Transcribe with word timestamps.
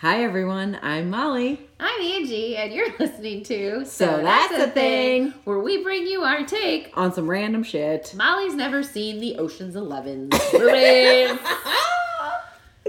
Hi 0.00 0.22
everyone, 0.22 0.78
I'm 0.80 1.10
Molly. 1.10 1.60
I'm 1.80 2.00
Angie, 2.00 2.56
and 2.56 2.72
you're 2.72 2.96
listening 3.00 3.42
to 3.44 3.84
So 3.84 4.22
That's 4.22 4.54
a 4.54 4.70
Thing. 4.70 5.34
where 5.44 5.58
we 5.58 5.82
bring 5.82 6.06
you 6.06 6.22
our 6.22 6.44
take. 6.44 6.92
On 6.96 7.12
some 7.12 7.28
random 7.28 7.64
shit. 7.64 8.14
Molly's 8.16 8.54
never 8.54 8.82
seen 8.84 9.18
the 9.20 9.36
Ocean's 9.38 9.74
Eleven 9.74 10.28
movies. 10.28 10.38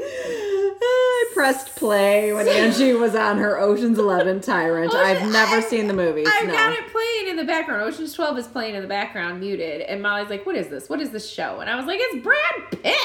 I 0.02 1.26
pressed 1.34 1.76
play 1.76 2.32
when 2.34 2.48
Angie 2.50 2.94
was 2.94 3.16
on 3.16 3.38
her 3.40 3.58
Ocean's 3.60 3.98
Eleven 3.98 4.40
Tyrant. 4.40 4.94
Ocean- 4.94 5.00
I've 5.06 5.32
never 5.32 5.56
I- 5.58 5.62
seen 5.62 5.88
the 5.88 5.94
movies. 5.96 6.28
I've 6.32 6.48
no. 6.48 6.54
got 6.54 6.74
it 6.74 6.88
playing 6.92 7.30
in 7.30 7.38
the 7.38 7.44
background. 7.44 7.82
Ocean's 7.82 8.14
Twelve 8.14 8.38
is 8.38 8.48
playing 8.48 8.76
in 8.76 8.82
the 8.84 8.88
background, 8.88 9.40
muted, 9.40 9.82
and 9.82 10.02
Molly's 10.04 10.30
like, 10.30 10.46
"What 10.46 10.56
is 10.56 10.68
this? 10.68 10.90
What 10.90 11.02
is 11.02 11.10
this 11.10 11.28
show?" 11.30 11.60
And 11.60 11.70
I 11.72 11.76
was 11.76 11.86
like, 11.88 11.98
"It's 12.02 12.24
Brad 12.24 12.84
Pitt." 12.84 12.96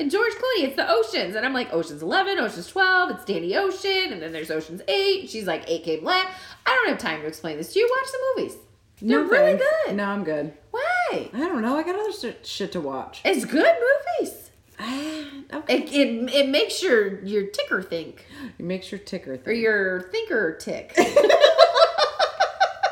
And 0.00 0.10
George 0.10 0.32
Clooney, 0.32 0.64
it's 0.64 0.76
the 0.76 0.90
Oceans. 0.90 1.36
And 1.36 1.44
I'm 1.44 1.52
like, 1.52 1.74
Ocean's 1.74 2.00
11, 2.02 2.38
Ocean's 2.38 2.66
12, 2.68 3.10
it's 3.10 3.24
Danny 3.26 3.54
Ocean, 3.54 4.14
and 4.14 4.22
then 4.22 4.32
there's 4.32 4.50
Ocean's 4.50 4.80
8. 4.88 5.28
She's 5.28 5.46
like, 5.46 5.62
8 5.68 5.84
came 5.84 6.02
last. 6.04 6.26
I 6.64 6.70
don't 6.74 6.88
have 6.88 6.98
time 6.98 7.20
to 7.20 7.26
explain 7.26 7.58
this 7.58 7.74
to 7.74 7.80
you. 7.80 7.96
Watch 8.00 8.10
the 8.10 8.18
movies. 8.42 8.56
They're 9.02 9.22
No 9.22 9.28
really 9.30 9.58
thanks. 9.58 9.64
good. 9.86 9.96
No, 9.96 10.04
I'm 10.04 10.24
good. 10.24 10.54
Why? 10.70 11.28
I 11.34 11.38
don't 11.38 11.60
know. 11.60 11.76
I 11.76 11.82
got 11.82 11.96
other 11.96 12.12
shit- 12.42 12.72
to 12.72 12.80
watch. 12.80 13.20
It's 13.26 13.44
good 13.44 13.74
movies. 14.18 14.46
Okay. 15.52 15.78
It, 15.78 15.92
it, 15.92 16.32
it 16.34 16.48
makes 16.48 16.80
your, 16.80 17.18
your 17.24 17.46
ticker 17.48 17.82
think, 17.82 18.24
It 18.56 18.64
makes 18.64 18.92
your 18.92 19.00
ticker 19.00 19.36
or 19.44 19.52
your 19.52 20.02
thinker 20.12 20.56
tick. 20.56 20.96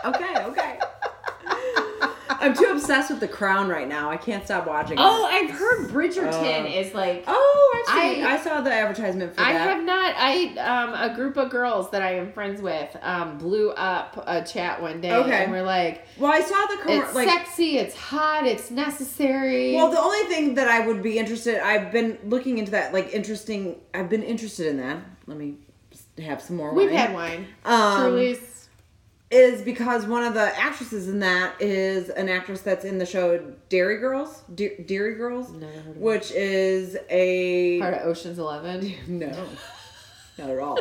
Okay, 0.04 0.37
okay. 0.45 0.77
I'm 2.41 2.55
too 2.55 2.66
obsessed 2.70 3.10
with 3.10 3.20
The 3.20 3.28
Crown 3.28 3.69
right 3.69 3.88
now. 3.88 4.10
I 4.10 4.16
can't 4.16 4.45
stop 4.45 4.66
watching. 4.66 4.98
it. 4.98 5.01
oh, 5.02 5.27
I've 5.30 5.51
heard 5.51 5.88
Bridgerton 5.91 6.65
Uh, 6.65 6.69
is 6.69 6.95
like. 6.95 7.24
Oh, 7.27 7.84
I've 7.88 7.95
seen, 8.15 8.24
I- 8.24 8.34
I, 8.34 8.38
saw 8.41 8.60
the 8.60 8.73
advertisement 8.73 9.34
for 9.34 9.41
I 9.41 9.52
that. 9.52 9.69
I 9.69 9.73
have 9.73 9.84
not. 9.84 10.15
I 10.16 10.56
um 10.59 11.10
a 11.10 11.15
group 11.15 11.37
of 11.37 11.51
girls 11.51 11.91
that 11.91 12.02
I 12.02 12.15
am 12.15 12.32
friends 12.32 12.60
with 12.62 12.96
um 13.02 13.38
blew 13.38 13.70
up 13.73 14.23
a 14.27 14.43
chat 14.45 14.80
one 14.80 15.01
day 15.01 15.12
Okay. 15.12 15.45
and 15.45 15.52
we're 15.52 15.62
like, 15.62 16.07
well, 16.18 16.32
I 16.32 16.40
saw 16.40 16.66
the 16.66 16.82
com- 16.82 16.93
it's 17.02 17.15
like 17.15 17.29
sexy, 17.29 17.79
it's 17.79 17.95
hot, 17.96 18.46
it's 18.46 18.71
necessary. 18.71 19.74
Well, 19.74 19.90
the 19.90 20.01
only 20.01 20.27
thing 20.29 20.55
that 20.55 20.68
I 20.68 20.87
would 20.87 21.02
be 21.02 21.18
interested, 21.18 21.59
I've 21.65 21.93
been 21.93 22.18
looking 22.24 22.59
into 22.59 22.71
that, 22.73 22.93
like 22.93 23.12
interesting. 23.12 23.77
I've 23.95 24.09
been 24.09 24.23
interested 24.23 24.66
in 24.66 24.77
that. 24.79 24.99
Let 25.27 25.37
me 25.38 25.57
have 26.18 26.40
some 26.43 26.57
more. 26.57 26.73
we've 26.74 26.88
wine. 26.90 26.96
had 26.99 27.15
wine. 27.15 27.46
Um. 27.65 28.16
Is 29.30 29.60
because 29.60 30.07
one 30.07 30.24
of 30.24 30.32
the 30.32 30.59
actresses 30.59 31.07
in 31.09 31.18
that 31.18 31.60
is 31.60 32.09
an 32.09 32.30
actress 32.30 32.62
that's 32.62 32.87
in 32.87 32.96
the 32.96 33.04
show 33.04 33.38
Derry 33.68 33.98
Girls, 33.98 34.43
De- 34.54 34.82
Derry 34.87 35.16
Girls, 35.16 35.51
Never 35.52 35.71
heard 35.73 35.87
of 35.90 35.96
which 35.98 36.30
is 36.30 36.96
a 37.10 37.79
Part 37.80 37.93
of 37.95 38.06
Ocean's 38.06 38.38
Eleven. 38.38 38.95
no, 39.06 39.30
not 40.38 40.49
at 40.49 40.59
all. 40.59 40.79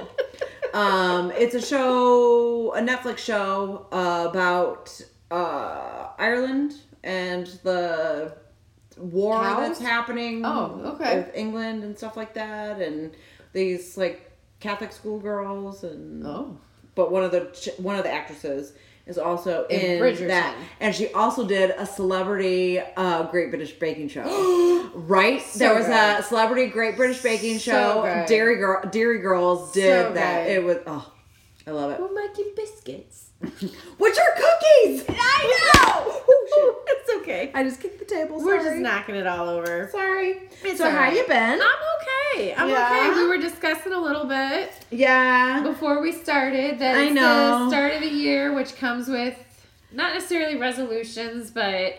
um, 0.74 1.32
it's 1.32 1.56
a 1.56 1.62
show, 1.62 2.74
a 2.74 2.80
Netflix 2.80 3.18
show 3.18 3.88
uh, 3.92 4.28
about 4.30 4.98
uh, 5.30 6.08
Ireland 6.18 6.74
and 7.04 7.48
the 7.64 8.34
war 8.98 9.42
Cows? 9.42 9.58
that's 9.68 9.80
happening. 9.82 10.44
Oh, 10.46 10.94
okay. 10.96 11.18
With 11.18 11.36
England 11.36 11.84
and 11.84 11.98
stuff 11.98 12.16
like 12.16 12.34
that, 12.36 12.82
and 12.82 13.14
these 13.52 13.98
like 13.98 14.32
Catholic 14.62 14.94
schoolgirls 14.94 15.84
and 15.84 16.26
Oh. 16.26 16.58
But 16.98 17.12
one 17.14 17.24
of 17.24 17.32
the 17.32 17.74
one 17.78 17.96
of 17.96 18.04
the 18.04 18.12
actresses 18.12 18.74
is 19.06 19.18
also 19.18 19.66
In 19.68 19.80
in, 19.80 20.02
Bridgerton. 20.02 20.28
that, 20.28 20.54
and 20.82 20.94
she 20.94 21.14
also 21.14 21.48
did 21.48 21.70
a 21.78 21.86
celebrity 21.86 22.80
uh, 22.98 23.24
Great 23.32 23.52
British 23.52 23.72
Baking 23.72 24.10
Show. 24.10 24.90
right? 24.96 25.42
there 25.56 25.74
was 25.76 25.86
good. 25.86 26.20
a 26.20 26.24
celebrity 26.24 26.68
Great 26.70 26.98
British 26.98 27.22
Baking 27.24 27.60
So 27.60 27.72
Show. 27.72 28.02
good. 28.04 28.26
Derry 28.28 28.58
Girl, 28.58 28.82
Derry 28.90 29.20
Girls 29.20 29.72
did 29.72 30.08
So 30.08 30.14
that. 30.14 30.48
good. 30.48 30.52
It 30.58 30.64
was 30.66 30.78
oh, 30.88 31.14
I 31.66 31.72
love 31.72 31.92
it. 31.92 32.02
We're 32.02 32.14
making 32.14 32.52
biscuits. 32.58 33.27
Which 33.98 34.18
are 34.18 34.34
cookies? 34.36 35.06
I 35.10 35.72
know. 35.76 36.14
Oh, 36.60 36.82
it's 36.88 37.10
okay. 37.22 37.52
I 37.54 37.64
just 37.64 37.80
kicked 37.82 38.00
the 38.00 38.06
table. 38.06 38.42
We're 38.42 38.64
just 38.64 38.78
knocking 38.78 39.16
it 39.16 39.28
all 39.28 39.48
over. 39.48 39.90
sorry. 39.92 40.50
It's 40.64 40.80
so 40.80 40.90
how 40.90 40.98
right. 40.98 41.14
you 41.16 41.28
been? 41.28 41.60
I'm 41.62 42.40
okay. 42.42 42.56
I'm 42.56 42.70
Yeah. 42.70 43.10
okay. 43.12 43.22
We 43.22 43.28
were 43.28 43.38
discussing 43.38 43.92
a 43.94 44.00
little 44.00 44.26
bit 44.26 44.72
yeah. 44.90 45.62
before 45.62 46.02
we 46.02 46.12
started 46.14 46.80
that 46.80 46.96
I 46.96 47.10
know. 47.10 47.66
the 47.66 47.70
start 47.70 47.94
of 47.94 48.02
the 48.02 48.08
year, 48.10 48.54
which 48.54 48.76
comes 48.78 49.08
with 49.08 49.36
not 49.92 50.14
necessarily 50.14 50.58
resolutions, 50.58 51.50
but 51.50 51.96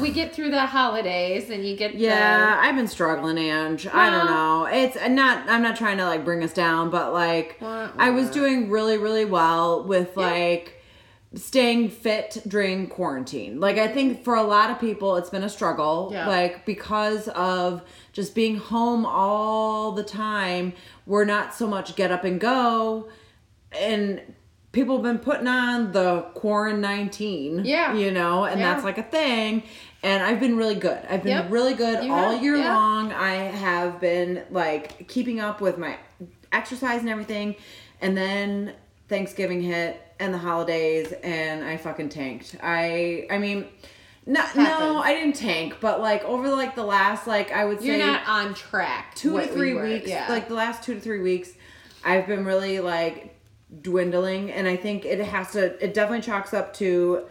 we 0.00 0.10
get 0.12 0.34
through 0.34 0.50
the 0.50 0.66
holidays 0.66 1.50
and 1.50 1.64
you 1.64 1.76
get 1.76 1.94
Yeah, 1.94 2.58
I've 2.60 2.76
been 2.76 2.88
struggling, 2.88 3.38
Ange. 3.38 3.86
I 3.86 4.10
don't 4.10 4.26
know. 4.26 4.66
It's 4.66 4.96
not. 5.08 5.48
I'm 5.48 5.62
not 5.62 5.76
trying 5.76 5.98
to 5.98 6.04
like 6.04 6.24
bring 6.24 6.42
us 6.42 6.52
down, 6.52 6.90
but 6.90 7.12
like 7.12 7.58
Wah, 7.60 7.90
I 7.98 8.10
was 8.10 8.30
doing 8.30 8.70
really, 8.70 8.96
really 8.96 9.24
well 9.24 9.84
with 9.84 10.16
like 10.16 10.74
staying 11.34 11.90
fit 11.90 12.42
during 12.46 12.86
quarantine. 12.86 13.60
Like 13.60 13.76
I 13.76 13.88
think 13.88 14.24
for 14.24 14.34
a 14.34 14.42
lot 14.42 14.70
of 14.70 14.80
people, 14.80 15.16
it's 15.16 15.30
been 15.30 15.44
a 15.44 15.50
struggle. 15.50 16.08
Yeah. 16.10 16.26
Like 16.26 16.64
because 16.64 17.28
of 17.28 17.82
just 18.12 18.34
being 18.34 18.56
home 18.56 19.04
all 19.04 19.92
the 19.92 20.04
time, 20.04 20.72
we're 21.04 21.26
not 21.26 21.54
so 21.54 21.66
much 21.66 21.94
get 21.94 22.10
up 22.10 22.24
and 22.24 22.40
go, 22.40 23.08
and 23.72 24.22
people 24.78 24.94
have 24.96 25.02
been 25.02 25.18
putting 25.18 25.48
on 25.48 25.90
the 25.90 26.20
quarantine. 26.34 27.64
Yeah. 27.64 27.94
you 27.94 28.12
know, 28.12 28.44
and 28.44 28.60
Yeah. 28.60 28.72
that's 28.72 28.84
like 28.84 28.96
a 28.96 29.02
thing. 29.02 29.64
And 30.04 30.22
I've 30.22 30.38
been 30.38 30.56
really 30.56 30.76
good. 30.76 31.00
I've 31.10 31.24
been 31.24 31.32
Yep. 31.32 31.50
really 31.50 31.74
good 31.74 32.04
You 32.04 32.12
all 32.12 32.30
have, 32.34 32.42
year 32.42 32.54
yeah. 32.56 32.72
long. 32.76 33.12
I 33.12 33.32
have 33.34 34.00
been 34.00 34.44
like 34.52 35.08
keeping 35.08 35.40
up 35.40 35.60
with 35.60 35.78
my 35.78 35.96
exercise 36.52 37.00
and 37.00 37.08
everything. 37.08 37.56
And 38.00 38.16
then 38.16 38.74
Thanksgiving 39.08 39.62
hit 39.62 40.00
and 40.20 40.32
the 40.32 40.38
holidays 40.38 41.12
and 41.24 41.64
I 41.64 41.76
fucking 41.76 42.10
tanked. 42.10 42.54
I 42.62 43.26
I 43.30 43.38
mean 43.38 43.66
not, 44.26 44.54
no, 44.54 44.98
I 44.98 45.14
didn't 45.14 45.34
tank, 45.36 45.78
but 45.80 46.00
like 46.00 46.22
over 46.24 46.48
like 46.50 46.76
the 46.76 46.84
last 46.84 47.26
like 47.26 47.50
I 47.50 47.64
would 47.64 47.80
the, 47.80 47.86
you're 47.86 47.96
say 47.98 48.06
not 48.06 48.28
on 48.28 48.54
track. 48.54 49.16
two 49.16 49.30
to 49.30 49.36
we 49.38 49.46
three 49.46 49.74
were. 49.74 49.82
weeks, 49.82 50.08
Yeah. 50.08 50.26
like 50.28 50.46
the 50.46 50.54
last 50.54 50.84
two 50.84 50.94
to 50.94 51.00
three 51.00 51.20
weeks, 51.20 51.50
I've 52.04 52.28
been 52.28 52.44
really 52.44 52.78
like 52.78 53.34
dwindling, 53.82 54.50
and 54.50 54.66
I 54.66 54.76
think 54.76 55.04
it 55.04 55.20
has 55.20 55.52
to. 55.52 55.82
It 55.84 55.94
definitely 55.94 56.22
chalks 56.22 56.54
up 56.54 56.74
to 56.74 57.26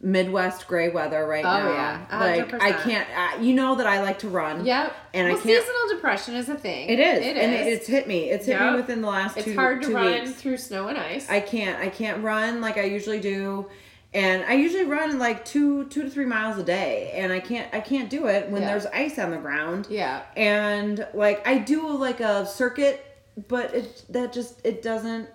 Midwest 0.00 0.68
gray 0.68 0.90
weather 0.90 1.26
right 1.26 1.44
Oh, 1.44 1.48
now. 1.48 1.72
yeah, 1.72 2.06
a 2.10 2.18
like 2.18 2.62
I 2.62 2.72
can't. 2.72 3.08
Uh, 3.16 3.42
you 3.42 3.54
know 3.54 3.74
that 3.76 3.86
I 3.86 4.02
like 4.02 4.18
to 4.20 4.28
run. 4.28 4.64
Yep. 4.64 4.92
And 5.14 5.26
I 5.28 5.30
can't- 5.30 5.42
seasonal 5.42 5.88
depression 5.90 6.34
is 6.34 6.48
a 6.48 6.54
thing. 6.54 6.88
It 6.90 7.00
is, 7.00 7.24
It 7.24 7.36
and 7.36 7.54
is. 7.54 7.66
it, 7.66 7.72
it's 7.72 7.86
hit 7.86 8.06
me. 8.06 8.30
It's 8.30 8.46
hit 8.46 8.60
Yep. 8.60 8.70
me 8.72 8.76
within 8.76 9.00
the 9.00 9.08
last 9.08 9.36
It's 9.36 9.46
two. 9.46 9.54
hard 9.54 9.82
to 9.82 9.94
run 9.94 10.12
weeks. 10.24 10.32
through 10.32 10.58
snow 10.58 10.88
and 10.88 10.98
ice. 10.98 11.28
I 11.30 11.40
can't. 11.40 11.80
I 11.80 11.88
can't 11.88 12.22
run 12.22 12.60
like 12.60 12.76
I 12.78 12.82
usually 12.84 13.20
do. 13.20 13.66
And 14.14 14.44
I 14.44 14.54
usually 14.54 14.84
run 14.84 15.18
like 15.18 15.44
two, 15.44 15.84
two 15.88 16.02
to 16.02 16.10
three 16.10 16.24
miles 16.24 16.56
a 16.58 16.62
day, 16.62 17.10
and 17.14 17.32
I 17.32 17.40
can't, 17.40 17.68
I 17.74 17.80
can't 17.80 18.08
do 18.08 18.28
it 18.28 18.48
when 18.50 18.62
Yeah. 18.62 18.68
there's 18.68 18.86
ice 18.86 19.18
on 19.18 19.30
the 19.30 19.36
ground 19.36 19.88
yeah. 19.90 20.22
and 20.36 21.06
like 21.12 21.46
I 21.46 21.58
do 21.58 21.88
like 21.96 22.20
a 22.20 22.46
circuit, 22.46 23.04
but 23.48 23.74
it 23.74 24.04
that 24.10 24.32
just 24.32 24.64
it 24.64 24.80
doesn't 24.82 25.28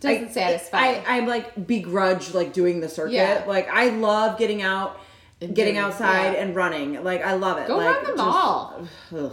Doesn't 0.00 0.28
I, 0.28 0.32
satisfy. 0.32 0.78
I 0.78 1.04
I 1.06 1.20
like 1.20 1.66
begrudge 1.66 2.34
like 2.34 2.52
doing 2.52 2.80
the 2.80 2.88
circuit. 2.88 3.14
Yeah. 3.14 3.44
Like 3.46 3.68
I 3.68 3.90
love 3.90 4.38
getting 4.38 4.62
out, 4.62 5.00
And 5.40 5.54
getting 5.54 5.74
doing- 5.74 5.84
outside 5.84 6.32
yeah. 6.34 6.42
and 6.42 6.54
running. 6.56 7.02
Like 7.04 7.22
I 7.24 7.34
love 7.34 7.58
it. 7.58 7.66
Go 7.68 7.76
like, 7.78 8.02
run 8.02 8.04
the 8.04 8.16
mall. 8.22 8.88
ugh. 9.16 9.32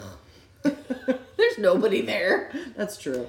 There's 1.35 1.57
nobody 1.57 2.01
there. 2.01 2.51
That's 2.78 2.97
true. 2.97 3.28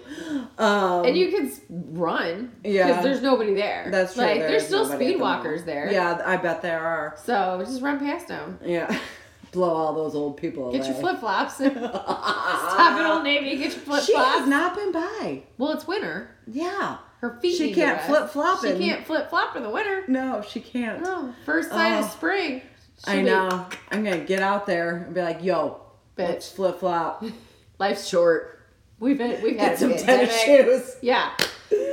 Um, 0.58 1.04
And 1.04 1.16
you 1.16 1.30
can 1.32 1.52
run. 1.98 2.52
Yeah. 2.62 2.86
Because 2.86 3.02
there's 3.04 3.22
nobody 3.22 3.54
there. 3.54 3.88
that's 3.90 4.14
true. 4.14 4.22
Like, 4.22 4.38
there 4.38 4.50
there's 4.50 4.66
still 4.66 4.84
nobody 4.84 5.04
at 5.06 5.08
speed 5.10 5.18
the 5.18 5.22
walkers 5.22 5.64
there. 5.64 5.90
Yeah, 5.90 6.22
I 6.24 6.36
bet 6.36 6.62
there 6.62 6.80
are. 6.80 7.16
So 7.24 7.60
just 7.66 7.82
run 7.82 7.98
past 7.98 8.28
them. 8.28 8.58
Yeah, 8.64 8.96
blow 9.52 9.74
all 9.74 9.94
those 9.94 10.14
old 10.14 10.36
people 10.36 10.70
Get 10.70 10.82
away. 10.82 10.90
your 10.90 11.00
flip 11.00 11.18
flops. 11.18 11.54
Stop 11.56 11.74
at 11.74 13.10
Old 13.10 13.24
Navy. 13.24 13.56
Get 13.56 13.60
your 13.60 13.70
flip 13.70 13.84
flops. 13.84 14.06
She 14.06 14.14
has 14.14 14.46
not 14.46 14.76
been 14.76 14.92
by. 14.92 15.42
Well, 15.58 15.72
it's 15.72 15.86
winter. 15.88 16.30
Yeah. 16.46 16.98
Her 17.24 17.38
feet. 17.40 17.56
She 17.56 17.72
can't 17.72 18.00
flip-flop 18.02 18.60
She 18.60 18.76
can't 18.78 19.06
flip 19.06 19.30
flop 19.30 19.56
in 19.56 19.62
the 19.62 19.70
winter. 19.70 20.04
No, 20.08 20.42
she 20.46 20.60
can't. 20.60 21.02
No. 21.02 21.32
First 21.46 21.70
sign 21.70 21.94
of 21.98 22.04
Oh. 22.04 22.08
spring. 22.08 22.60
I 23.06 23.16
be- 23.16 23.22
know. 23.22 23.66
I'm 23.90 24.04
gonna 24.04 24.18
get 24.18 24.42
out 24.42 24.66
there 24.66 25.04
and 25.06 25.14
be 25.14 25.22
like, 25.22 25.42
"Yo, 25.42 25.80
Bitch. 26.18 26.52
flip 26.52 26.80
flop, 26.80 27.24
Life's 27.78 28.06
short. 28.06 28.60
We've 29.00 29.16
been, 29.18 29.42
we've 29.42 29.58
had 29.58 29.78
some 29.78 29.96
tennis 29.96 30.38
shoes." 30.42 30.96
Yeah. 31.00 31.30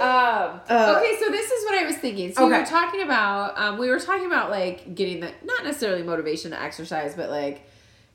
Um, 0.01 0.59
Uh, 0.69 0.95
okay, 0.97 1.17
so 1.19 1.29
this 1.31 1.49
is 1.49 1.63
what 1.65 1.75
I 1.75 1.85
was 1.85 1.95
thinking. 1.97 2.33
So 2.33 2.45
we 2.45 2.53
were 2.53 2.65
talking 2.65 3.01
about, 3.01 3.57
um, 3.57 3.77
we 3.77 3.89
were 3.89 3.99
talking 3.99 4.25
about 4.25 4.49
like 4.51 4.93
getting 4.95 5.21
the 5.21 5.31
not 5.43 5.63
necessarily 5.63 6.03
motivation 6.03 6.51
to 6.51 6.61
exercise, 6.61 7.15
but 7.15 7.29
Like, 7.29 7.65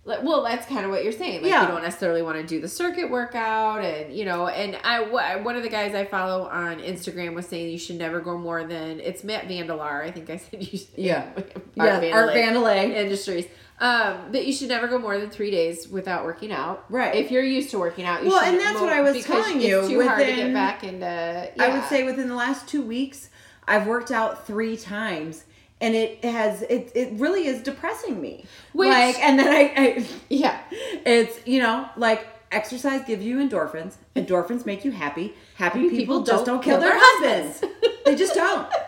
Well, 0.06 0.42
that's 0.44 0.66
kind 0.66 0.84
of 0.84 0.92
what 0.92 1.02
you're 1.02 1.12
saying. 1.12 1.42
Like 1.42 1.50
Yeah. 1.50 1.62
you 1.62 1.68
don't 1.68 1.82
necessarily 1.82 2.22
want 2.22 2.36
to 2.36 2.46
do 2.46 2.60
the 2.60 2.68
circuit 2.68 3.10
workout, 3.10 3.84
and 3.84 4.14
you 4.14 4.24
know, 4.24 4.46
and 4.46 4.78
I 4.84 5.00
one 5.38 5.56
of 5.56 5.62
the 5.64 5.68
guys 5.68 5.94
I 5.94 6.04
follow 6.04 6.44
on 6.46 6.78
Instagram 6.78 7.34
was 7.34 7.46
saying 7.46 7.70
you 7.70 7.78
should 7.78 7.96
never 7.96 8.20
go 8.20 8.38
more 8.38 8.64
than 8.64 9.00
it's 9.00 9.24
Matt 9.24 9.48
Vandelar. 9.48 10.04
I 10.04 10.10
think 10.12 10.30
I 10.30 10.36
said 10.36 10.62
you. 10.62 10.78
Yeah. 10.96 11.30
Art 11.36 11.52
yeah, 11.76 12.10
Art 12.14 12.30
Vandelay. 12.30 12.94
Industries. 12.94 13.46
Um, 13.78 14.32
that 14.32 14.46
you 14.46 14.54
should 14.54 14.68
never 14.68 14.88
go 14.88 14.98
more 14.98 15.18
than 15.18 15.28
three 15.28 15.50
days 15.50 15.86
without 15.86 16.24
working 16.24 16.50
out. 16.50 16.86
Right. 16.88 17.14
If 17.14 17.30
you're 17.30 17.44
used 17.44 17.70
to 17.72 17.78
working 17.78 18.06
out, 18.06 18.22
you 18.22 18.30
Well, 18.30 18.42
and 18.42 18.58
that's 18.58 18.80
what 18.80 18.90
I 18.90 19.02
was 19.02 19.22
telling 19.22 19.56
it's 19.56 19.66
you, 19.66 19.86
too 19.86 20.08
hard 20.08 20.24
to 20.24 20.34
get 20.34 20.54
back 20.54 20.82
into. 20.82 21.06
I 21.06 21.68
would 21.68 21.84
say 21.84 22.02
within 22.04 22.28
the 22.28 22.34
last 22.34 22.66
two 22.66 22.80
weeks, 22.80 23.28
I've 23.68 23.86
worked 23.86 24.10
out 24.10 24.46
three 24.46 24.78
times, 24.78 25.44
and 25.80 25.94
it 25.94 26.24
has 26.24 26.62
it 26.62 26.92
it 26.94 27.12
really 27.14 27.46
is 27.46 27.62
depressing 27.62 28.20
me. 28.20 28.44
Which- 28.72 28.88
like, 28.88 29.18
and 29.20 29.38
then 29.38 29.48
I, 29.48 29.72
I 29.76 30.06
yeah. 30.28 30.60
it's 30.70 31.46
you 31.46 31.60
know 31.60 31.88
like 31.96 32.26
exercise 32.50 33.02
gives 33.06 33.24
you 33.24 33.38
endorphins. 33.38 33.94
Endorphins 34.14 34.64
make 34.66 34.84
you 34.84 34.90
happy. 34.90 35.34
Happy, 35.56 35.82
people, 35.82 35.98
people 35.98 36.22
just 36.22 36.44
don't 36.44 36.56
don't 36.56 36.64
kill 36.64 36.78
kill 36.78 36.80
their 36.80 36.98
their 37.20 37.40
husbands. 37.40 37.64
they 38.04 38.14
just 38.14 38.34
don't. 38.34 38.68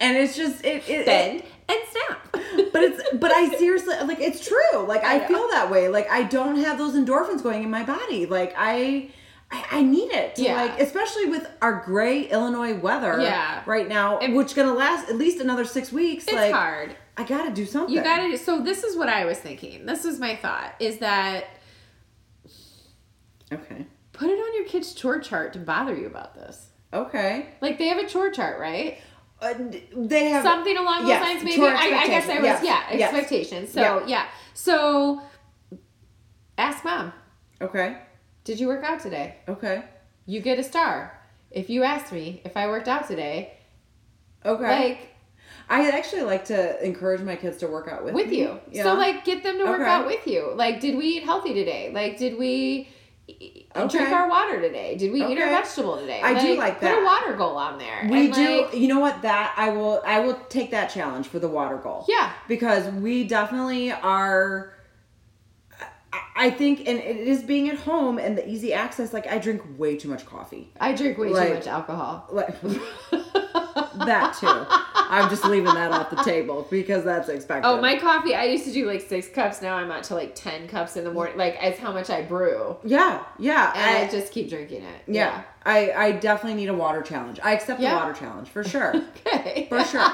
And 0.00 0.16
it's 0.16 0.36
just 0.36 0.64
it, 0.64 0.88
it, 0.88 0.90
it 0.90 1.06
Bend 1.06 1.42
and 1.68 1.78
snap. 1.90 2.28
but 2.72 2.82
it's 2.82 3.16
but 3.16 3.30
I 3.30 3.48
seriously 3.56 3.94
like 4.04 4.20
it's 4.20 4.46
true. 4.46 4.86
Like 4.86 5.04
I 5.04 5.24
I, 5.24 5.26
feel 5.26 5.48
that 5.50 5.70
way. 5.70 5.88
Like 5.88 6.10
I 6.10 6.24
don't 6.24 6.56
have 6.56 6.78
those 6.78 6.94
endorphins 6.94 7.42
going 7.42 7.62
in 7.62 7.70
my 7.70 7.84
body. 7.84 8.26
Like 8.26 8.54
I 8.56 9.10
I, 9.54 9.78
I 9.78 9.82
need 9.82 10.10
it 10.10 10.34
to 10.36 10.42
Yeah. 10.42 10.54
like 10.56 10.80
especially 10.80 11.26
with 11.26 11.48
our 11.62 11.80
gray 11.84 12.22
Illinois 12.22 12.74
weather 12.74 13.20
Yeah. 13.20 13.62
right 13.66 13.86
now, 13.88 14.18
It- 14.18 14.32
which 14.34 14.54
gonna 14.56 14.74
last 14.74 15.08
at 15.08 15.16
least 15.16 15.40
another 15.40 15.64
six 15.64 15.92
weeks. 15.92 16.24
It's 16.24 16.32
like 16.34 16.52
hard. 16.52 16.96
I 17.16 17.22
gotta 17.24 17.50
do 17.52 17.64
something. 17.64 17.94
You 17.94 18.02
gotta 18.02 18.30
do 18.30 18.36
so 18.36 18.60
this 18.60 18.82
is 18.82 18.96
what 18.96 19.08
I 19.08 19.24
was 19.24 19.38
thinking. 19.38 19.86
This 19.86 20.04
is 20.04 20.18
my 20.18 20.34
thought 20.36 20.74
is 20.80 20.98
that 20.98 21.44
Okay. 23.52 23.86
put 24.12 24.28
it 24.30 24.38
on 24.38 24.54
your 24.56 24.64
kid's 24.64 24.92
chore 24.94 25.20
chart 25.20 25.52
to 25.52 25.58
bother 25.58 25.94
you 25.94 26.06
about 26.06 26.34
this. 26.34 26.68
Okay. 26.92 27.46
Like 27.60 27.78
they 27.78 27.88
have 27.88 27.98
a 27.98 28.08
chore 28.08 28.30
chart, 28.30 28.58
right? 28.58 28.98
Uh, 29.40 29.52
they 29.94 30.26
have 30.30 30.42
Something 30.44 30.76
along 30.76 31.00
those 31.00 31.08
yes, 31.08 31.22
lines, 31.22 31.44
maybe. 31.44 31.62
I, 31.62 31.74
I 31.74 32.06
guess 32.06 32.28
I 32.28 32.38
was, 32.40 32.44
expectation. 32.50 32.64
yeah, 32.66 32.82
Yes, 32.90 32.98
yes. 32.98 33.12
expectations. 33.12 33.72
So, 33.72 33.80
Yeah. 33.80 34.06
yeah. 34.06 34.26
So, 34.54 35.22
ask 36.56 36.84
mom, 36.84 37.12
Okay. 37.60 37.96
Did 38.44 38.60
you 38.60 38.68
work 38.68 38.84
out 38.84 39.00
today? 39.00 39.36
Okay. 39.48 39.82
You 40.26 40.40
get 40.40 40.58
a 40.58 40.62
star. 40.62 41.18
If 41.50 41.70
you 41.70 41.82
asked 41.82 42.12
me 42.12 42.40
if 42.44 42.56
I 42.56 42.66
worked 42.66 42.88
out 42.88 43.06
today, 43.08 43.54
Okay. 44.44 44.64
like 44.88 45.08
I 45.68 45.88
actually 45.90 46.22
like 46.22 46.44
to 46.46 46.84
encourage 46.84 47.22
my 47.22 47.36
kids 47.36 47.56
to 47.58 47.66
work 47.68 47.88
out 47.88 48.04
with 48.04 48.14
with 48.14 48.28
me. 48.28 48.40
you. 48.40 48.60
Yeah. 48.70 48.82
So, 48.82 48.94
like, 48.94 49.24
get 49.24 49.42
them 49.42 49.56
to 49.58 49.64
work 49.64 49.80
Okay. 49.80 49.88
out 49.88 50.04
with 50.06 50.26
you. 50.26 50.52
Like, 50.54 50.80
did 50.80 50.94
we 50.96 51.06
eat 51.06 51.22
healthy 51.24 51.54
today? 51.54 51.90
Like, 51.94 52.18
did 52.18 52.38
we 52.38 52.88
Okay. 53.74 53.88
drink 53.98 54.10
our 54.12 54.28
water 54.28 54.60
today? 54.60 54.96
Did 54.96 55.10
we 55.10 55.24
eat 55.24 55.38
our 55.40 55.48
vegetable 55.48 55.96
today? 55.96 56.20
I 56.22 56.38
do 56.38 56.56
like 56.58 56.80
that. 56.80 56.94
Put 56.94 57.02
a 57.02 57.06
water 57.06 57.32
goal 57.32 57.56
on 57.56 57.78
there. 57.78 58.06
we 58.10 58.26
And, 58.26 58.34
do. 58.34 58.62
like, 58.66 58.74
you 58.74 58.88
know 58.88 59.00
what? 59.00 59.22
That 59.22 59.54
I 59.56 59.70
will. 59.70 60.02
I 60.04 60.20
will 60.20 60.34
take 60.50 60.70
that 60.72 60.88
challenge 60.90 61.28
for 61.28 61.38
the 61.38 61.48
water 61.48 61.76
goal. 61.78 62.04
yeah. 62.08 62.32
because 62.46 62.86
we 62.92 63.24
definitely 63.24 63.90
are 63.90 64.73
I- 66.36 66.50
think 66.50 66.80
and 66.80 66.98
it 66.98 67.16
is 67.16 67.42
being 67.42 67.68
at 67.68 67.76
home 67.78 68.18
and 68.18 68.36
the 68.36 68.46
easy 68.48 68.72
access 68.74 69.12
like 69.12 69.26
I 69.26 69.38
drink 69.38 69.62
way 69.78 69.96
too 69.96 70.08
much 70.08 70.26
coffee. 70.26 70.70
I 70.80 70.92
drink 70.92 71.16
way 71.18 71.28
Like- 71.30 71.48
too 71.48 71.54
much 71.54 71.66
alcohol. 71.66 72.26
Like 72.30 72.60
that 74.06 74.36
too. 74.38 74.66
I'm 75.06 75.28
just 75.30 75.44
leaving 75.44 75.72
that 75.74 75.92
off 75.92 76.10
the 76.10 76.16
table 76.22 76.66
because 76.70 77.04
that's 77.04 77.28
expected. 77.28 77.68
Oh, 77.68 77.80
my 77.80 77.96
coffee! 77.98 78.34
I 78.34 78.44
used 78.44 78.64
to 78.64 78.72
do 78.72 78.86
like 78.86 79.00
six 79.02 79.28
cups. 79.28 79.62
Now 79.62 79.76
I'm 79.76 79.90
at 79.90 80.04
to 80.04 80.14
like 80.14 80.34
ten 80.34 80.66
cups 80.68 80.96
in 80.96 81.04
the 81.04 81.12
morning. 81.12 81.36
Like 81.36 81.56
as 81.62 81.78
how 81.78 81.92
much 81.92 82.10
I 82.10 82.22
brew, 82.22 82.76
Yeah, 82.84 83.22
yeah. 83.38 83.72
and 83.74 83.98
I, 83.98 84.06
I, 84.06 84.08
just 84.10 84.32
keep 84.32 84.48
drinking 84.48 84.82
it. 84.82 85.02
yeah. 85.06 85.42
I 85.64 85.92
I 85.92 86.12
definitely 86.12 86.58
need 86.60 86.68
a 86.68 86.74
water 86.74 87.02
challenge. 87.02 87.38
I 87.42 87.52
accept 87.52 87.80
Yeah. 87.80 87.90
the 87.90 87.96
water 87.96 88.12
challenge 88.14 88.48
for 88.48 88.64
sure. 88.64 88.94
Okay. 89.26 89.66
For 89.68 89.82
sure. 89.84 90.06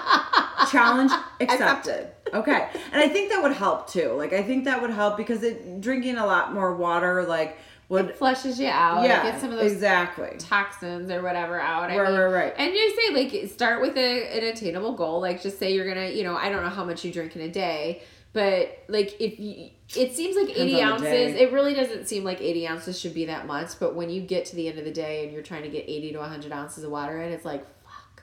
challenge 0.70 1.12
accepted. 1.40 2.08
Okay. 2.34 2.68
And 2.92 3.02
I 3.02 3.08
think 3.08 3.30
that 3.30 3.42
would 3.42 3.52
help 3.52 3.88
too. 3.90 4.12
Like 4.12 4.32
I 4.32 4.42
think 4.42 4.64
that 4.64 4.80
would 4.80 4.90
help 4.90 5.16
because 5.16 5.42
it 5.42 5.80
drinking 5.80 6.16
a 6.16 6.26
lot 6.26 6.52
more 6.54 6.74
water 6.76 7.24
like 7.24 7.58
would 7.88 8.10
It 8.10 8.16
flushes 8.18 8.60
you 8.60 8.68
out. 8.68 9.02
yeah, 9.02 9.22
Get 9.24 9.40
some 9.40 9.50
of 9.50 9.58
those 9.58 9.72
exactly. 9.72 10.36
toxins 10.38 11.10
or 11.10 11.22
whatever 11.22 11.60
out. 11.60 11.90
I 11.90 11.98
Right, 11.98 12.10
mean, 12.10 12.20
right, 12.20 12.32
right. 12.32 12.54
And 12.56 12.72
you 12.72 12.96
say 12.96 13.14
like 13.14 13.50
start 13.50 13.80
with 13.82 13.96
a, 13.96 14.36
an 14.38 14.44
attainable 14.44 14.92
goal. 14.94 15.20
Like 15.20 15.42
just 15.42 15.58
say 15.58 15.74
you're 15.74 15.88
gonna, 15.92 16.08
you 16.08 16.22
know, 16.22 16.36
I 16.36 16.50
don't 16.50 16.62
know 16.62 16.68
how 16.68 16.84
much 16.84 17.04
you 17.04 17.12
drink 17.12 17.34
in 17.34 17.42
a 17.42 17.48
day, 17.50 18.02
but 18.32 18.78
like 18.88 19.20
if 19.20 19.40
you, 19.40 19.70
it 19.96 20.14
seems 20.14 20.36
like 20.36 20.46
Depends 20.46 20.72
80 20.72 20.82
ounces. 20.82 21.34
It 21.34 21.52
really 21.52 21.74
doesn't 21.74 22.06
seem 22.06 22.22
like 22.22 22.40
80 22.40 22.68
ounces 22.68 23.00
should 23.00 23.12
be 23.12 23.24
that 23.24 23.48
much. 23.48 23.70
But 23.80 23.96
when 23.96 24.08
you 24.08 24.20
get 24.22 24.44
to 24.46 24.54
the 24.56 24.68
end 24.68 24.78
of 24.78 24.84
the 24.84 24.92
day 24.92 25.24
and 25.24 25.32
you're 25.32 25.42
trying 25.42 25.64
to 25.64 25.68
get 25.68 25.84
80 25.88 26.12
to 26.12 26.18
100 26.20 26.52
ounces 26.52 26.84
of 26.84 26.92
water 26.92 27.20
in, 27.20 27.32
it's 27.32 27.44
like 27.44 27.66
fuck, 27.82 28.22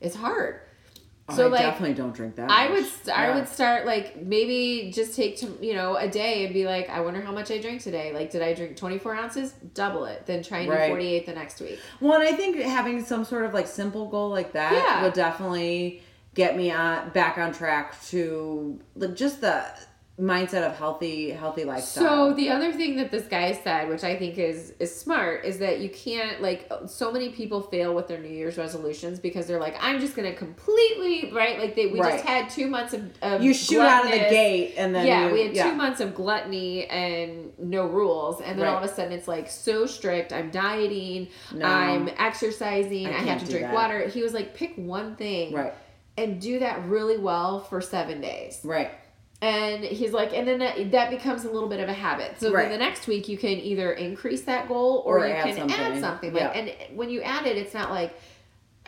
it's 0.00 0.14
hard. 0.14 0.60
Oh, 1.30 1.36
so 1.36 1.46
I 1.46 1.50
like 1.50 1.60
definitely 1.60 1.94
don't 1.94 2.14
drink 2.14 2.36
that. 2.36 2.50
I 2.50 2.68
much. 2.68 2.78
would 2.78 2.86
st- 2.86 3.18
I 3.18 3.28
Yeah. 3.28 3.34
would 3.34 3.48
start 3.48 3.84
like 3.86 4.16
maybe 4.22 4.90
just 4.94 5.14
take 5.14 5.36
to, 5.38 5.58
you 5.60 5.74
know 5.74 5.96
a 5.96 6.08
day 6.08 6.44
and 6.46 6.54
be 6.54 6.64
like 6.64 6.88
I 6.88 7.00
wonder 7.00 7.20
how 7.20 7.32
much 7.32 7.50
I 7.50 7.58
drank 7.60 7.82
today. 7.82 8.12
Like 8.12 8.30
did 8.30 8.40
I 8.42 8.54
drink 8.54 8.76
24 8.76 9.14
ounces? 9.14 9.52
Double 9.74 10.04
it. 10.06 10.24
Then 10.26 10.42
try 10.42 10.60
and 10.60 10.70
Right. 10.70 10.86
do 10.86 10.92
48 10.92 11.26
the 11.26 11.34
next 11.34 11.60
week. 11.60 11.78
Well, 12.00 12.18
and 12.20 12.28
I 12.28 12.32
think 12.32 12.56
having 12.60 13.04
some 13.04 13.24
sort 13.24 13.44
of 13.44 13.52
like 13.52 13.66
simple 13.66 14.06
goal 14.08 14.30
like 14.30 14.52
that 14.52 14.72
Yeah. 14.72 15.02
would 15.02 15.12
definitely 15.14 16.02
get 16.34 16.56
me 16.56 16.70
on 16.70 17.10
back 17.10 17.36
on 17.36 17.52
track 17.52 18.00
to 18.06 18.78
like, 18.96 19.14
just 19.14 19.40
the 19.40 19.64
mindset 20.20 20.66
of 20.66 20.76
healthy 20.76 21.30
healthy 21.30 21.62
lifestyle. 21.64 22.30
So 22.30 22.34
the 22.34 22.50
other 22.50 22.72
thing 22.72 22.96
that 22.96 23.12
this 23.12 23.26
guy 23.28 23.52
said, 23.52 23.88
which 23.88 24.02
I 24.02 24.16
think 24.16 24.36
is 24.36 24.72
is 24.80 24.92
smart, 24.94 25.44
is 25.44 25.58
that 25.60 25.78
you 25.78 25.88
can't 25.88 26.42
like 26.42 26.68
so 26.86 27.12
many 27.12 27.28
people 27.28 27.60
fail 27.60 27.94
with 27.94 28.08
their 28.08 28.18
New 28.18 28.28
Year's 28.28 28.58
resolutions 28.58 29.20
because 29.20 29.46
they're 29.46 29.60
like 29.60 29.76
I'm 29.80 30.00
just 30.00 30.16
gonna 30.16 30.34
completely 30.34 31.30
right 31.32 31.58
like 31.60 31.76
they 31.76 31.86
we 31.86 32.00
Right. 32.00 32.14
just 32.14 32.24
had 32.24 32.50
two 32.50 32.66
months 32.66 32.94
of, 32.94 33.10
of 33.22 33.42
you 33.42 33.54
shoot 33.54 33.80
out 33.80 34.06
of 34.06 34.10
the 34.10 34.18
gate 34.18 34.74
and 34.76 34.92
then 34.92 35.06
yeah, 35.06 35.26
you- 35.28 35.32
we 35.34 35.42
had 35.46 35.54
yeah. 35.54 35.70
two 35.70 35.76
months 35.76 36.00
of 36.00 36.14
gluttony 36.16 36.86
and 36.86 37.52
no 37.58 37.86
rules, 37.86 38.40
and 38.40 38.58
then 38.58 38.66
all 38.66 38.78
of 38.78 38.82
a 38.82 38.88
sudden 38.92 39.12
it's 39.12 39.28
like 39.28 39.48
so 39.48 39.86
strict. 39.86 40.32
I'm 40.32 40.50
dieting, 40.50 41.28
No. 41.54 41.64
I'm 41.64 42.08
exercising, 42.18 43.06
I 43.06 43.10
I, 43.10 43.20
have 43.22 43.40
to 43.44 43.46
drink 43.46 43.66
that. 43.66 43.74
water. 43.74 44.08
He 44.08 44.22
was 44.22 44.34
like, 44.34 44.54
pick 44.54 44.74
one 44.76 45.14
thing 45.16 45.52
Right, 45.54 45.74
and 46.16 46.40
do 46.40 46.58
that 46.58 46.84
really 46.86 47.18
well 47.18 47.60
for 47.60 47.80
seven 47.80 48.20
days. 48.20 48.60
right. 48.64 48.90
And 49.40 49.84
he's 49.84 50.12
like, 50.12 50.32
and 50.34 50.48
then 50.48 50.58
that, 50.58 50.90
that 50.90 51.10
becomes 51.10 51.44
a 51.44 51.50
little 51.50 51.68
bit 51.68 51.78
of 51.78 51.88
a 51.88 51.92
habit. 51.92 52.40
So 52.40 52.52
Right. 52.52 52.62
then 52.68 52.72
the 52.72 52.78
next 52.84 53.06
week 53.06 53.28
you 53.28 53.38
can 53.38 53.50
either 53.50 53.92
increase 53.92 54.42
that 54.42 54.66
goal 54.66 55.02
or, 55.06 55.20
Or 55.20 55.26
you 55.28 55.32
add 55.34 55.44
can 55.44 55.56
something. 55.56 55.76
add 55.78 56.00
something. 56.00 56.32
Like, 56.32 56.42
Yeah. 56.42 56.50
and 56.60 56.96
when 56.98 57.08
you 57.08 57.22
add 57.22 57.46
it, 57.46 57.56
it's 57.56 57.72
not 57.74 57.90
like 57.90 58.18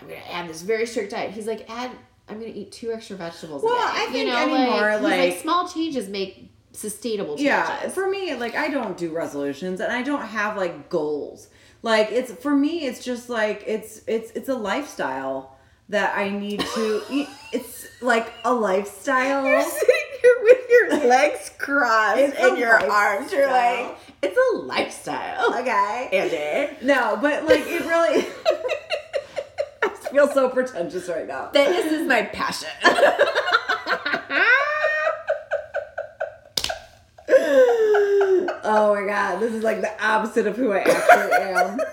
I'm 0.00 0.08
gonna 0.08 0.20
add 0.32 0.48
this 0.48 0.62
very 0.62 0.86
strict 0.86 1.12
diet. 1.12 1.30
He's 1.32 1.46
like, 1.46 1.68
add. 1.70 1.90
I'm 2.28 2.38
gonna 2.40 2.52
eat 2.54 2.72
two 2.72 2.92
extra 2.92 3.16
vegetables. 3.16 3.62
Well. 3.62 3.74
I 3.76 4.04
you 4.06 4.12
think 4.12 4.28
know, 4.28 4.36
anymore, 4.36 4.98
like, 5.00 5.20
he's 5.20 5.32
like- 5.34 5.42
small 5.42 5.68
changes 5.68 6.08
make 6.08 6.48
sustainable 6.72 7.30
changes. 7.36 7.44
Yeah, 7.46 7.88
for 7.88 8.08
me, 8.08 8.34
like 8.34 8.54
I 8.56 8.68
don't 8.70 8.96
do 8.96 9.10
resolutions 9.12 9.80
and 9.80 9.92
I 9.92 10.02
don't 10.02 10.22
have 10.22 10.56
like 10.56 10.88
goals. 10.88 11.48
Like 11.82 12.10
it's 12.12 12.32
for 12.32 12.54
me, 12.56 12.86
it's 12.86 13.04
just 13.04 13.28
like 13.30 13.62
it's 13.66 14.02
it's 14.06 14.30
it's 14.32 14.48
a 14.48 14.54
lifestyle 14.54 15.56
that 15.90 16.16
I 16.16 16.28
need 16.30 16.60
to. 16.60 17.02
eat. 17.10 17.28
It's 17.52 17.86
like 18.00 18.32
a 18.44 18.52
lifestyle. 18.54 19.44
with 20.42 20.58
your 20.70 21.08
legs 21.08 21.50
crossed 21.58 22.18
and 22.38 22.58
your 22.58 22.74
arms. 22.90 23.32
You're 23.32 23.46
like, 23.50 23.96
it's 24.22 24.36
a 24.36 24.56
lifestyle. 24.58 25.54
okay. 25.60 26.08
Andy. 26.12 26.86
No, 26.86 27.18
but 27.20 27.44
like 27.44 27.64
it 27.66 27.82
really. 27.86 28.26
I 29.82 29.88
feel 30.12 30.28
so 30.28 30.48
pretentious 30.48 31.08
right 31.08 31.26
now. 31.26 31.50
Fitness 31.52 31.92
is 31.92 32.06
my 32.06 32.22
passion. 32.22 32.68
oh 38.62 38.94
my 39.00 39.06
god, 39.06 39.40
this 39.40 39.52
is 39.52 39.62
like 39.62 39.80
the 39.80 40.04
opposite 40.04 40.46
of 40.46 40.56
who 40.56 40.72
I 40.72 40.78
actually 40.80 41.32
am. 41.32 41.80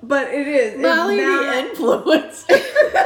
But 0.00 0.28
it 0.28 0.46
is. 0.46 0.78
Molly 0.80 1.16
not- 1.20 1.74
the 1.76 1.82
influencer. 1.82 3.04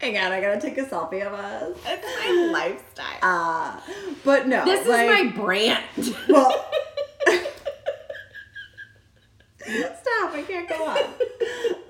Hang 0.00 0.16
on, 0.16 0.30
I 0.32 0.40
gotta 0.40 0.60
take 0.60 0.78
a 0.78 0.84
selfie 0.84 1.26
of 1.26 1.32
us. 1.32 1.76
It's 1.86 2.06
my 2.26 2.50
lifestyle. 2.52 3.18
Uh, 3.20 3.80
but 4.24 4.46
no, 4.46 4.64
This 4.64 4.86
like, 4.86 5.08
is 5.08 5.24
my 5.24 5.30
brand. 5.42 6.16
well. 6.28 6.70
Stop! 9.60 10.32
I 10.34 10.44
can't 10.46 10.68
go 10.68 10.86
on. 10.86 10.98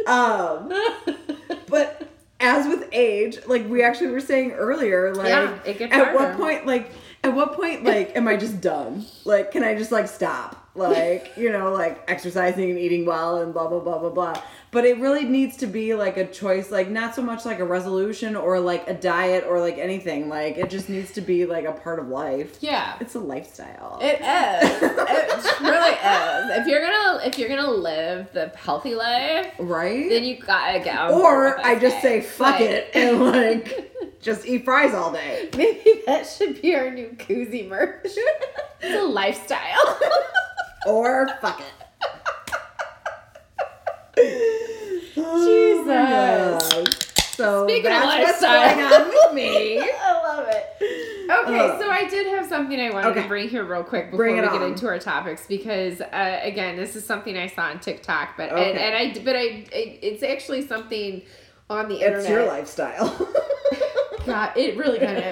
Um, 0.08 0.72
but 1.68 2.08
as 2.40 2.66
with 2.66 2.88
age, 2.92 3.38
like 3.46 3.68
we 3.68 3.82
actually 3.82 4.08
were 4.10 4.20
saying 4.20 4.52
earlier, 4.52 5.14
like 5.14 5.28
Yeah, 5.28 5.58
it 5.64 5.78
gets 5.78 5.92
at 5.92 6.14
what 6.14 6.36
point, 6.36 6.66
like 6.66 6.90
at 7.22 7.34
what 7.34 7.52
point, 7.54 7.84
like 7.84 8.16
am 8.16 8.26
I 8.26 8.36
just 8.36 8.60
done? 8.60 9.04
Like, 9.24 9.52
can 9.52 9.62
I 9.62 9.76
just 9.76 9.92
like 9.92 10.08
stop? 10.08 10.67
Like 10.78 11.32
you 11.36 11.50
know, 11.52 11.72
like 11.72 12.02
exercising 12.08 12.70
and 12.70 12.78
eating 12.78 13.04
well 13.04 13.38
and 13.42 13.52
blah 13.52 13.68
blah 13.68 13.80
blah 13.80 13.98
blah 13.98 14.10
blah. 14.10 14.42
But 14.70 14.84
it 14.84 14.98
really 14.98 15.24
needs 15.24 15.56
to 15.58 15.66
be 15.66 15.94
like 15.94 16.18
a 16.18 16.26
choice, 16.26 16.70
like 16.70 16.90
not 16.90 17.14
so 17.14 17.22
much 17.22 17.46
like 17.46 17.58
a 17.58 17.64
resolution 17.64 18.36
or 18.36 18.60
like 18.60 18.86
a 18.86 18.92
diet 18.92 19.44
or 19.48 19.60
like 19.60 19.78
anything. 19.78 20.28
Like 20.28 20.58
it 20.58 20.68
just 20.68 20.90
needs 20.90 21.10
to 21.12 21.22
be 21.22 21.46
like 21.46 21.64
a 21.64 21.72
part 21.72 21.98
of 21.98 22.08
life. 22.08 22.58
Yeah. 22.60 22.96
It's 23.00 23.14
a 23.14 23.18
lifestyle. 23.20 23.98
It 24.02 24.20
is. 24.20 24.82
It 24.82 25.60
really 25.60 25.92
is. 25.94 26.58
If 26.60 26.66
you're 26.66 26.82
gonna 26.82 27.20
if 27.26 27.38
you're 27.38 27.48
gonna 27.48 27.70
live 27.70 28.30
the 28.32 28.48
healthy 28.56 28.94
life, 28.94 29.54
right? 29.58 30.08
then 30.10 30.24
you 30.24 30.36
gotta 30.38 30.80
get 30.80 31.08
board 31.08 31.54
or 31.54 31.66
I 31.66 31.78
just 31.78 32.02
say 32.02 32.20
fuck 32.20 32.60
Like- 32.60 32.68
it 32.68 32.90
and 32.94 33.20
like 33.24 33.94
just 34.20 34.44
eat 34.46 34.66
fries 34.66 34.92
all 34.92 35.12
day. 35.12 35.48
Maybe 35.56 36.02
that 36.06 36.26
should 36.26 36.60
be 36.60 36.74
our 36.74 36.90
new 36.90 37.08
koozie 37.18 37.66
merch. 37.68 38.04
it's 38.82 39.02
a 39.02 39.06
lifestyle. 39.06 39.98
Or 40.86 41.28
fuck 41.40 41.60
it. 41.60 41.74
Jesus. 45.14 45.86
gosh. 45.86 47.04
So 47.36 47.66
Speaking 47.68 47.92
of 47.92 48.02
what's 48.02 48.42
lifestyle. 48.42 48.74
going 48.74 48.92
on 48.92 49.08
with 49.08 49.34
me. 49.34 49.78
I 50.02 50.12
love 50.24 50.46
it. 50.48 50.64
Okay, 51.30 51.58
Uh, 51.60 51.78
so 51.78 51.90
I 51.90 52.08
did 52.08 52.26
have 52.28 52.46
something 52.48 52.80
I 52.80 52.90
wanted 52.90 53.08
okay. 53.10 53.22
to 53.22 53.28
bring 53.28 53.48
here 53.48 53.64
real 53.64 53.84
quick 53.84 54.10
before 54.10 54.26
we 54.26 54.38
it 54.38 54.50
get 54.50 54.62
into 54.62 54.86
our 54.88 54.98
topics 54.98 55.46
because 55.46 56.00
uh, 56.00 56.40
again, 56.42 56.76
this 56.76 56.96
is 56.96 57.04
something 57.04 57.36
I 57.36 57.46
saw 57.48 57.62
on 57.66 57.80
TikTok, 57.80 58.36
but 58.36 58.48
and, 58.50 58.58
Okay. 58.58 58.78
and 58.78 58.94
I 58.96 59.22
but 59.24 59.36
I 59.36 59.40
it, 59.40 59.98
it's 60.02 60.22
actually 60.22 60.66
something 60.66 61.22
on 61.70 61.88
the 61.88 61.96
internet. 61.96 62.20
It's 62.20 62.28
your 62.30 62.46
lifestyle. 62.46 63.28
God, 64.26 64.56
it 64.56 64.76
really 64.78 64.98
kind 64.98 65.18
of 65.18 65.24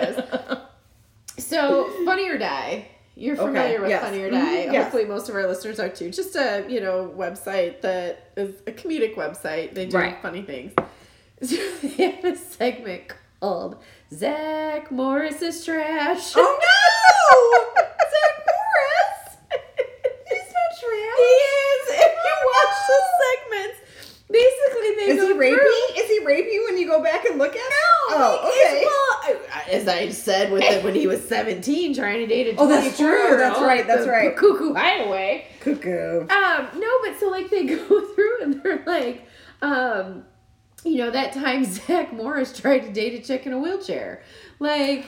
is. 1.38 1.44
So, 1.44 1.90
Funny 2.04 2.28
or 2.28 2.38
Die. 2.38 2.86
You're 3.18 3.35
Okay, 3.37 3.46
familiar 3.46 3.80
with 3.80 3.88
yes. 3.90 4.02
Funny 4.02 4.23
or 4.23 4.28
Mhm, 4.30 4.32
Die. 4.32 4.64
yes. 4.73 4.82
Hopefully, 4.85 5.04
most 5.06 5.28
of 5.30 5.35
our 5.35 5.46
listeners 5.46 5.80
are 5.80 5.88
too. 5.88 6.11
Just 6.11 6.37
a 6.37 6.64
you 6.68 6.80
know 6.80 7.12
website 7.16 7.80
that 7.80 8.30
is 8.37 8.50
a 8.66 8.73
comedic 8.73 9.14
website. 9.16 9.75
They 9.75 9.87
do 9.87 9.96
Right. 9.96 10.16
funny 10.23 10.42
things. 10.42 10.73
So 11.42 11.56
they 11.82 12.11
have 12.11 12.25
a 12.25 12.35
segment 12.37 13.12
called 13.40 13.76
Zach 14.12 14.90
Morris's 14.90 15.62
Trash. 15.64 16.32
oh 16.35 16.58
no! 16.66 17.82
Zach 18.14 18.37
Morris! 18.49 19.37
He's 20.28 20.52
not 20.56 20.70
trash. 20.80 21.18
He 21.18 21.32
is. 21.32 21.82
If 21.90 22.14
you 22.25 22.37
watch 22.56 22.76
the 22.88 23.00
segments, 23.20 23.78
basically 24.30 24.90
they 24.96 25.12
Is 25.12 25.20
go 25.20 25.26
he 25.26 25.32
through- 25.35 25.58
rapey? 25.58 25.99
Is 26.00 26.08
he 26.08 26.20
rapey 26.20 26.64
when 26.64 26.78
you 26.78 26.87
go 26.87 27.02
back 27.02 27.26
and 27.26 27.38
look 27.38 27.54
at 27.54 27.56
him? 27.56 28.11
No, 28.11 28.16
Oh, 28.16 28.40
like, 28.42 28.52
okay. 28.54 28.76
it's- 28.78 28.85
well, 28.87 29.50
I- 29.52 29.66
as 29.86 29.88
I 29.88 30.08
said 30.10 30.52
with 30.52 30.62
it 30.62 30.82
when 30.84 30.94
he 30.94 31.06
was 31.06 31.26
17 31.26 31.94
trying 31.94 32.18
to 32.20 32.26
date 32.26 32.48
a 32.48 32.50
chick. 32.50 32.60
Oh, 32.60 32.68
that's 32.68 32.96
24 32.98 33.28
true. 33.28 33.36
That's 33.36 33.60
right, 33.60 33.80
at 33.80 33.86
that's 33.86 34.06
right. 34.06 34.36
Cuckoo 34.36 34.74
Hideaway. 34.74 35.46
Cuckoo. 35.60 36.20
Um, 36.22 36.68
no, 36.78 36.90
but 37.02 37.18
so 37.18 37.28
like 37.28 37.50
they 37.50 37.64
go 37.88 38.06
through 38.14 38.42
and 38.42 38.62
they're 38.62 38.82
like, 38.86 39.26
um, 39.62 40.24
you 40.84 40.98
know, 40.98 41.10
that 41.10 41.32
time 41.32 41.64
Zach 41.86 42.12
Morris 42.12 42.58
tried 42.58 42.80
to 42.80 42.92
date 42.92 43.20
a 43.20 43.26
chick 43.26 43.46
in 43.46 43.52
a 43.52 43.58
wheelchair. 43.58 44.22
Like, 44.58 45.06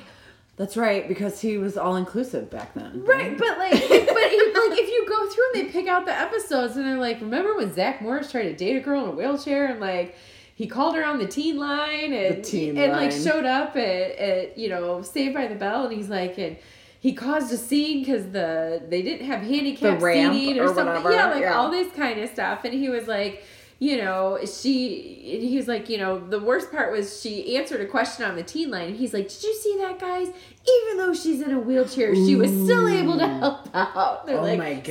That's 0.56 0.76
right, 0.76 1.06
because 1.08 1.40
he 1.40 1.56
was 1.58 1.76
all 1.76 1.97
inclusive 1.97 2.50
back 2.50 2.75
then. 2.75 3.04
right, 3.04 3.37
but 3.37 3.58
like, 3.58 3.73
but 3.73 3.80
if, 3.80 4.70
like 4.70 4.78
if 4.78 4.88
you 4.88 5.06
go 5.08 5.28
through 5.30 5.44
and 5.54 5.66
they 5.66 5.73
pick 5.73 5.87
out 5.87 6.04
the 6.06 6.12
episodes 6.12 6.76
and 6.76 6.87
they're 6.87 6.99
like, 6.99 7.20
remember 7.20 7.56
when 7.56 7.73
Zach 7.73 8.02
Morris 8.02 8.30
tried 8.30 8.44
to 8.44 8.54
date 8.54 8.76
a 8.76 8.80
girl 8.80 9.04
in 9.04 9.08
a 9.11 9.12
wheelchair 9.12 9.66
and 9.66 9.80
like 9.80 10.16
he 10.59 10.67
called 10.67 10.97
her 10.97 11.05
on 11.05 11.19
the 11.19 11.27
teen 11.27 11.57
line 11.57 12.12
and 12.12 12.45
teen 12.45 12.77
and 12.77 12.91
like 12.91 13.12
showed 13.12 13.47
up 13.47 13.77
at, 13.77 14.11
at 14.19 14.59
you 14.59 14.69
know 14.69 15.03
Saved 15.03 15.33
by 15.33 15.47
the 15.47 15.55
Bell 15.55 15.85
and 15.87 15.97
he's 15.97 16.09
like 16.09 16.37
and 16.37 16.57
he 16.99 17.12
caused 17.12 17.53
a 17.53 17.57
scene 17.57 18.00
because 18.00 18.33
the 18.33 18.83
they 18.88 19.00
didn't 19.03 19.25
have 19.29 19.41
handicap 19.43 20.00
seating 20.00 20.59
or, 20.59 20.65
or 20.65 20.75
something. 20.75 20.87
whatever, 21.05 21.12
yeah 21.12 21.31
like 21.31 21.43
yeah. 21.43 21.55
all 21.57 21.71
this 21.71 21.93
kind 21.93 22.19
of 22.19 22.29
stuff. 22.29 22.65
And 22.65 22.75
he 22.75 22.88
was 22.88 23.07
like 23.07 23.45
you 23.79 23.99
know 23.99 24.37
she 24.45 25.33
and 25.35 25.45
he 25.49 25.57
was 25.57 25.69
like 25.69 25.88
you 25.88 25.97
know 25.97 26.19
the 26.19 26.41
worst 26.41 26.73
part 26.73 26.91
was 26.91 27.21
she 27.23 27.57
answered 27.57 27.81
a 27.81 27.87
question 27.87 28.25
on 28.25 28.35
the 28.35 28.43
teen 28.43 28.69
line 28.69 28.88
and 28.88 28.97
he's 28.97 29.15
like 29.15 29.29
did 29.29 29.41
you 29.45 29.55
see 29.55 29.77
that 29.79 30.00
guys? 30.00 30.27
Even 30.27 30.97
though 30.99 31.15
she's 31.15 31.41
in 31.41 31.53
a 31.53 31.61
wheelchair 31.61 32.17
she 32.17 32.35
was 32.35 32.50
still 32.50 32.88
able 32.88 33.17
to 33.17 33.29
help 33.29 33.69
out. 33.75 34.27
They're 34.27 34.38
Oh 34.38 34.43
like 34.43 34.59
my 34.59 34.75
gosh. 34.75 34.87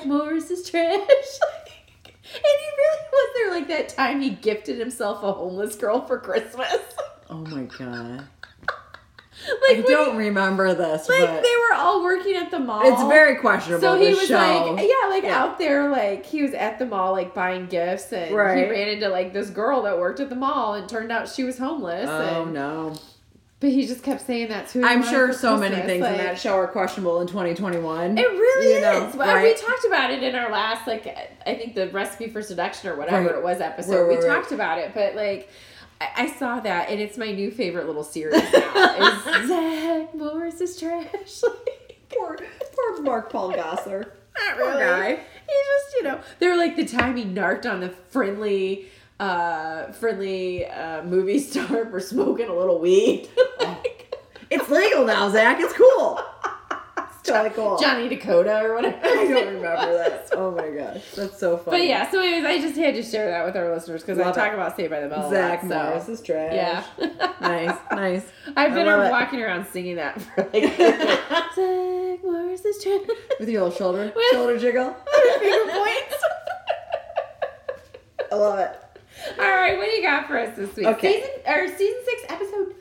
Zach 0.00 0.04
Morris 0.06 0.50
is 0.50 0.68
trash 0.68 0.98
he 2.42 2.66
really 2.76 3.02
was 3.12 3.30
there 3.34 3.50
like 3.50 3.68
that 3.68 3.88
time 3.88 4.20
he 4.20 4.30
gifted 4.30 4.78
himself 4.78 5.22
a 5.22 5.32
homeless 5.32 5.74
girl 5.76 6.06
for 6.06 6.18
Christmas. 6.18 6.74
Oh 7.28 7.38
my 7.38 7.62
god. 7.62 8.28
like 9.68 9.78
I 9.78 9.84
don't 9.84 10.12
he- 10.12 10.26
remember 10.28 10.74
this, 10.74 11.08
like 11.08 11.18
they 11.42 11.54
were 11.68 11.74
all 11.74 12.04
working 12.04 12.36
at 12.36 12.52
the 12.52 12.60
mall. 12.60 12.82
it's 12.84 13.02
very 13.02 13.34
questionable. 13.36 13.80
so 13.80 13.98
he 14.00 14.10
was 14.14 14.28
show. 14.28 14.36
like, 14.36 14.78
yeah, 14.88 15.08
like 15.08 15.24
Yeah. 15.24 15.42
out 15.42 15.58
there, 15.58 15.90
like 15.90 16.24
he 16.24 16.42
was 16.42 16.52
at 16.54 16.78
the 16.78 16.86
mall, 16.86 17.10
like 17.12 17.34
buying 17.34 17.66
gifts, 17.66 18.12
and 18.12 18.28
he 18.30 18.34
ran 18.36 18.88
into 18.88 19.08
like 19.08 19.32
this 19.32 19.50
girl 19.50 19.82
that 19.82 19.98
worked 19.98 20.20
at 20.20 20.28
the 20.28 20.36
mall, 20.36 20.74
and 20.74 20.88
turned 20.88 21.10
out 21.10 21.28
she 21.28 21.42
was 21.42 21.58
homeless. 21.58 22.08
Oh 22.08 22.44
and, 22.44 22.54
no. 22.54 22.94
But 23.58 23.70
he 23.70 23.86
just 23.86 24.02
kept 24.02 24.26
saying 24.26 24.48
that 24.50 24.68
to. 24.68 24.84
I'm 24.84 25.02
sure 25.02 25.32
so 25.32 25.56
many 25.56 25.76
things 25.76 26.02
like- 26.02 26.12
in 26.12 26.18
that 26.18 26.38
show 26.38 26.52
are 26.54 26.66
questionable 26.66 27.22
in 27.22 27.26
2021. 27.26 28.18
It 28.18 28.22
really 28.22 28.74
You 28.74 28.80
know, 28.82 29.06
is. 29.08 29.14
Well, 29.16 29.34
right. 29.34 29.42
We 29.58 29.66
talked 29.66 29.84
about 29.86 30.10
it 30.10 30.22
in 30.22 30.34
our 30.34 30.50
last, 30.52 30.86
like, 30.86 31.06
I 31.46 31.54
think 31.54 31.74
the 31.74 31.88
recipe 31.88 32.28
for 32.28 32.42
seduction 32.42 32.90
or 32.90 32.96
whatever 32.96 33.26
Right. 33.28 33.34
it 33.36 33.42
was 33.42 33.60
episode. 33.62 34.08
Right, 34.08 34.18
we 34.18 34.26
talked 34.26 34.52
about 34.52 34.78
it, 34.78 34.92
but 34.94 35.14
like, 35.14 35.48
I, 36.02 36.08
I 36.16 36.26
saw 36.32 36.60
that, 36.60 36.90
and 36.90 37.00
it's 37.00 37.16
my 37.16 37.32
new 37.32 37.50
favorite 37.50 37.86
little 37.86 38.04
series 38.04 38.34
now. 38.52 39.18
is 39.40 39.48
Zach 39.48 40.14
Morris 40.14 40.60
is 40.60 40.78
trash. 40.78 41.06
Like, 41.42 41.98
poor, 42.10 42.36
poor 42.74 43.02
Mark 43.02 43.30
Paul 43.32 43.52
Gosselaar. 43.52 44.00
not 44.04 44.56
Poor 44.58 44.66
really. 44.68 44.80
guy. 44.80 45.08
He 45.14 45.16
just, 45.82 45.94
you 45.96 46.02
know, 46.04 46.20
they 46.38 46.48
were 46.48 46.56
like 46.56 46.76
the 46.76 46.84
time 46.84 47.16
he 47.16 47.24
narked 47.24 47.64
on 47.66 47.80
the 47.80 47.88
friendly, 47.88 48.86
uh, 49.20 49.92
friendly 49.92 50.66
uh, 50.66 51.02
movie 51.04 51.38
star 51.40 51.86
for 51.90 52.00
smoking 52.00 52.48
a 52.48 52.54
little 52.54 52.78
weed. 52.78 53.28
like, 53.60 54.14
It's 54.50 54.68
legal 54.68 55.04
now, 55.04 55.28
Zach. 55.30 55.58
It's 55.60 55.72
cool. 55.74 56.20
It's 57.28 57.32
totally 57.32 57.50
cool. 57.56 57.76
Johnny 57.78 58.08
Dakota 58.08 58.60
or 58.62 58.76
whatever. 58.76 58.98
I 59.04 59.08
don't 59.08 59.30
remember 59.54 59.62
that. 59.98 60.28
Oh 60.30 60.52
my 60.52 60.70
gosh, 60.70 61.10
that's 61.16 61.40
so 61.40 61.56
funny. 61.56 61.78
But 61.78 61.84
yeah, 61.88 62.08
so 62.08 62.20
anyways, 62.20 62.44
I 62.44 62.60
just 62.60 62.76
had 62.78 62.94
to 62.94 63.02
share 63.02 63.28
that 63.28 63.44
with 63.44 63.56
our 63.56 63.68
listeners 63.74 64.02
because 64.02 64.20
I 64.20 64.30
talk 64.30 64.52
it. 64.52 64.54
about 64.54 64.76
Saved 64.76 64.90
by 64.92 65.00
the 65.00 65.08
Bell. 65.08 65.28
Zach 65.28 65.64
lot, 65.64 65.68
so- 65.72 65.76
Morris 65.90 66.08
is 66.08 66.22
trash. 66.22 66.52
Yeah. 66.54 66.84
nice, 67.40 67.76
nice. 67.90 68.26
I've 68.56 68.74
been 68.74 68.86
walking 68.86 69.42
around 69.42 69.66
singing 69.66 69.96
that 69.96 70.22
for 70.22 70.48
like 70.52 70.76
Zach 70.76 72.22
Morris 72.24 72.64
is 72.64 72.80
trash. 72.80 73.00
With 73.40 73.48
your 73.48 73.62
little 73.64 73.76
shoulder, 73.76 74.12
With- 74.14 74.24
shoulder 74.30 74.56
jiggle. 74.56 74.94
Finger 75.40 75.72
points. 75.72 76.14
I 78.30 78.34
love 78.36 78.58
it. 78.60 78.78
All 79.38 79.44
right, 79.50 79.76
what 79.76 79.86
do 79.86 79.90
you 79.92 80.02
got 80.02 80.26
for 80.26 80.38
us 80.38 80.56
this 80.56 80.74
week? 80.76 80.86
Okay. 80.86 81.20
Season 81.22 81.30
or 81.46 81.68
season 81.68 82.00
six, 82.04 82.22
episode 82.28 82.74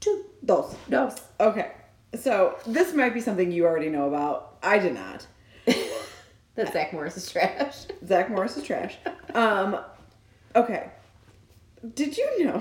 two. 0.00 0.24
Those. 0.42 0.74
No. 0.88 1.14
Okay. 1.38 1.72
So 2.18 2.56
this 2.66 2.94
might 2.94 3.14
be 3.14 3.20
something 3.20 3.52
you 3.52 3.64
already 3.66 3.88
know 3.88 4.08
about. 4.08 4.56
I 4.62 4.78
did 4.78 4.94
not. 4.94 5.26
That 6.56 6.72
Zach 6.72 6.92
Morris 6.92 7.16
is 7.16 7.30
trash. 7.30 7.86
Zach 8.06 8.28
Morris 8.28 8.56
is 8.56 8.64
trash. 8.64 8.96
Um, 9.34 9.78
okay. 10.56 10.90
Did 11.94 12.18
you 12.18 12.44
know 12.44 12.60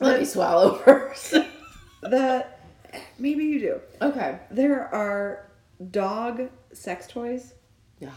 Let 0.00 0.20
me 0.20 0.26
swallow 0.26 0.74
first. 0.76 1.34
that 2.02 2.60
maybe 3.18 3.44
you 3.44 3.58
do? 3.58 3.80
okay. 4.02 4.38
There 4.50 4.94
are 4.94 5.46
dog 5.90 6.50
sex 6.74 7.06
toys. 7.06 7.54
Yeah. 8.00 8.10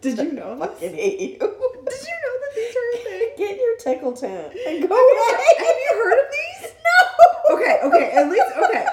Did 0.00 0.18
you 0.18 0.32
know 0.32 0.58
this? 0.58 0.68
Fucking 0.68 0.94
hate 0.94 1.20
you. 1.20 1.38
Did 1.38 1.38
you 1.38 1.46
know 1.46 2.34
that 2.40 2.52
these 2.56 2.76
are 2.76 2.90
a 2.94 3.04
thing? 3.04 3.23
Get 3.36 3.56
your 3.58 3.76
tickle 3.78 4.12
tent 4.12 4.52
and 4.66 4.88
go 4.88 4.94
Have 4.94 5.40
you, 5.40 5.54
have 5.58 5.76
you 5.76 5.92
heard 5.94 6.18
of 6.18 6.30
these? 6.30 6.70
No. 6.84 7.56
Okay, 7.56 7.78
okay, 7.84 8.10
at 8.12 8.28
least 8.30 8.44
okay. 8.56 8.86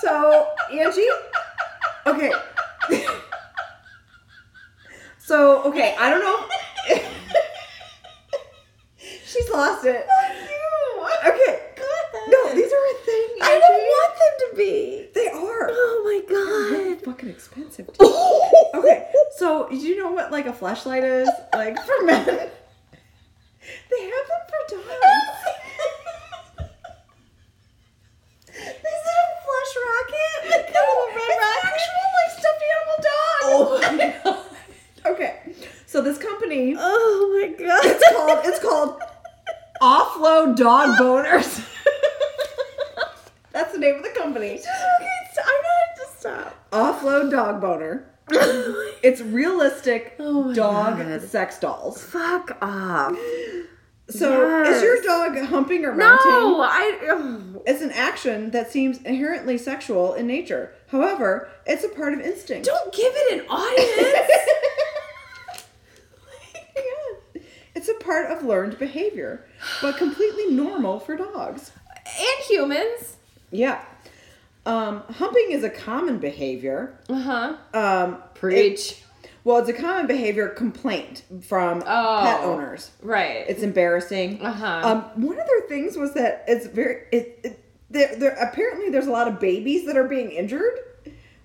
So 0.00 0.48
Angie, 0.72 1.08
okay. 2.06 2.32
So 5.18 5.62
okay, 5.64 5.94
I 5.98 6.10
don't 6.10 6.20
know. 6.20 6.46
She's 9.24 9.48
lost 9.50 9.84
it. 9.86 10.06
Okay. 11.26 11.60
No, 12.28 12.54
these 12.54 12.72
are 12.72 12.86
a 12.90 12.94
thing. 13.04 13.28
I 13.42 13.58
don't 13.58 13.82
want 13.94 14.14
them 14.18 14.50
to 14.50 14.56
be. 14.56 15.08
They 15.14 15.28
are. 15.28 15.68
Oh 15.70 16.02
my 16.04 16.20
They're 16.28 16.94
god. 16.94 17.04
fucking 17.04 17.28
expensive. 17.30 17.88
Okay, 18.74 19.08
so 19.36 19.68
do 19.70 19.76
you 19.76 19.96
know 19.98 20.12
what 20.12 20.30
like 20.30 20.46
a 20.46 20.52
flashlight 20.52 21.04
is? 21.04 21.28
Like 21.54 21.78
for 21.84 22.04
men. 22.04 22.50
They 23.90 24.02
have 24.02 24.26
them 24.28 24.42
for 24.48 24.62
dogs. 24.76 25.40
Is 28.48 28.56
it 28.56 29.18
a 29.22 29.26
flush 29.44 29.72
rocket? 29.84 30.38
Like 30.50 30.68
a 30.70 30.84
red 31.14 31.16
it's 31.16 31.38
rocket? 31.42 31.64
actual 31.70 32.08
like 32.18 32.32
stuffed 32.38 32.64
animal 32.74 32.98
dog. 33.02 33.42
Oh 33.44 33.56
my 33.82 33.96
god. 34.24 35.12
Okay, 35.12 35.32
so 35.86 36.00
this 36.00 36.18
company, 36.18 36.74
Oh 36.78 37.40
my 37.40 37.48
god. 37.66 37.84
it's 37.84 38.04
called 38.12 38.40
it's 38.44 38.60
called 38.60 39.00
Offload 39.82 40.56
Dog 40.56 40.98
Boners. 40.98 41.60
That's 43.52 43.72
the 43.72 43.78
name 43.78 43.96
of 43.96 44.02
the 44.02 44.10
company. 44.10 44.58
Okay, 44.58 44.64
I'm 45.38 45.44
gonna 45.44 45.68
have 45.86 45.96
to 45.96 46.06
stop. 46.18 46.70
Offload 46.72 47.30
Dog 47.30 47.60
Boner. 47.60 48.06
it's 49.02 49.20
realistic 49.20 50.14
Oh 50.18 50.54
dog 50.54 50.96
God. 50.98 51.20
sex 51.22 51.58
dolls. 51.58 52.02
Fuck 52.02 52.56
off. 52.62 53.14
So, 54.10 54.62
is 54.64 54.82
your 54.82 55.00
dog 55.02 55.38
humping 55.46 55.84
or 55.84 55.94
mounting? 55.94 56.30
No, 56.30 56.60
I. 56.60 56.98
ugh. 57.10 57.62
It's 57.66 57.80
an 57.80 57.90
action 57.92 58.50
that 58.50 58.70
seems 58.70 58.98
inherently 59.02 59.56
sexual 59.56 60.12
in 60.12 60.26
nature. 60.26 60.74
However, 60.88 61.48
it's 61.66 61.84
a 61.84 61.88
part 61.88 62.12
of 62.12 62.20
instinct. 62.20 62.66
Don't 62.66 62.92
give 62.92 63.10
it 63.14 63.40
an 63.40 63.46
audience. 63.48 64.28
Yeah. 66.76 67.40
It's 67.76 67.88
a 67.88 67.94
part 67.94 68.30
of 68.30 68.44
learned 68.44 68.78
behavior, 68.78 69.44
but 69.82 69.96
completely 69.96 70.46
normal 70.54 71.00
for 71.00 71.16
dogs. 71.16 71.72
and 72.06 72.44
humans. 72.48 73.16
Yeah. 73.50 73.82
Um, 74.64 75.02
humping 75.10 75.48
is 75.50 75.64
a 75.64 75.70
common 75.70 76.18
behavior. 76.18 76.96
Uh 77.08 77.20
huh. 77.20 77.56
Um, 77.74 78.22
Preach. 78.34 79.02
Well, 79.44 79.58
it's 79.58 79.68
a 79.68 79.72
common 79.74 80.06
behavior 80.06 80.48
complaint 80.48 81.22
from 81.42 81.82
Oh. 81.86 82.20
pet 82.22 82.40
owners. 82.44 82.90
right. 83.02 83.44
It's 83.48 83.62
embarrassing. 83.62 84.40
Uh-huh. 84.42 84.80
Um, 84.88 85.22
one 85.26 85.38
of 85.38 85.46
their 85.46 85.68
things 85.68 85.96
was 85.96 86.14
that 86.14 86.44
it's 86.48 86.66
very 86.66 87.02
it, 87.12 87.40
it 87.44 87.60
there, 87.90 88.16
there 88.16 88.30
apparently 88.32 88.90
there's 88.90 89.06
a 89.06 89.10
lot 89.12 89.28
of 89.28 89.38
babies 89.38 89.86
that 89.86 89.96
are 89.96 90.08
being 90.08 90.30
injured, 90.30 90.78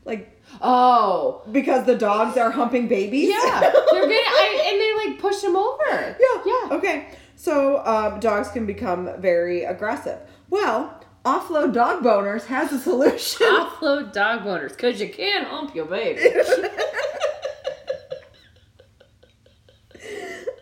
like 0.06 0.42
oh. 0.62 1.42
because 1.52 1.86
the 1.86 1.96
dogs 1.96 2.38
are 2.38 2.50
humping 2.52 2.88
babies. 2.88 3.30
Yeah. 3.30 3.60
They're 3.60 4.02
gonna. 4.02 4.14
I, 4.14 4.64
and 4.72 4.80
they 4.82 5.10
like 5.12 5.20
push 5.20 5.42
them 5.42 5.56
over. 5.56 5.78
Yeah. 6.20 6.42
Yeah. 6.46 6.76
Okay. 6.78 7.08
So 7.36 7.86
um, 7.86 8.20
dogs 8.20 8.50
can 8.50 8.66
become 8.66 9.10
very 9.22 9.64
aggressive. 9.64 10.20
Well, 10.50 11.00
offload 11.24 11.74
dog 11.74 12.04
boners 12.04 12.46
has 12.46 12.72
a 12.72 12.80
solution. 12.80 13.48
Offload 13.48 14.12
dog 14.14 14.42
boners 14.42 14.70
because 14.70 15.00
you 15.00 15.10
can't 15.10 15.48
hump 15.48 15.76
your 15.76 15.86
baby. 15.86 16.22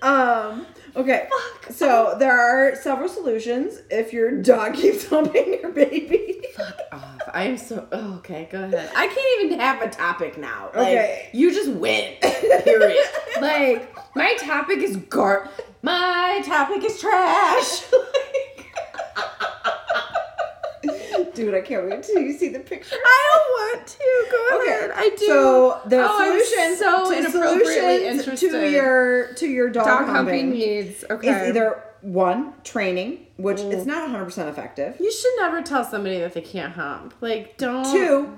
um. 0.01 0.65
Okay. 0.95 1.27
So 1.69 2.15
there 2.17 2.37
are 2.39 2.75
several 2.75 3.07
solutions 3.07 3.81
if 3.91 4.13
your 4.13 4.41
dog 4.41 4.73
keeps 4.81 5.07
humping 5.07 5.59
your 5.61 5.71
baby. 5.71 6.41
Fuck 6.55 6.79
off. 6.91 7.21
I 7.33 7.43
am 7.43 7.57
so. 7.57 7.87
Oh, 7.91 8.15
okay, 8.15 8.47
go 8.51 8.63
ahead. 8.63 8.89
I 8.95 9.07
can't 9.07 9.45
even 9.45 9.59
have 9.59 9.81
a 9.81 9.89
topic 9.89 10.37
now. 10.37 10.71
Like, 10.73 10.87
Okay. 10.87 11.29
You 11.33 11.51
just 11.51 11.71
win. 11.71 12.15
Period. 12.21 13.05
like, 13.41 13.95
my 14.15 14.33
topic 14.39 14.79
is 14.79 14.95
gar. 14.97 15.49
My 15.83 16.41
topic 16.45 16.83
is 16.83 16.99
trash. 16.99 17.83
Dude, 21.37 21.53
I 21.53 21.61
can't 21.61 21.87
wait 21.87 22.01
till 22.03 22.19
you 22.19 22.33
see 22.35 22.49
the 22.49 22.59
picture. 22.59 22.95
I 22.95 23.29
don't 23.31 23.77
want 23.77 23.87
to. 23.87 24.25
Go 24.31 24.59
Okay. 24.61 24.71
ahead. 24.75 24.91
I 24.95 25.09
do. 25.17 25.25
So 25.27 25.81
the 25.85 25.97
Oh, 26.03 26.17
I'm 26.19 26.43
so 26.43 27.13
to 27.21 27.29
solutions 27.29 28.39
to 28.39 28.69
your 28.71 29.33
to 29.35 29.47
your 29.47 29.69
dog, 29.69 29.85
dog 29.85 30.07
humping, 30.07 30.49
needs. 30.49 31.05
Okay. 31.09 31.29
is 31.29 31.49
either 31.49 31.83
one 32.01 32.53
training, 32.63 33.27
which 33.37 33.59
it's 33.59 33.85
not 33.85 34.01
100 34.01 34.25
percent 34.25 34.49
effective. 34.49 34.95
You 34.99 35.11
should 35.11 35.33
never 35.37 35.61
tell 35.61 35.83
somebody 35.83 36.19
that 36.21 36.33
they 36.33 36.41
can't 36.41 36.73
hump. 36.73 37.13
Like, 37.21 37.57
don't. 37.57 37.85
Two, 37.85 38.35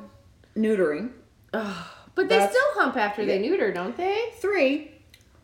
neutering. 0.58 1.12
Ugh. 1.53 1.86
But 2.15 2.27
they 2.27 2.38
That's- 2.38 2.51
still 2.51 2.84
hump 2.84 2.98
after 2.98 3.24
they 3.25 3.39
neuter, 3.39 3.72
don't 3.72 3.96
they? 3.96 4.32
Three, 4.39 4.91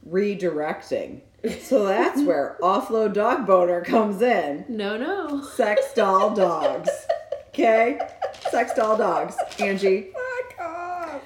redirecting. 0.10 1.22
So 1.62 1.86
that's 1.86 2.22
where 2.24 2.58
offload 2.62 3.14
dog 3.14 3.46
boner 3.46 3.82
comes 3.82 4.22
in. 4.22 4.66
No, 4.68 4.98
no. 4.98 5.42
Sex 5.42 5.94
doll 5.94 6.36
dogs. 6.36 6.90
Okay? 7.56 7.98
Sex 8.52 8.74
doll 8.74 8.98
dogs, 8.98 9.36
Angie. 9.60 10.10
Fuck 10.12 10.60
off. 10.60 11.22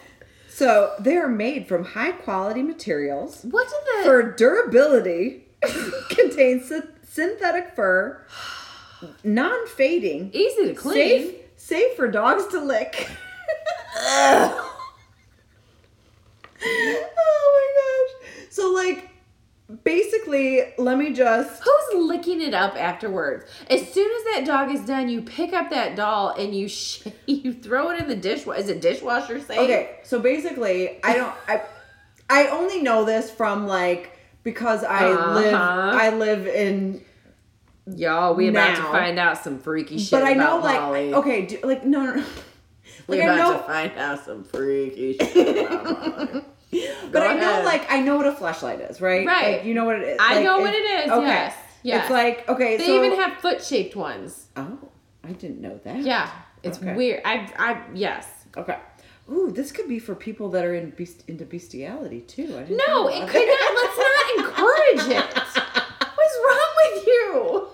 So 0.48 0.94
they 1.00 1.18
are 1.18 1.28
made 1.28 1.68
from 1.68 1.84
high 1.84 2.12
quality 2.12 2.62
materials. 2.62 3.44
What 3.50 3.68
the 3.68 4.04
For 4.04 4.32
durability, 4.34 5.46
contains 6.10 6.70
sy- 6.70 6.82
synthetic 7.04 7.76
fur, 7.76 8.24
non 9.24 9.68
fading, 9.70 10.30
easy 10.34 10.68
to 10.68 10.74
clean? 10.76 10.96
safe, 10.96 11.36
safe 11.56 11.96
for 11.96 12.08
dogs 12.08 12.46
to 12.48 12.60
lick. 12.62 13.10
oh 13.98 14.72
my 16.62 18.14
gosh. 18.22 18.48
So, 18.52 18.72
like, 18.72 19.09
basically, 19.84 20.74
let 20.78 20.98
me 20.98 21.14
just. 21.14 21.62
Who's 21.64 22.04
licking 22.08 22.42
it 22.42 22.54
up 22.54 22.76
afterwards? 22.76 23.46
As 23.70 23.92
soon 23.92 24.10
as 24.18 24.24
that 24.36 24.46
dog 24.46 24.74
is 24.74 24.82
done, 24.82 25.10
you 25.10 25.22
pick 25.22 25.54
up 25.54 25.70
that 25.72 25.96
doll 25.96 26.30
and 26.30 26.56
you 26.56 26.68
sh- 26.70 27.04
you 27.28 27.54
throw 27.54 27.90
it 27.92 28.00
in 28.02 28.08
the 28.08 28.16
dishwasher. 28.16 28.60
Is 28.60 28.70
it 28.70 28.82
dishwasher 28.82 29.40
safe? 29.40 29.60
Okay, 29.60 30.00
so 30.04 30.20
basically, 30.20 31.04
I 31.04 31.14
don't. 31.16 31.34
I 31.48 31.62
I 32.30 32.48
only 32.48 32.82
know 32.82 33.06
this 33.06 33.32
from 33.32 33.68
like 33.68 34.18
because 34.44 34.84
I 34.84 35.10
live 35.34 35.54
Uh-huh. 35.54 35.98
I 36.00 36.10
live 36.12 36.48
in 36.48 37.04
Y'all, 37.96 38.36
we 38.36 38.50
about 38.50 38.76
to 38.76 38.84
find 38.84 39.18
out 39.18 39.40
some 39.44 39.58
freaky 39.58 39.98
shit 39.98 40.12
but 40.12 40.24
I 40.24 40.34
know 40.34 40.60
like 40.60 40.80
Molly. 40.80 41.14
okay 41.16 41.46
do, 41.48 41.60
like 41.64 41.84
no 41.86 42.04
no, 42.06 42.16
no. 42.18 42.26
we 43.08 43.18
like 43.18 43.28
I 43.28 43.34
about 43.34 43.38
know 43.38 43.58
to 43.58 43.64
find 43.64 43.98
out 43.98 44.24
some 44.24 44.44
freaky 44.44 45.14
shit 45.18 45.66
about 45.66 46.34
Molly. 46.34 46.46
but 47.12 47.24
I 47.24 47.34
know 47.34 47.64
like 47.66 47.92
I 47.92 48.00
know 48.02 48.18
what 48.18 48.28
a 48.28 48.32
flashlight 48.32 48.80
is 48.82 49.02
right 49.02 49.26
Right. 49.26 49.58
like, 49.58 49.66
you 49.66 49.74
know 49.74 49.86
what 49.86 49.96
it 49.98 50.08
is 50.08 50.18
I 50.20 50.36
Like, 50.36 50.44
know 50.44 50.60
what 50.60 50.74
it 50.74 50.78
is, 50.78 51.06
yes, 51.08 51.56
yes. 51.84 52.02
it's 52.04 52.12
like 52.12 52.48
okay 52.50 52.78
They 52.78 52.86
so 52.88 53.04
even 53.04 53.18
have 53.20 53.38
foot 53.40 53.64
shaped 53.64 53.96
ones. 53.96 54.48
oh 54.56 54.78
I 55.24 55.32
didn't 55.34 55.62
know 55.62 55.80
that 55.84 55.98
Yeah, 56.02 56.30
it's 56.64 56.78
Okay. 56.80 56.94
weird. 56.96 57.22
I, 57.26 57.52
I, 57.58 57.82
yes. 57.94 58.28
okay 58.56 58.78
ooh 59.32 59.52
this 59.52 59.72
could 59.72 59.88
be 59.88 60.00
for 60.00 60.16
people 60.16 60.50
that 60.50 60.64
are 60.66 60.74
in 60.76 60.92
beast, 60.92 61.24
into 61.28 61.46
bestiality 61.46 62.22
too 62.22 62.56
I 62.58 62.64
didn't 62.64 62.82
No, 62.88 63.08
it 63.08 63.28
could 63.28 63.48
not. 63.48 63.74
Let's 63.82 63.98
not 63.98 64.26
encourage 64.38 65.18
it. 65.18 65.38
What's 66.18 66.36
wrong 66.46 66.72
with 66.84 67.08
you? 67.08 67.68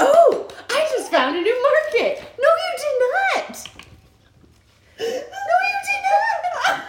Oh, 0.00 0.48
I 0.70 0.88
just 0.96 1.10
found 1.10 1.36
a 1.36 1.40
new 1.40 1.62
market. 1.62 2.22
No, 2.38 2.48
you 2.64 2.72
did 2.84 2.96
not. 3.04 3.68
No, 4.98 5.06
you 5.06 5.78
did 5.88 6.02
not. 6.68 6.82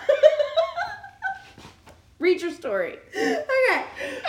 Read 2.19 2.41
your 2.41 2.51
story. 2.51 2.97
okay. 3.15 3.83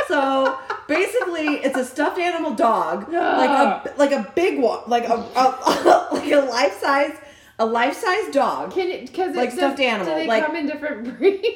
So 0.09 0.59
basically, 0.88 1.46
it's 1.64 1.77
a 1.79 1.85
stuffed 1.85 2.18
animal 2.18 2.55
dog, 2.55 3.09
like 3.12 3.50
a 3.50 3.94
like 3.96 4.11
a 4.12 4.31
big 4.35 4.59
one, 4.61 4.74
like 4.88 5.09
a, 5.09 5.14
a 5.14 6.09
like 6.12 6.31
a 6.33 6.40
life 6.40 6.79
size 6.81 7.16
a 7.59 7.64
life 7.66 7.97
size 7.97 8.33
dog. 8.33 8.73
Can 8.73 8.88
it 8.88 9.07
because 9.07 9.29
it's 9.29 9.37
Like 9.37 9.53
stuffed 9.53 9.79
animal, 9.81 10.12
Do 10.14 10.20
they 10.20 10.27
like- 10.27 10.44
come 10.44 10.57
in 10.57 10.66
different 10.66 11.18
breeds? 11.18 11.47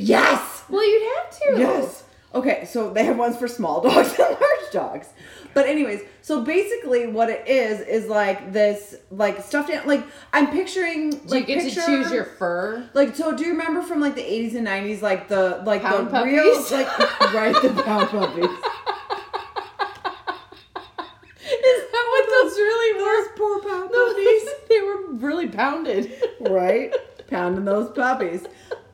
Yes. 0.00 0.50
Well, 0.70 0.82
you'd 0.82 1.14
have 1.16 1.30
to. 1.30 1.58
Yes. 1.60 2.04
Okay, 2.34 2.64
so 2.64 2.88
they 2.90 3.04
have 3.04 3.18
ones 3.18 3.36
for 3.36 3.46
small 3.46 3.80
dogs 3.86 4.08
and 4.18 4.30
large 4.40 4.70
dogs. 4.72 5.08
But 5.52 5.66
anyways, 5.66 6.00
so 6.22 6.42
basically 6.42 7.06
what 7.06 7.28
it 7.28 7.46
is 7.46 7.80
is 7.80 8.08
like 8.08 8.50
this 8.52 8.96
like 9.10 9.40
stuffed 9.42 9.68
animal 9.70 9.86
like 9.94 10.04
I'm 10.32 10.48
picturing 10.50 11.10
Do 11.10 11.16
you 11.18 11.22
like 11.26 11.46
get 11.46 11.62
picture, 11.62 11.80
to 11.82 11.86
choose 11.86 12.10
your 12.10 12.24
fur? 12.24 12.88
like 12.94 13.14
so 13.14 13.36
do 13.36 13.44
you 13.44 13.50
remember 13.50 13.82
from 13.82 14.00
like 14.00 14.14
the 14.16 14.22
80s 14.22 14.56
and 14.56 14.66
90s 14.66 15.02
like 15.02 15.28
the 15.28 15.62
like 15.66 15.82
Pound 15.82 16.10
the 16.10 16.24
real 16.24 16.60
like 16.72 16.98
right 17.34 17.54
the 17.62 17.82
pound 17.84 18.08
puppies. 18.08 18.50
Is 21.46 21.80
that 21.92 22.06
what 22.10 22.24
those 22.30 22.58
really 22.58 23.02
were? 23.02 23.33
Poor 23.44 23.60
pound 23.60 23.90
No, 23.92 24.14
these 24.14 24.48
they 24.68 24.80
were 24.80 25.12
really 25.12 25.48
pounded. 25.48 26.12
right? 26.40 26.94
Pounding 27.28 27.64
those 27.64 27.90
puppies. 27.90 28.44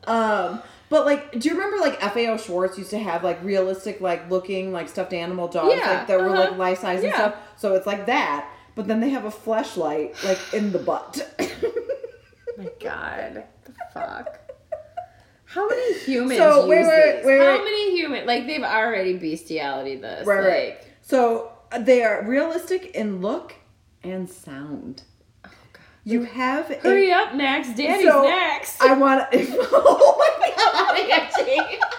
Um, 0.05 0.61
but 0.89 1.07
like, 1.07 1.39
do 1.39 1.49
you 1.49 1.55
remember 1.55 1.79
like 1.79 2.01
FAO 2.01 2.37
Schwarz 2.37 2.77
used 2.77 2.91
to 2.91 2.99
have 2.99 3.23
like 3.23 3.43
realistic, 3.45 4.01
like 4.01 4.29
looking 4.29 4.73
like 4.73 4.89
stuffed 4.89 5.13
animal 5.13 5.47
dogs, 5.47 5.75
Yeah, 5.77 5.99
like 5.99 6.07
that 6.09 6.19
were 6.19 6.31
uh-huh. 6.31 6.51
like 6.51 6.59
life 6.59 6.79
size 6.81 7.05
and 7.05 7.13
stuff. 7.13 7.37
So 7.57 7.75
it's 7.75 7.87
like 7.87 8.07
that, 8.07 8.51
but 8.75 8.89
then 8.89 9.01
they 9.01 9.11
have 9.11 9.25
a 9.25 9.31
fleshlight 9.31 10.23
like 10.25 10.39
in 10.53 10.73
the 10.73 10.79
butt. 10.79 11.35
my 12.61 12.71
god. 12.81 13.45
The 13.65 13.73
fuck. 13.95 14.39
How 15.45 15.69
many 15.69 15.99
humans 16.01 16.39
So, 16.39 16.67
wait, 16.67 16.85
wait, 16.87 17.25
wait, 17.25 17.39
How 17.41 17.59
many 17.59 17.97
human 17.97 18.27
like 18.27 18.47
they've 18.47 18.63
already 18.63 19.17
bestiality 19.17 19.97
this. 19.97 20.27
right, 20.27 20.41
like, 20.41 20.49
right. 20.49 20.77
So 21.03 21.53
they 21.79 22.03
are 22.03 22.25
realistic 22.27 22.93
in 22.95 23.21
look 23.21 23.55
and 24.03 24.29
sound. 24.29 25.03
Oh 25.45 25.51
god. 25.73 25.83
You 26.05 26.23
have 26.25 26.67
Hurry 26.69 27.11
a, 27.11 27.17
up, 27.17 27.35
Max. 27.35 27.69
Daddy's 27.69 28.09
So, 28.09 28.23
next. 28.25 28.81
I 28.83 28.95
want 28.95 29.31
to. 29.33 29.39
oh 29.73 30.17
my 30.19 30.55
god. 30.57 31.81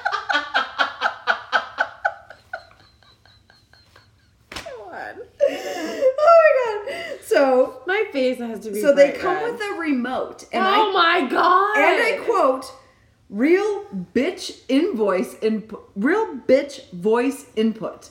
Come 4.50 4.74
on. 4.92 5.16
Oh 5.50 6.86
my. 6.88 7.18
So 7.24 7.82
My 7.88 8.06
face 8.12 8.40
has 8.40 8.60
to 8.62 8.72
be 8.72 8.82
so 8.82 8.94
they 8.94 9.12
come 9.14 9.36
red. 9.36 9.54
with 9.54 9.62
a 9.62 9.80
remote, 9.80 10.46
and 10.52 10.64
I 10.64 10.76
Oh 10.80 10.92
my 10.92 11.22
god. 11.30 11.78
And 11.78 12.04
I 12.04 12.20
quote, 12.26 12.66
real 13.30 13.86
bitch 14.14 14.60
invoice 14.68 15.36
input, 15.42 15.90
real 15.96 16.36
bitch 16.36 16.90
voice 16.92 17.46
input. 17.56 18.10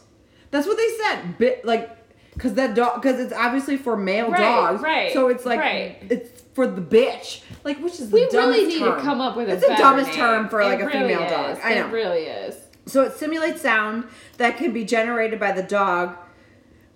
That's 0.50 0.66
what 0.66 0.76
they 0.78 0.88
said. 1.04 1.38
Bit 1.38 1.64
like, 1.64 1.99
cause 2.40 2.54
that 2.54 2.74
dog, 2.74 3.02
cause 3.02 3.20
it's 3.20 3.32
obviously 3.32 3.76
for 3.76 3.96
male 3.96 4.30
Right, 4.30 4.40
dogs. 4.40 4.82
right, 4.82 5.12
So 5.12 5.28
it's 5.28 5.44
like, 5.46 5.60
right. 5.60 5.96
it's 6.10 6.40
for 6.54 6.66
the 6.66 6.80
bitch. 6.80 7.42
Like, 7.64 7.78
which 7.80 8.00
is 8.00 8.10
the 8.10 8.14
We 8.16 8.24
really 8.32 8.66
need 8.66 8.78
term. 8.80 8.96
to 8.96 9.02
come 9.02 9.20
up 9.20 9.36
with 9.36 9.48
a 9.48 9.52
It's 9.52 9.66
the 9.66 9.74
dumbest 9.76 10.08
name. 10.08 10.16
term 10.18 10.48
for 10.48 10.64
like 10.64 10.80
It 10.80 10.82
a 10.82 10.86
really 10.86 11.14
female 11.14 11.28
dog. 11.28 11.56
is. 11.58 11.62
I 11.64 11.74
know. 11.74 11.86
It 11.86 11.92
really 11.92 12.22
is. 12.22 12.56
So 12.86 13.02
it 13.02 13.12
simulates 13.14 13.60
sound 13.62 14.08
that 14.38 14.56
can 14.56 14.72
be 14.72 14.84
generated 14.84 15.38
by 15.38 15.52
the 15.52 15.62
dog, 15.62 16.16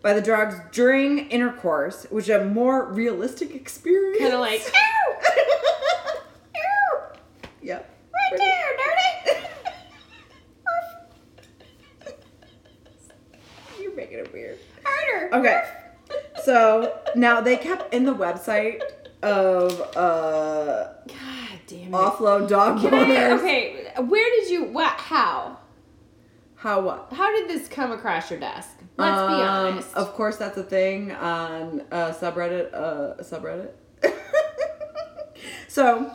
by 0.02 0.12
the 0.14 0.22
dogs 0.22 0.56
during 0.72 1.28
intercourse, 1.30 2.06
which 2.10 2.24
is 2.28 2.30
a 2.40 2.44
more 2.44 2.86
realistic 2.92 3.54
experience. 3.54 4.18
Kind 4.18 4.34
of 4.34 4.40
like, 4.40 4.60
Yep. 7.62 7.90
right 8.12 8.38
there, 8.38 8.76
dirty. 9.34 9.46
You're 13.82 13.94
making 13.94 14.18
it 14.18 14.32
weird. 14.32 14.58
Harder. 14.94 15.34
Okay. 15.36 15.64
So 16.44 16.98
now 17.16 17.40
they 17.40 17.56
kept 17.56 17.94
in 17.94 18.04
the 18.04 18.14
website 18.14 18.82
of 19.22 19.80
uh 19.96 20.88
God 21.08 21.58
damn 21.66 21.78
it. 21.88 21.90
offload 21.92 22.48
dog 22.48 22.80
Can 22.82 22.92
I, 22.92 22.98
owners. 23.26 23.40
okay, 23.40 23.86
where 24.06 24.30
did 24.36 24.50
you, 24.50 24.64
what, 24.64 24.90
how? 24.98 25.58
How 26.56 26.80
what? 26.82 27.08
How 27.12 27.34
did 27.34 27.48
this 27.48 27.66
come 27.68 27.92
across 27.92 28.30
your 28.30 28.38
desk? 28.40 28.68
Let's 28.98 29.16
be 29.16 29.34
Um, 29.34 29.40
honest. 29.40 29.94
Of 29.94 30.12
course, 30.12 30.36
that's 30.36 30.58
a 30.58 30.62
thing 30.62 31.12
on 31.12 31.82
uh, 31.90 32.12
subreddit. 32.12 32.74
Uh, 32.74 33.14
subreddit. 33.22 33.70
so 35.68 36.12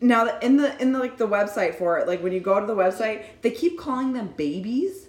now 0.00 0.38
in 0.40 0.56
the 0.56 0.80
in 0.82 0.92
the 0.92 0.98
like 0.98 1.16
the 1.18 1.28
website 1.28 1.76
for 1.76 1.98
it, 1.98 2.08
like 2.08 2.22
when 2.22 2.32
you 2.32 2.40
go 2.40 2.58
to 2.58 2.66
the 2.66 2.76
website, 2.76 3.24
they 3.42 3.50
keep 3.50 3.78
calling 3.78 4.12
them 4.12 4.34
babies. 4.36 5.07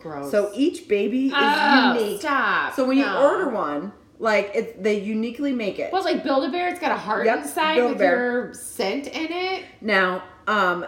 Gross. 0.00 0.30
So 0.30 0.50
each 0.54 0.88
baby 0.88 1.26
is 1.28 1.32
oh, 1.36 1.94
unique. 1.98 2.20
stop. 2.20 2.74
So 2.74 2.86
when 2.86 2.98
you 2.98 3.06
order 3.06 3.48
one, 3.50 3.92
like 4.18 4.50
it, 4.54 4.82
they 4.82 4.98
uniquely 5.00 5.52
make 5.52 5.78
it. 5.78 5.92
Well, 5.92 6.02
it's 6.04 6.12
like 6.12 6.24
Build 6.24 6.44
a 6.44 6.48
Bear. 6.50 6.68
It's 6.68 6.80
got 6.80 6.92
a 6.92 6.96
heart 6.96 7.26
Yep, 7.26 7.38
inside 7.42 7.76
with 7.76 7.84
Build-A-Bear. 7.84 8.16
your 8.44 8.54
scent 8.54 9.06
in 9.08 9.28
it. 9.30 9.64
Now, 9.80 10.22
um, 10.46 10.86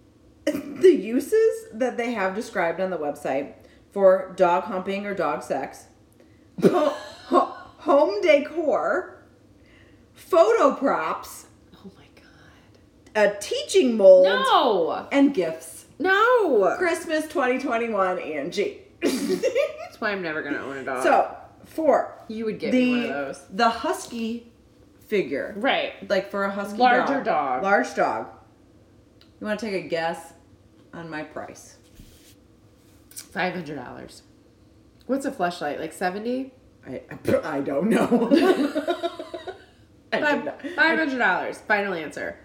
the 0.44 0.90
uses 0.94 1.66
that 1.74 1.96
they 1.96 2.12
have 2.12 2.34
described 2.34 2.80
on 2.80 2.90
the 2.90 2.98
website 2.98 3.52
for 3.92 4.32
dog 4.36 4.64
humping 4.64 5.06
or 5.06 5.14
dog 5.14 5.42
sex, 5.42 5.84
ho- 6.62 6.94
ho- 7.26 7.54
home 7.78 8.20
decor, 8.20 9.22
photo 10.14 10.74
props, 10.74 11.46
Oh 11.74 11.90
my 11.96 12.04
god. 13.14 13.34
a 13.34 13.40
teaching 13.40 13.96
mold, 13.96 14.26
No. 14.26 15.08
and 15.10 15.34
gifts. 15.34 15.79
No. 16.00 16.74
Christmas 16.78 17.24
2021 17.28 18.18
Angie. 18.18 18.78
That's 19.02 20.00
why 20.00 20.10
I'm 20.12 20.22
never 20.22 20.42
gonna 20.42 20.58
own 20.62 20.78
a 20.78 20.84
dog. 20.84 21.02
so, 21.02 21.36
four. 21.66 22.16
you 22.28 22.44
would 22.46 22.58
get 22.58 22.72
the 22.72 22.84
me 22.94 23.00
one 23.02 23.10
of 23.10 23.26
those. 23.26 23.46
the 23.50 23.68
husky 23.68 24.52
figure, 25.06 25.54
Right. 25.56 26.08
like 26.10 26.30
for 26.30 26.44
a 26.44 26.50
husky 26.50 26.78
Larger 26.78 27.14
dog, 27.14 27.24
dog. 27.24 27.62
large 27.62 27.94
dog. 27.94 28.26
You 29.40 29.46
want 29.46 29.60
to 29.60 29.66
take 29.70 29.84
a 29.84 29.88
guess 29.88 30.32
on 30.92 31.08
my 31.10 31.22
price? 31.22 31.76
Five 33.10 33.54
hundred 33.54 33.76
dollars. 33.76 34.22
What's 35.06 35.24
a 35.24 35.32
flashlight? 35.32 35.80
Like 35.80 35.92
seventy? 35.92 36.52
I 36.86 37.02
I 37.44 37.60
don't 37.60 37.88
know. 37.90 38.28
I 40.12 40.18
do 40.18 40.24
Five 40.24 40.44
not. 40.44 40.62
five 40.76 40.98
hundred 40.98 41.18
dollars. 41.18 41.58
Final 41.58 41.94
answer. 41.94 42.36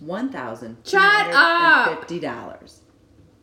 One 0.00 0.30
thousand 0.30 0.78
Shut 0.84 1.02
up! 1.32 1.98
fifty 1.98 2.20
dollars. 2.20 2.82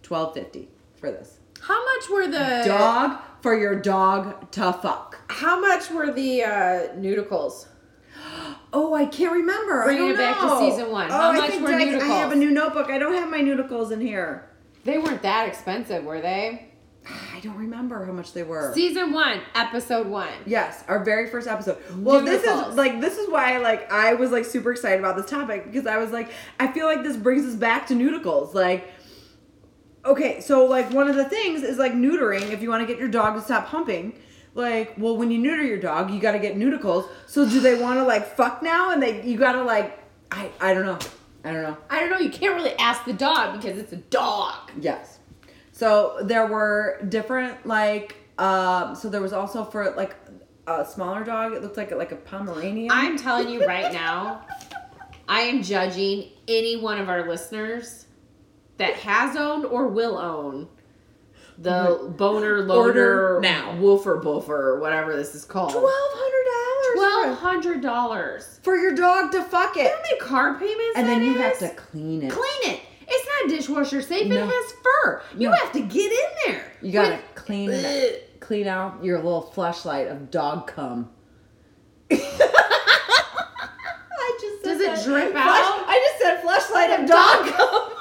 Twelve 0.02 0.34
fifty 0.34 0.70
for 0.98 1.12
this 1.12 1.40
How 1.62 1.84
much 1.86 2.10
were 2.10 2.28
the 2.28 2.64
dog 2.66 3.20
for 3.42 3.58
your 3.58 3.76
dog 3.76 4.52
to 4.52 4.74
fuck. 4.74 5.20
How 5.32 5.60
much 5.60 5.90
were 5.92 6.12
the 6.12 6.44
uh, 6.44 6.50
Neuticles? 6.96 7.68
Oh, 8.74 8.94
I 8.94 9.06
can't 9.06 9.34
remember. 9.34 9.84
Bringing 9.84 10.10
don't 10.10 10.16
it 10.16 10.18
back 10.18 10.40
to 10.40 10.60
season 10.60 10.92
one. 10.92 11.08
Oh, 11.10 11.14
How 11.14 11.32
I 11.32 11.38
much 11.38 11.60
were 11.60 11.70
I, 11.70 12.00
I 12.00 12.06
have 12.18 12.32
a 12.32 12.36
new 12.36 12.52
notebook. 12.52 12.90
I 12.90 12.98
don't 12.98 13.14
have 13.14 13.30
my 13.30 13.40
Neuticles 13.40 13.92
in 13.92 14.02
here. 14.02 14.50
They 14.84 14.98
weren't 14.98 15.22
that 15.24 15.48
expensive, 15.48 16.04
were 16.04 16.22
they? 16.22 16.72
I 17.08 17.40
don't 17.42 17.58
remember 17.58 18.04
how 18.06 18.12
much 18.12 18.34
they 18.34 18.44
were. 18.44 18.74
Season 18.74 19.12
one, 19.14 19.42
episode 19.54 20.08
one. 20.08 20.34
Yes, 20.46 20.84
our 20.88 21.04
very 21.04 21.30
first 21.30 21.48
episode. 21.48 21.78
Well, 21.98 22.22
this 22.22 22.44
is 22.44 22.76
like 22.76 23.00
this 23.02 23.18
is 23.18 23.30
why 23.30 23.58
like 23.58 23.92
I 23.92 24.14
was 24.16 24.32
like 24.32 24.46
super 24.46 24.72
excited 24.72 25.00
about 25.00 25.16
this 25.16 25.30
topic 25.30 25.66
because 25.66 25.86
I 25.86 25.98
was 25.98 26.12
like 26.12 26.32
I 26.60 26.68
feel 26.68 26.86
like 26.86 27.04
this 27.04 27.18
brings 27.18 27.46
us 27.46 27.56
back 27.56 27.88
to 27.88 27.94
Neuticles. 27.94 28.54
Like 28.54 28.92
okay, 30.04 30.40
so 30.42 30.66
like 30.66 30.92
one 30.92 31.10
of 31.10 31.16
the 31.16 31.26
things 31.26 31.64
is 31.64 31.78
like 31.78 31.94
neutering 31.94 32.52
if 32.52 32.62
you 32.62 32.70
want 32.70 32.82
to 32.82 32.88
get 32.88 33.00
your 33.00 33.10
dog 33.10 33.36
to 33.36 33.42
stop 33.42 33.68
humping. 33.68 34.18
Like, 34.54 34.94
well, 34.98 35.18
when 35.18 35.32
you 35.32 35.38
neuter 35.38 35.64
your 35.64 35.80
dog, 35.80 36.12
you 36.12 36.22
got 36.22 36.32
to 36.32 36.40
get 36.40 36.56
Neuticles. 36.56 37.10
So 37.28 37.48
do 37.48 37.60
they 37.60 37.80
want 37.80 38.00
to 38.00 38.04
like 38.04 38.36
fuck 38.38 38.64
now 38.64 38.92
and 38.92 39.04
they 39.04 39.22
you 39.24 39.38
got 39.38 39.54
to 39.54 39.64
like 39.64 40.00
I 40.32 40.50
I 40.60 40.74
don't 40.74 40.86
know. 40.86 41.00
I 41.44 41.52
don't 41.52 41.62
know. 41.62 41.78
I 41.90 42.00
don't 42.00 42.10
know. 42.10 42.18
You 42.18 42.32
can't 42.32 42.56
really 42.56 42.74
ask 42.78 43.06
the 43.06 43.14
dog 43.14 43.62
because 43.62 43.78
it's 43.78 43.94
a 43.94 43.98
dog. 43.98 44.72
Yes. 44.80 45.15
So 45.78 46.20
there 46.22 46.48
were 46.48 47.02
different 47.10 47.66
like 47.68 48.16
um 48.38 48.96
so 48.96 49.10
there 49.10 49.22
was 49.22 49.34
also 49.34 49.66
for 49.66 49.92
like 49.92 50.16
a 50.68 50.86
smaller 50.86 51.24
dog, 51.26 51.52
it 51.54 51.62
looked 51.62 51.76
like 51.76 51.92
like 51.92 52.14
a 52.14 52.16
Pomeranian. 52.16 52.90
I'm 52.92 53.18
telling 53.18 53.50
you 53.50 53.66
right 53.68 53.92
now, 53.92 54.46
I 55.28 55.42
am 55.42 55.62
judging 55.64 56.30
any 56.48 56.78
one 56.78 56.98
of 56.98 57.10
our 57.10 57.28
listeners 57.28 58.06
that 58.78 58.94
has 58.94 59.36
owned 59.36 59.66
or 59.66 59.88
will 59.90 60.18
own 60.18 60.70
the 61.58 62.14
boner 62.18 62.62
loader 62.62 63.36
Order 63.36 63.40
now. 63.42 63.76
woofer 63.78 64.16
boofer, 64.18 64.80
whatever 64.80 65.14
this 65.16 65.36
is 65.36 65.44
called. 65.44 65.72
Twelve 65.72 65.86
hundred 65.90 66.46
dollars. 66.56 66.96
Twelve 66.96 67.38
hundred 67.40 67.82
dollars 67.82 68.60
for 68.64 68.78
your 68.78 68.96
dog 68.96 69.32
to 69.34 69.44
fuck 69.44 69.76
it, 69.76 69.92
How 69.92 70.02
many 70.02 70.20
car 70.20 70.54
payments? 70.58 70.94
and 70.96 71.06
then 71.08 71.22
you 71.24 71.34
have 71.38 71.60
to 71.60 71.70
clean 71.70 72.24
it. 72.24 72.32
clean 72.32 72.74
it. 72.76 72.82
It's 73.08 73.28
not 73.28 73.50
dishwasher 73.58 74.02
safe. 74.02 74.28
No. 74.28 74.36
It 74.36 74.50
has 74.52 74.74
fur. 74.84 75.22
You 75.38 75.50
No. 75.50 75.56
have 75.56 75.72
to 75.74 75.82
get 75.82 76.12
in 76.12 76.30
there. 76.54 76.72
You 76.82 76.92
gotta 76.92 77.16
With- 77.16 77.36
clean 77.36 77.70
it, 77.72 78.40
clean 78.40 78.68
out 78.68 79.04
your 79.04 79.18
little 79.18 79.42
flashlight 79.42 80.08
of 80.08 80.32
dog 80.32 80.68
cum. 80.68 81.10
I 82.12 82.16
just 84.42 84.64
said 84.64 84.78
Does 84.78 84.82
it 84.82 85.06
drip 85.10 85.36
out? 85.36 85.84
I 85.88 86.08
just 86.08 86.22
said 86.24 86.42
flashlight 86.42 87.00
of 87.00 87.08
dog 87.08 87.48
cum. 87.54 87.92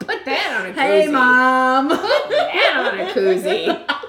Put 0.06 0.24
that 0.24 0.60
on 0.60 0.66
a 0.66 0.72
koozie. 0.72 0.76
hey, 0.76 1.06
mom. 1.08 1.88
Put 1.88 2.00
that 2.30 2.74
on 2.76 3.00
a 3.00 3.12
koozie. 3.12 3.86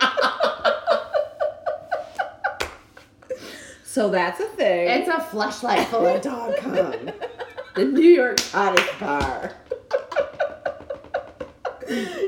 So 3.84 4.10
that's 4.10 4.40
a 4.40 4.46
thing. 4.50 4.88
It's 4.90 5.10
a 5.10 5.20
flashlight 5.20 5.88
full 5.88 6.06
of 6.06 6.22
dog 6.22 6.56
cum. 6.58 6.94
The 7.76 7.86
New 7.86 8.02
York 8.02 8.40
hottest 8.40 9.00
bar. 9.00 9.52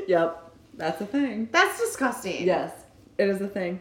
Yep, 0.06 0.52
that's 0.74 1.00
a 1.00 1.06
thing. 1.06 1.48
That's 1.52 1.78
disgusting. 1.80 2.46
Yes, 2.46 2.72
it 3.18 3.28
is 3.28 3.40
a 3.40 3.48
thing. 3.48 3.80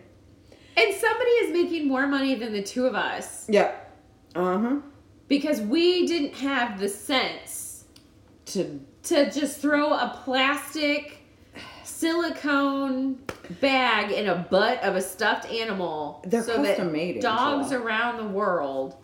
And 0.77 0.93
somebody 0.95 1.29
is 1.31 1.51
making 1.53 1.87
more 1.87 2.07
money 2.07 2.35
than 2.35 2.53
the 2.53 2.63
two 2.63 2.85
of 2.85 2.95
us 2.95 3.47
Yep. 3.49 3.97
Uh 4.35 4.57
huh. 4.59 4.75
because 5.27 5.59
we 5.59 6.07
didn't 6.07 6.35
have 6.35 6.79
the 6.79 6.87
sense 6.89 7.83
To 8.47 8.79
to 9.03 9.29
just 9.31 9.59
throw 9.59 9.91
a 9.93 10.19
plastic 10.23 11.17
silicone 11.83 13.19
bag 13.59 14.11
in 14.11 14.27
a 14.27 14.35
butt 14.35 14.81
of 14.83 14.95
a 14.95 15.01
stuffed 15.01 15.45
animal 15.51 16.23
They're 16.25 16.43
so 16.43 16.55
custom 16.63 16.87
that 16.87 16.93
made, 16.93 17.19
dogs 17.21 17.71
around 17.73 18.17
the 18.17 18.27
world 18.27 18.95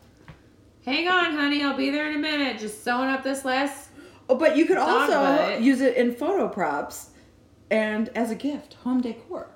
hang 0.86 1.08
on 1.08 1.32
honey 1.34 1.64
i'll 1.64 1.76
be 1.76 1.90
there 1.90 2.10
in 2.10 2.16
a 2.16 2.20
minute 2.20 2.60
just 2.60 2.84
sewing 2.84 3.10
up 3.10 3.24
this 3.24 3.44
last 3.44 3.85
oh, 4.30 4.36
but 4.38 4.56
you 4.58 4.66
could 4.66 4.76
Dog 4.76 4.88
also 4.90 5.14
butt. 5.14 5.62
use 5.62 5.82
it 5.82 5.96
in 5.98 6.14
photo 6.16 6.48
props, 6.48 7.10
and 7.70 8.10
as 8.10 8.32
a 8.32 8.36
gift, 8.36 8.76
home 8.76 9.02
decor. 9.02 9.50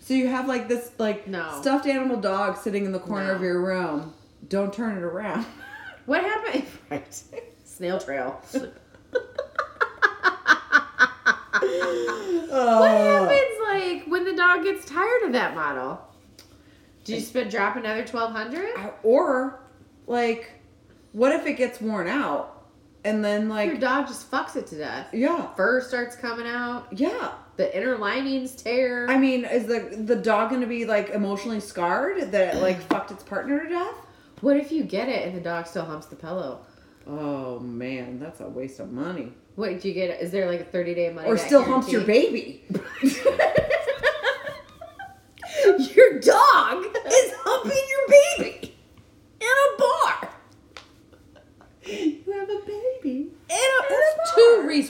So 0.00 0.14
you 0.14 0.26
have 0.28 0.48
like 0.48 0.68
this 0.68 0.90
like 0.98 1.26
No. 1.28 1.58
stuffed 1.60 1.86
animal 1.86 2.16
dog 2.20 2.56
sitting 2.56 2.84
in 2.84 2.92
the 2.92 2.98
corner 2.98 3.28
No. 3.28 3.34
of 3.34 3.42
your 3.42 3.60
room. 3.62 4.12
Don't 4.48 4.72
turn 4.72 4.96
it 4.96 5.02
around. 5.02 5.46
what 6.06 6.22
happened 6.22 6.64
right 6.90 7.22
snail 7.64 7.98
trail 8.00 8.40
Oh. 12.54 12.80
what 12.80 12.90
happens 12.90 13.58
like 13.72 14.04
when 14.10 14.24
the 14.24 14.34
dog 14.34 14.64
gets 14.64 14.84
tired 14.84 15.22
of 15.22 15.32
that 15.32 15.54
model 15.54 16.00
do 17.04 17.14
you 17.14 17.20
spend 17.20 17.50
drop 17.50 17.76
another 17.76 18.00
1200 18.04 18.76
Uh, 18.76 18.90
Or 19.02 19.60
like, 20.06 20.50
what 21.12 21.32
if 21.32 21.46
it 21.46 21.54
gets 21.54 21.80
worn 21.80 22.08
out, 22.08 22.51
and 23.04 23.24
then 23.24 23.48
like 23.48 23.68
your 23.68 23.78
dog 23.78 24.06
just 24.06 24.30
fucks 24.30 24.56
it 24.56 24.66
to 24.66 24.76
death 24.76 25.08
yeah 25.12 25.52
fur 25.54 25.80
starts 25.80 26.14
coming 26.16 26.46
out 26.46 26.86
yeah. 26.92 27.32
the 27.56 27.76
inner 27.76 27.96
linings 27.98 28.54
tear 28.54 29.08
I 29.08 29.18
mean, 29.18 29.44
is 29.44 29.66
the 29.66 29.96
the 29.96 30.16
dog 30.16 30.50
gonna 30.50 30.66
be 30.66 30.84
like 30.84 31.10
emotionally 31.10 31.60
scarred 31.60 32.32
that 32.32 32.54
it 32.54 32.58
like 32.62 32.80
fucked 32.82 33.10
its 33.10 33.22
partner 33.22 33.62
to 33.62 33.68
death? 33.68 33.94
What 34.40 34.56
if 34.56 34.72
you 34.72 34.82
get 34.82 35.08
it 35.08 35.26
and 35.26 35.36
the 35.36 35.40
dog 35.40 35.66
still 35.66 35.84
humps 35.84 36.06
the 36.06 36.16
pillow? 36.16 36.60
Oh 37.06 37.60
man, 37.60 38.18
that's 38.18 38.40
a 38.40 38.48
waste 38.48 38.80
of 38.80 38.90
money. 38.92 39.32
What 39.54 39.68
did 39.68 39.84
you 39.84 39.92
get? 39.92 40.20
Is 40.20 40.30
there 40.30 40.50
like 40.50 40.60
a 40.60 40.64
thirty 40.64 40.94
day 40.94 41.12
money? 41.12 41.28
or 41.28 41.36
still 41.36 41.62
humps 41.62 41.88
guarantee? 41.88 42.12
baby. 42.12 42.64
Your 45.94 46.18
dog 46.20 46.84
is 47.06 47.32
humping 47.44 47.84
your 47.88 48.08
baby 48.38 48.74
in 49.40 49.46
a 49.46 49.78
bar. 49.78 50.30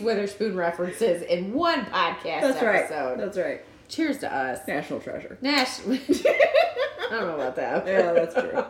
Witherspoon 0.03 0.57
references 0.57 1.23
in 1.23 1.53
one 1.53 1.85
podcast 1.87 2.41
That's 2.41 2.63
right. 2.63 2.77
episode. 2.85 3.19
That's 3.21 3.39
right. 3.39 3.63
Cheers 3.89 4.19
to 4.19 4.35
us. 4.35 4.67
National 4.67 5.01
treasure. 5.01 5.39
Nash. 5.41 5.81
I 5.87 7.09
don't 7.11 7.27
know 7.27 7.35
about 7.35 7.57
that. 7.57 7.87
Yeah, 7.87 8.13
that's 8.13 8.35
true. 8.35 8.65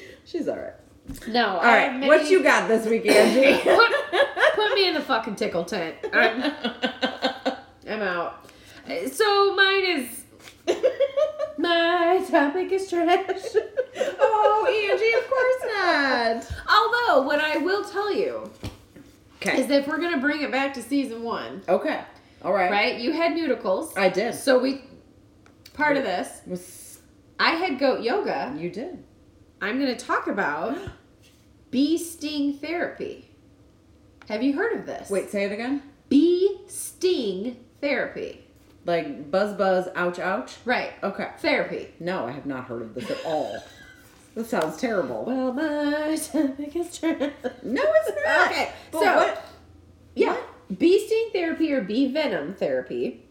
She's 0.24 0.48
all 0.48 0.56
right. 0.56 0.74
No. 1.28 1.56
All 1.56 1.62
right, 1.62 2.06
what 2.06 2.30
you 2.30 2.42
got 2.42 2.68
this 2.68 2.86
week, 2.86 3.06
Angie? 3.06 3.60
put, 3.70 3.90
put 4.54 4.74
me 4.74 4.88
in 4.88 4.94
the 4.94 5.00
fucking 5.00 5.34
tickle 5.36 5.64
tent. 5.64 5.96
I'm, 6.12 6.52
I'm 7.88 8.02
out. 8.02 8.46
So 9.12 9.54
mine 9.54 9.84
is 9.84 10.24
my 11.58 12.24
topic 12.30 12.72
is 12.72 12.88
trash. 12.88 13.56
oh, 14.20 14.88
Angie, 14.90 15.12
of 15.18 15.28
course 15.28 15.62
not. 15.74 16.46
Although 16.68 17.26
what 17.26 17.40
I 17.40 17.58
will 17.58 17.84
tell 17.84 18.12
you 18.14 18.50
Okay. 19.42 19.62
that 19.62 19.80
if 19.82 19.88
we're 19.88 19.98
gonna 20.00 20.18
bring 20.20 20.42
it 20.42 20.50
back 20.50 20.74
to 20.74 20.82
season 20.82 21.22
one, 21.22 21.62
Okay. 21.68 22.00
All 22.42 22.52
right. 22.52 22.70
right? 22.70 22.98
You 23.00 23.12
had 23.12 23.32
Neuticles. 23.32 23.96
I 23.96 24.08
did. 24.08 24.34
So 24.34 24.58
we 24.58 24.82
part 25.74 25.96
of 25.96 26.04
this. 26.04 26.40
Was 26.46 27.00
I 27.38 27.52
had 27.52 27.78
goat 27.78 28.02
yoga. 28.02 28.54
you 28.58 28.70
did? 28.70 29.02
I'm 29.62 29.78
gonna 29.78 29.96
talk 29.96 30.26
about 30.26 30.76
bee 31.70 31.96
sting 31.98 32.54
therapy. 32.54 33.30
Have 34.28 34.42
you 34.42 34.52
heard 34.54 34.78
of 34.78 34.86
this? 34.86 35.10
Wait, 35.10 35.30
say 35.30 35.44
it 35.44 35.52
again. 35.52 35.82
Bee 36.08 36.60
sting 36.68 37.56
therapy. 37.80 38.44
Like 38.86 39.30
buzz, 39.30 39.54
buzz, 39.54 39.88
ouch, 39.94 40.18
ouch. 40.18 40.56
Right. 40.64 40.92
Okay. 41.02 41.28
Therapy. 41.38 41.88
No, 42.00 42.26
I 42.26 42.30
have 42.32 42.46
not 42.46 42.64
heard 42.64 42.82
of 42.82 42.94
this 42.94 43.10
at 43.10 43.24
all. 43.24 43.56
this 44.34 44.48
sounds 44.50 44.76
terrible. 44.76 45.24
Well, 45.26 45.52
my 45.52 46.14
stomach 46.16 46.74
is 46.76 46.98
trash. 46.98 47.32
No, 47.62 47.82
it's 47.84 48.10
not. 48.26 48.46
Okay, 48.50 48.72
so- 48.92 48.98
what? 49.16 49.44
Yeah. 50.14 50.36
Bee 50.78 51.04
sting 51.04 51.30
therapy 51.32 51.72
or 51.72 51.80
bee 51.82 52.12
venom 52.12 52.54
therapy. 52.54 53.24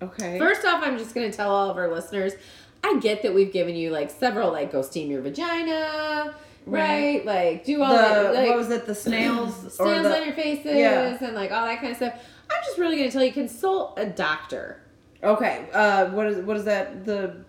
Okay. 0.00 0.38
First 0.38 0.64
off, 0.64 0.82
I'm 0.82 0.96
just 0.96 1.14
going 1.14 1.30
to 1.30 1.36
tell 1.36 1.50
all 1.50 1.68
of 1.70 1.76
our 1.76 1.92
listeners 1.92 2.32
I 2.84 2.98
get 3.00 3.22
that 3.24 3.34
we've 3.34 3.52
given 3.52 3.74
you 3.74 3.90
like 3.90 4.10
several, 4.10 4.52
like 4.52 4.70
go 4.72 4.80
steam 4.82 5.10
your 5.10 5.20
vagina, 5.20 6.34
right? 6.64 7.24
Right. 7.24 7.26
Like 7.26 7.64
do 7.64 7.82
all 7.82 7.90
the 7.90 7.96
that. 7.98 8.34
Like, 8.34 8.48
what 8.48 8.56
was 8.58 8.70
it? 8.70 8.86
The 8.86 8.94
snails 8.94 9.54
snails 9.74 10.04
the 10.04 10.16
on 10.16 10.24
your 10.26 10.34
faces 10.34 10.76
Yeah. 10.76 11.18
and 11.22 11.34
like 11.34 11.50
all 11.50 11.66
that 11.66 11.80
kind 11.80 11.90
of 11.90 11.96
stuff. 11.96 12.14
I'm 12.50 12.62
just 12.64 12.78
really 12.78 12.96
going 12.96 13.08
to 13.08 13.12
tell 13.12 13.24
you 13.24 13.32
consult 13.32 13.98
a 13.98 14.06
doctor. 14.06 14.80
okay. 15.22 15.66
Uh, 15.72 16.06
what 16.10 16.26
is 16.28 16.38
what 16.44 16.56
is 16.56 16.64
that? 16.64 17.04
The 17.04 17.44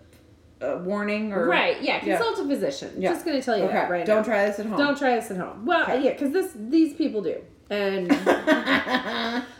uh, 0.62 0.78
warning 0.82 1.32
or 1.32 1.46
right. 1.46 1.80
Yeah. 1.82 2.04
Yeah. 2.04 2.16
Consult 2.18 2.46
a 2.46 2.48
physician. 2.48 2.92
Yeah. 2.98 3.12
Just 3.12 3.24
going 3.24 3.38
to 3.38 3.44
tell 3.44 3.56
you 3.56 3.64
Okay. 3.64 3.72
that 3.74 3.90
right 3.90 4.04
Don't 4.06 4.18
now. 4.18 4.22
try 4.22 4.46
this 4.46 4.58
at 4.58 4.66
home. 4.66 4.78
Don't 4.78 4.98
try 4.98 5.14
this 5.16 5.30
at 5.30 5.36
home. 5.36 5.64
Well, 5.64 5.82
Okay. 5.84 6.02
yeah, 6.04 6.12
because 6.12 6.32
this 6.32 6.52
these 6.54 6.94
people 6.94 7.22
do. 7.22 7.40
And 7.70 8.10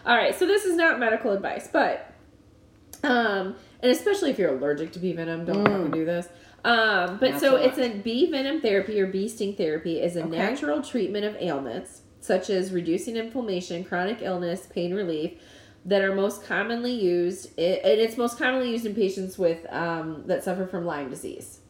all 0.06 0.16
right, 0.16 0.34
so 0.36 0.46
this 0.46 0.64
is 0.64 0.76
not 0.76 0.98
medical 0.98 1.32
advice, 1.32 1.68
but 1.72 2.12
um, 3.02 3.54
and 3.82 3.90
especially 3.92 4.30
if 4.30 4.38
you're 4.38 4.54
allergic 4.56 4.92
to 4.92 4.98
bee 4.98 5.12
venom, 5.12 5.44
don't 5.44 5.64
Mm. 5.64 5.92
do 5.92 6.04
this. 6.04 6.28
Um, 6.64 7.16
but 7.18 7.30
Not 7.32 7.40
so 7.40 7.50
so 7.52 7.56
it's 7.56 7.78
a 7.78 7.88
bee 8.00 8.30
venom 8.30 8.60
therapy 8.60 9.00
or 9.00 9.06
bee 9.06 9.28
sting 9.28 9.54
therapy 9.54 10.00
is 10.00 10.16
a 10.16 10.20
Okay. 10.24 10.36
natural 10.36 10.82
treatment 10.82 11.24
of 11.24 11.34
ailments 11.40 12.02
such 12.20 12.50
as 12.50 12.70
reducing 12.70 13.16
inflammation, 13.16 13.82
chronic 13.82 14.18
illness, 14.20 14.66
pain 14.66 14.92
relief 14.92 15.40
that 15.84 16.02
are 16.02 16.14
most 16.14 16.44
commonly 16.44 16.92
used, 16.92 17.48
i- 17.58 17.62
and 17.62 18.00
it's 18.00 18.16
most 18.16 18.38
commonly 18.38 18.70
used 18.70 18.84
in 18.86 18.94
patients 18.94 19.38
with 19.38 19.66
um, 19.72 20.24
that 20.26 20.44
suffer 20.44 20.66
from 20.66 20.84
Lyme 20.84 21.08
disease. 21.10 21.60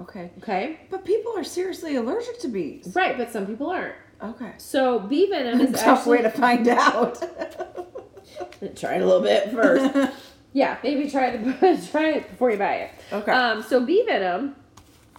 okay. 0.00 0.30
Okay, 0.38 0.80
But 0.90 1.04
people 1.04 1.32
are 1.36 1.44
seriously 1.44 1.96
allergic 1.96 2.40
to 2.40 2.48
bees. 2.48 2.92
right, 2.94 3.16
but 3.16 3.30
some 3.32 3.46
people 3.46 3.68
aren't. 3.70 3.94
Okay. 4.22 4.52
So 4.58 4.98
bee 5.00 5.28
venom 5.30 5.60
is 5.66 5.70
a 5.70 5.72
Tough 5.74 5.98
actually 6.00 6.16
way 6.18 6.22
to 6.22 6.30
find 6.30 6.68
out. 6.68 7.18
try 8.76 8.94
it 8.96 9.02
a 9.02 9.06
little 9.06 9.22
bit 9.22 9.50
first. 9.50 10.12
yeah, 10.52 10.76
maybe 10.82 11.10
try 11.10 11.36
the 11.36 11.88
try 11.90 12.10
it 12.10 12.30
before 12.30 12.50
you 12.50 12.58
buy 12.58 12.74
it. 12.76 12.90
okay. 13.12 13.30
Um, 13.32 13.62
so 13.62 13.84
bee 13.84 14.04
venom 14.04 14.56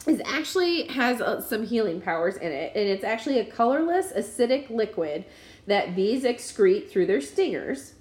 is 0.07 0.21
actually 0.25 0.87
has 0.87 1.21
uh, 1.21 1.41
some 1.41 1.65
healing 1.65 2.01
powers 2.01 2.35
in 2.37 2.51
it, 2.51 2.73
and 2.75 2.87
it's 2.89 3.03
actually 3.03 3.39
a 3.39 3.45
colorless 3.45 4.11
acidic 4.13 4.69
liquid 4.69 5.25
that 5.67 5.95
bees 5.95 6.23
excrete 6.23 6.89
through 6.89 7.05
their 7.05 7.21
stingers 7.21 7.93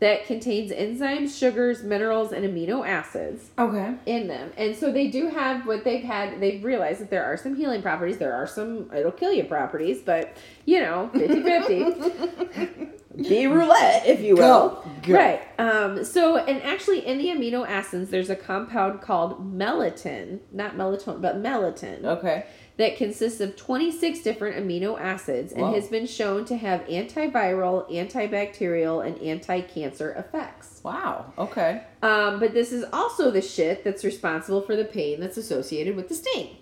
that 0.00 0.26
contains 0.26 0.70
enzymes, 0.70 1.36
sugars, 1.36 1.82
minerals, 1.82 2.32
and 2.32 2.44
amino 2.44 2.86
acids 2.86 3.50
okay. 3.58 3.94
in 4.06 4.28
them. 4.28 4.52
And 4.56 4.76
so 4.76 4.92
they 4.92 5.08
do 5.08 5.28
have 5.28 5.66
what 5.66 5.84
they've 5.84 6.04
had, 6.04 6.40
they've 6.40 6.62
realized 6.62 7.00
that 7.00 7.10
there 7.10 7.24
are 7.24 7.36
some 7.36 7.56
healing 7.56 7.82
properties, 7.82 8.18
there 8.18 8.32
are 8.32 8.46
some 8.46 8.90
it'll 8.94 9.10
kill 9.10 9.32
you 9.32 9.44
properties, 9.44 10.00
but 10.02 10.36
you 10.66 10.80
know, 10.80 11.10
50 11.14 11.42
50. 11.42 12.88
Bee 13.16 13.46
roulette, 13.46 14.06
if 14.06 14.20
you 14.20 14.36
will. 14.36 14.68
Go. 14.68 14.84
Go. 15.02 15.14
Right. 15.14 15.40
Um, 15.58 16.04
so, 16.04 16.36
and 16.36 16.62
actually, 16.62 17.04
in 17.04 17.18
the 17.18 17.26
amino 17.28 17.66
acids, 17.66 18.10
there's 18.10 18.30
a 18.30 18.36
compound 18.36 19.00
called 19.00 19.58
melittin, 19.58 20.38
not 20.52 20.76
melatonin, 20.76 21.20
but 21.20 21.42
melittin, 21.42 22.04
Okay. 22.04 22.46
That 22.78 22.96
consists 22.96 23.40
of 23.40 23.56
26 23.56 24.20
different 24.20 24.56
amino 24.56 24.98
acids 24.98 25.52
and 25.52 25.62
Whoa. 25.62 25.74
has 25.74 25.88
been 25.88 26.06
shown 26.06 26.44
to 26.46 26.56
have 26.56 26.80
antiviral, 26.82 27.90
antibacterial, 27.90 29.04
and 29.04 29.20
anti 29.20 29.60
cancer 29.60 30.12
effects. 30.12 30.80
Wow. 30.84 31.32
Okay. 31.36 31.82
Um, 32.02 32.38
but 32.38 32.54
this 32.54 32.72
is 32.72 32.84
also 32.92 33.32
the 33.32 33.42
shit 33.42 33.82
that's 33.82 34.04
responsible 34.04 34.62
for 34.62 34.76
the 34.76 34.84
pain 34.84 35.20
that's 35.20 35.36
associated 35.36 35.96
with 35.96 36.08
the 36.08 36.14
sting. 36.14 36.56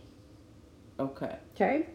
Okay. 0.98 1.37
Okay. 1.55 1.87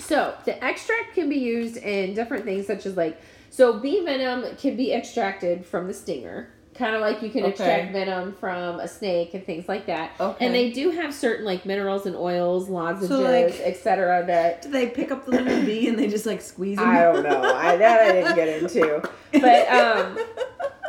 So 0.00 0.34
the 0.46 0.62
extract 0.64 1.14
can 1.14 1.28
be 1.28 1.36
used 1.36 1.76
in 1.76 2.14
different 2.14 2.46
things, 2.46 2.66
such 2.66 2.86
as 2.86 2.96
like, 2.96 3.20
so 3.50 3.78
bee 3.78 4.02
venom 4.02 4.56
can 4.56 4.76
be 4.78 4.94
extracted 4.94 5.66
from 5.66 5.88
the 5.88 5.94
stinger, 5.94 6.54
kind 6.74 6.94
of 6.94 7.00
like 7.02 7.22
you 7.22 7.28
can 7.30 7.42
Okay. 7.42 7.50
extract 7.50 7.92
venom 7.92 8.32
from 8.34 8.80
a 8.80 8.88
snake 8.88 9.34
and 9.34 9.44
things 9.44 9.68
like 9.68 9.86
that. 9.86 10.12
Okay. 10.18 10.46
And 10.46 10.54
they 10.54 10.70
do 10.70 10.90
have 10.90 11.12
certain 11.12 11.44
like 11.44 11.66
minerals 11.66 12.06
and 12.06 12.16
oils, 12.16 12.68
lozenges, 12.68 13.10
like- 13.20 13.60
etc. 13.60 14.24
That 14.26 14.62
Do 14.62 14.70
they 14.70 14.86
pick 14.88 15.10
up 15.12 15.24
the 15.26 15.32
little 15.32 15.64
bee 15.64 15.88
and 15.88 15.98
they 15.98 16.08
just 16.08 16.26
like 16.26 16.40
squeeze 16.40 16.78
them? 16.78 16.88
I 16.88 17.02
don't 17.02 17.22
know. 17.22 17.42
I 17.54 17.76
that 17.76 18.00
I 18.08 18.12
didn't 18.12 18.34
get 18.34 18.48
into, 18.62 19.02
but 19.32 19.68
um. 19.68 20.18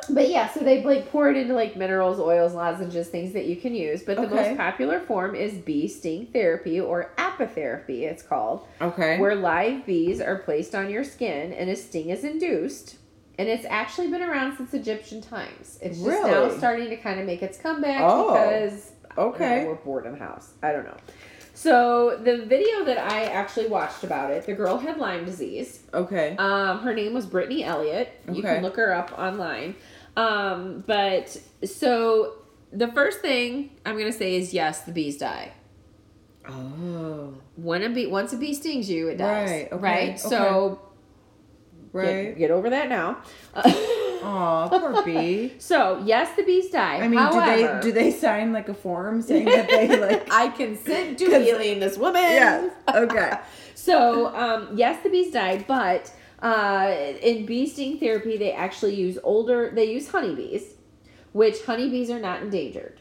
But 0.09 0.27
yeah, 0.29 0.49
so 0.49 0.59
they 0.59 0.83
like 0.83 1.09
pour 1.11 1.29
it 1.29 1.37
into 1.37 1.53
like 1.53 1.77
minerals, 1.77 2.19
oils, 2.19 2.53
lozenges, 2.53 3.07
things 3.07 3.31
that 3.31 3.45
you 3.45 3.55
can 3.55 3.73
use. 3.73 4.03
But 4.03 4.17
the 4.17 4.23
Okay. 4.23 4.35
most 4.49 4.57
popular 4.57 4.99
form 4.99 5.33
is 5.33 5.53
bee 5.53 5.87
sting 5.87 6.27
therapy 6.33 6.77
or 6.77 7.11
apitherapy, 7.17 8.01
it's 8.01 8.21
called 8.21 8.67
Okay. 8.81 9.17
where 9.17 9.33
live 9.33 9.85
bees 9.85 10.19
are 10.19 10.39
placed 10.39 10.75
on 10.75 10.89
your 10.89 11.05
skin 11.05 11.53
and 11.53 11.69
a 11.69 11.75
sting 11.77 12.09
is 12.09 12.25
induced. 12.25 12.97
And 13.39 13.49
it's 13.49 13.65
actually 13.69 14.09
been 14.11 14.21
around 14.21 14.57
since 14.57 14.73
Egyptian 14.73 15.21
times. 15.21 15.79
It's 15.81 15.97
just 16.03 16.23
now 16.23 16.49
starting 16.57 16.89
to 16.89 16.97
kind 16.97 17.19
of 17.19 17.25
make 17.25 17.41
its 17.41 17.57
comeback 17.57 18.01
Oh, 18.03 18.33
because 18.33 18.91
okay. 19.17 19.61
know, 19.63 19.69
we're 19.69 19.75
bored 19.75 20.05
in 20.05 20.11
the 20.13 20.19
house. 20.19 20.53
I 20.61 20.71
don't 20.71 20.85
know. 20.85 20.97
So 21.55 22.17
the 22.23 22.45
video 22.45 22.83
that 22.85 22.97
I 22.97 23.25
actually 23.25 23.67
watched 23.67 24.03
about 24.03 24.31
it, 24.31 24.45
the 24.45 24.53
girl 24.53 24.77
had 24.77 24.97
Lyme 24.97 25.25
disease. 25.25 25.81
okay. 25.93 26.35
Um, 26.37 26.79
her 26.79 26.93
name 26.93 27.13
was 27.13 27.25
Brittany 27.25 27.63
Elliott. 27.63 28.09
You 28.27 28.39
Okay. 28.39 28.41
can 28.55 28.61
look 28.63 28.75
her 28.77 28.93
up 28.93 29.17
online. 29.17 29.75
Um, 30.17 30.83
but 30.85 31.35
so 31.65 32.33
the 32.71 32.87
first 32.91 33.19
thing 33.21 33.71
I'm 33.85 33.97
gonna 33.97 34.11
say 34.11 34.35
is 34.35 34.53
yes, 34.53 34.81
the 34.81 34.91
bees 34.91 35.17
die. 35.17 35.51
Oh. 36.47 37.33
When 37.55 37.83
a 37.83 37.89
bee 37.89 38.07
once 38.07 38.33
a 38.33 38.37
bee 38.37 38.53
stings 38.53 38.89
you, 38.89 39.07
it 39.09 39.17
dies. 39.17 39.49
Right, 39.49 39.71
okay, 39.71 39.81
Right. 39.81 40.09
okay. 40.09 40.17
Right. 41.93 42.29
get, 42.29 42.37
get 42.37 42.51
over 42.51 42.69
that 42.71 42.89
now. 42.89 43.19
Aw, 43.55 44.67
poor 44.69 45.03
bee. 45.03 45.53
so 45.59 46.01
yes, 46.03 46.35
the 46.35 46.43
bees 46.43 46.69
die. 46.69 46.97
I 46.97 47.07
mean, 47.07 47.19
However, 47.19 47.81
do 47.81 47.91
they 47.91 48.01
do 48.01 48.11
they 48.11 48.11
sign 48.11 48.51
like 48.51 48.67
a 48.69 48.73
form 48.73 49.21
saying 49.21 49.45
that 49.45 49.67
they 49.67 49.87
like? 49.99 50.31
I 50.31 50.47
consent 50.49 51.19
to 51.19 51.39
healing 51.39 51.79
this 51.79 51.97
woman. 51.97 52.21
yes. 52.21 52.73
Okay. 52.93 53.31
So 53.75 54.35
um, 54.35 54.69
yes, 54.75 55.03
the 55.03 55.09
bees 55.09 55.31
die, 55.31 55.63
but 55.67 56.11
uh, 56.41 56.93
in 57.21 57.45
bee 57.45 57.67
sting 57.67 57.99
therapy, 57.99 58.37
they 58.37 58.53
actually 58.53 58.95
use 58.95 59.19
older. 59.23 59.71
They 59.73 59.85
use 59.85 60.07
honeybees, 60.09 60.75
which 61.33 61.63
honeybees 61.65 62.09
are 62.09 62.19
not 62.19 62.41
endangered. 62.41 62.99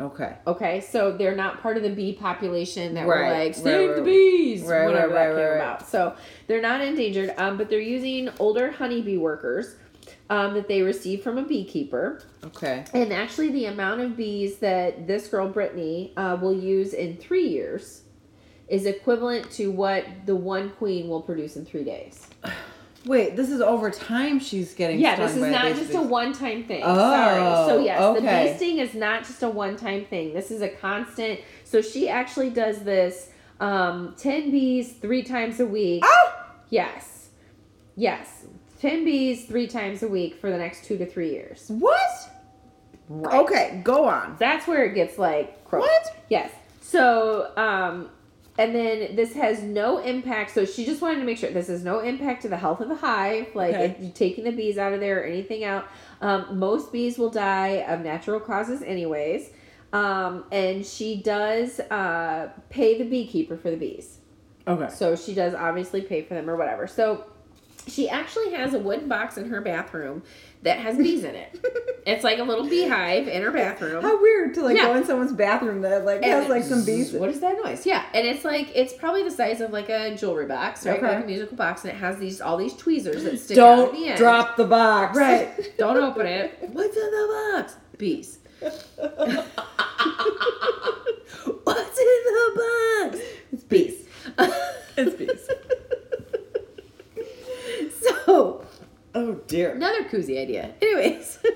Okay. 0.00 0.36
Okay, 0.46 0.80
so 0.80 1.12
they're 1.16 1.36
not 1.36 1.60
part 1.60 1.76
of 1.76 1.82
the 1.82 1.90
bee 1.90 2.14
population 2.14 2.94
that 2.94 3.06
Right, 3.06 3.28
were 3.28 3.44
like 3.44 3.54
save 3.54 3.90
right, 3.90 3.96
the 3.96 4.02
bees, 4.02 4.62
right, 4.62 4.86
whatever 4.86 5.12
that 5.12 5.36
came 5.36 5.56
about. 5.56 5.88
So 5.88 6.14
they're 6.46 6.62
not 6.62 6.80
endangered, 6.80 7.34
um, 7.36 7.58
but 7.58 7.68
they're 7.68 7.80
using 7.80 8.30
older 8.38 8.70
honeybee 8.70 9.18
workers 9.18 9.76
um, 10.30 10.54
that 10.54 10.68
they 10.68 10.82
receive 10.82 11.22
from 11.22 11.36
a 11.38 11.42
beekeeper. 11.42 12.22
Okay. 12.44 12.84
And 12.94 13.12
actually, 13.12 13.50
the 13.50 13.66
amount 13.66 14.00
of 14.00 14.16
bees 14.16 14.58
that 14.58 15.06
this 15.06 15.28
girl 15.28 15.48
Brittany 15.48 16.14
uh, 16.16 16.38
will 16.40 16.54
use 16.54 16.94
in 16.94 17.16
three 17.16 17.46
years 17.46 18.02
is 18.68 18.86
equivalent 18.86 19.50
to 19.50 19.70
what 19.70 20.06
the 20.26 20.36
one 20.36 20.70
queen 20.70 21.08
will 21.08 21.22
produce 21.22 21.56
in 21.56 21.66
three 21.66 21.84
days. 21.84 22.26
Wait, 23.06 23.34
this 23.34 23.50
is 23.50 23.60
over 23.60 23.90
time. 23.90 24.38
She's 24.38 24.74
getting. 24.74 25.00
Yeah, 25.00 25.16
this 25.16 25.34
is 25.34 25.40
by 25.40 25.50
not 25.50 25.74
just 25.74 25.94
a 25.94 26.02
one 26.02 26.32
time 26.32 26.64
thing. 26.64 26.82
Oh, 26.84 26.94
Sorry. 26.94 27.66
So 27.66 27.80
yes, 27.80 27.98
the 27.98 28.06
okay. 28.18 28.52
bee 28.52 28.56
sting 28.56 28.78
is 28.78 28.94
not 28.94 29.24
just 29.24 29.42
a 29.42 29.48
one 29.48 29.76
time 29.76 30.04
thing. 30.04 30.34
This 30.34 30.50
is 30.50 30.60
a 30.60 30.68
constant. 30.68 31.40
So 31.64 31.80
she 31.80 32.08
actually 32.08 32.50
does 32.50 32.82
this 32.82 33.30
um, 33.58 34.14
ten 34.18 34.50
bees 34.50 34.92
three 34.92 35.22
times 35.22 35.60
a 35.60 35.66
week. 35.66 36.02
Ah! 36.04 36.54
Yes, 36.68 37.30
yes, 37.96 38.46
10 38.80 39.04
bees 39.04 39.44
three 39.44 39.66
times 39.66 40.02
a 40.02 40.08
week 40.08 40.40
for 40.40 40.50
the 40.50 40.56
next 40.56 40.84
two 40.84 40.96
to 40.96 41.04
three 41.04 41.30
years. 41.30 41.66
What? 41.68 42.00
Right. 43.08 43.40
Okay, 43.40 43.80
go 43.84 44.06
on. 44.06 44.36
That's 44.38 44.66
where 44.66 44.84
it 44.84 44.94
gets 44.94 45.18
like 45.18 45.64
gross. 45.64 45.82
What? 45.82 46.24
Yes. 46.30 46.50
So, 46.80 47.52
um, 47.56 48.08
and 48.60 48.74
then 48.74 49.16
this 49.16 49.32
has 49.32 49.62
no 49.62 49.98
impact. 49.98 50.50
So 50.52 50.66
she 50.66 50.84
just 50.84 51.00
wanted 51.00 51.20
to 51.20 51.24
make 51.24 51.38
sure 51.38 51.50
this 51.50 51.68
has 51.68 51.82
no 51.82 52.00
impact 52.00 52.42
to 52.42 52.48
the 52.48 52.58
health 52.58 52.80
of 52.82 52.90
the 52.90 52.94
hive, 52.94 53.46
like 53.54 53.74
Okay. 53.74 54.12
taking 54.14 54.44
the 54.44 54.52
bees 54.52 54.76
out 54.76 54.92
of 54.92 55.00
there 55.00 55.20
or 55.20 55.24
anything 55.24 55.64
out. 55.64 55.86
Um, 56.20 56.58
most 56.58 56.92
bees 56.92 57.16
will 57.16 57.30
die 57.30 57.84
of 57.88 58.00
natural 58.02 58.38
causes, 58.38 58.82
anyways. 58.82 59.48
Um, 59.94 60.44
and 60.52 60.84
she 60.84 61.22
does 61.22 61.80
uh, 61.80 62.50
pay 62.68 62.98
the 62.98 63.04
beekeeper 63.04 63.56
for 63.56 63.70
the 63.70 63.78
bees. 63.78 64.18
Okay. 64.68 64.92
So 64.92 65.16
she 65.16 65.32
does 65.34 65.54
obviously 65.54 66.02
pay 66.02 66.20
for 66.22 66.34
them 66.34 66.50
or 66.50 66.56
whatever. 66.56 66.86
So 66.86 67.24
she 67.88 68.10
actually 68.10 68.52
has 68.52 68.74
a 68.74 68.78
wooden 68.78 69.08
box 69.08 69.38
in 69.38 69.48
her 69.48 69.62
bathroom 69.62 70.22
that 70.62 70.78
has 70.78 70.96
bees 70.96 71.24
in 71.24 71.34
it. 71.34 71.58
it's 72.06 72.22
like 72.24 72.38
a 72.38 72.42
little 72.42 72.68
beehive 72.68 73.28
in 73.28 73.42
her 73.42 73.50
bathroom. 73.50 74.02
How 74.02 74.20
weird 74.20 74.54
to 74.54 74.62
like 74.62 74.76
Yeah. 74.76 74.86
go 74.86 74.94
in 74.96 75.04
someone's 75.04 75.32
bathroom 75.32 75.80
that 75.82 76.04
like 76.04 76.16
And 76.22 76.26
has 76.32 76.48
like 76.48 76.64
some 76.64 76.84
bees. 76.84 77.12
What 77.12 77.30
is 77.30 77.40
that 77.40 77.56
noise? 77.64 77.86
Yeah, 77.86 78.04
and 78.12 78.26
it's 78.26 78.44
like 78.44 78.70
it's 78.74 78.92
probably 78.92 79.22
the 79.22 79.30
size 79.30 79.60
of 79.60 79.70
like 79.72 79.88
a 79.88 80.14
jewelry 80.16 80.46
box, 80.46 80.84
right? 80.86 80.98
Okay. 80.98 81.14
Like 81.16 81.24
a 81.24 81.26
musical 81.26 81.56
box, 81.56 81.84
and 81.84 81.92
it 81.92 81.96
has 81.96 82.18
these 82.18 82.40
all 82.40 82.56
these 82.56 82.74
tweezers 82.76 83.24
that 83.24 83.38
stick 83.38 83.56
out 83.58 83.86
at 83.88 83.92
the 83.92 83.98
Don't 84.08 84.16
drop 84.18 84.56
the 84.56 84.66
box. 84.66 85.16
Right. 85.16 85.72
Don't 85.78 85.96
open 85.96 86.26
it. 86.26 86.58
What's 86.72 86.96
in 86.96 87.02
the 87.10 87.52
box? 87.54 87.76
Bees. 87.96 88.38
What's 91.64 91.98
in 91.98 92.06
the 92.26 92.52
box? 93.10 93.18
It's 93.52 93.64
bees. 93.64 94.06
it's 94.96 95.14
bees. 95.16 95.48
so 98.24 98.64
Oh 99.14 99.34
dear. 99.46 99.72
another 99.72 100.04
koozie 100.04 100.40
idea. 100.40 100.72
Anyways. 100.80 101.38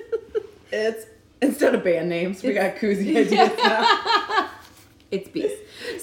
It's 0.76 1.06
instead 1.40 1.76
of 1.76 1.84
band 1.84 2.08
names, 2.08 2.42
we 2.42 2.52
got 2.52 2.74
koozie 2.76 3.16
ideas 3.16 3.52
now. 3.62 4.50
It's 5.12 5.28
bees. 5.28 5.52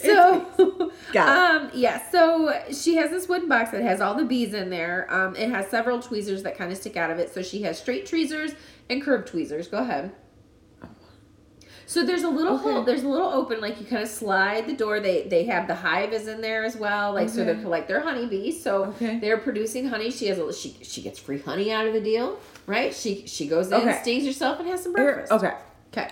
So, 0.01 0.91
Got 1.11 1.27
um, 1.27 1.71
yeah. 1.73 2.01
So 2.09 2.53
she 2.71 2.95
has 2.95 3.09
this 3.11 3.27
wooden 3.27 3.49
box 3.49 3.71
that 3.71 3.81
has 3.81 3.99
all 3.99 4.15
the 4.15 4.23
bees 4.23 4.53
in 4.53 4.69
there. 4.69 5.13
Um, 5.13 5.35
it 5.35 5.49
has 5.49 5.67
several 5.67 6.01
tweezers 6.01 6.43
that 6.43 6.57
kind 6.57 6.71
of 6.71 6.77
stick 6.77 6.95
out 6.95 7.11
of 7.11 7.19
it. 7.19 7.33
So 7.33 7.41
she 7.41 7.63
has 7.63 7.77
straight 7.77 8.05
tweezers 8.05 8.53
and 8.89 9.01
curved 9.01 9.27
tweezers. 9.27 9.67
Go 9.67 9.79
ahead. 9.79 10.13
So 11.91 12.05
there's 12.05 12.23
a 12.23 12.29
little 12.29 12.53
Okay. 12.53 12.71
hole. 12.71 12.83
There's 12.83 13.03
a 13.03 13.07
little 13.09 13.27
open, 13.27 13.59
like 13.59 13.77
you 13.81 13.85
kind 13.85 14.01
of 14.01 14.07
slide 14.07 14.65
the 14.65 14.71
door. 14.73 15.01
They 15.01 15.23
they 15.23 15.43
have 15.47 15.67
the 15.67 15.75
hive 15.75 16.13
is 16.13 16.25
in 16.25 16.39
there 16.39 16.63
as 16.63 16.77
well, 16.77 17.13
like 17.13 17.27
so 17.27 17.41
Okay. 17.41 17.51
they're 17.51 17.67
like 17.67 17.89
they're 17.89 17.99
honeybees. 17.99 18.63
So 18.63 18.85
Okay. 18.95 19.19
they're 19.19 19.37
producing 19.37 19.89
honey. 19.89 20.09
She 20.09 20.27
has 20.27 20.37
a 20.39 20.53
she 20.53 20.77
she 20.83 21.01
gets 21.01 21.19
free 21.19 21.39
honey 21.39 21.69
out 21.69 21.85
of 21.85 21.91
the 21.91 21.99
deal, 21.99 22.39
right? 22.65 22.95
She 22.95 23.25
she 23.27 23.45
goes 23.45 23.69
in, 23.73 23.93
stings 24.03 24.25
herself, 24.25 24.59
and 24.61 24.69
has 24.69 24.83
some 24.83 24.95
Here- 24.95 25.03
breakfast. 25.15 25.33
okay. 25.33 25.53
Okay. 25.91 26.07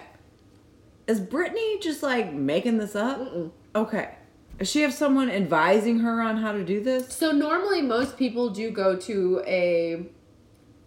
Is 1.08 1.22
Brittany 1.22 1.80
just 1.80 2.04
like 2.04 2.34
making 2.34 2.78
this 2.78 2.94
up? 2.94 3.18
Mm-mm. 3.22 3.52
Okay. 3.74 4.10
Does 4.58 4.70
she 4.70 4.82
have 4.82 4.94
someone 4.94 5.30
advising 5.32 6.00
her 6.00 6.22
on 6.22 6.36
how 6.36 6.52
to 6.52 6.66
do 6.66 6.84
this? 6.84 7.08
So 7.16 7.32
normally 7.32 7.82
most 7.82 8.18
people 8.18 8.50
do 8.50 8.70
go 8.70 8.98
to 8.98 9.42
a 9.48 10.06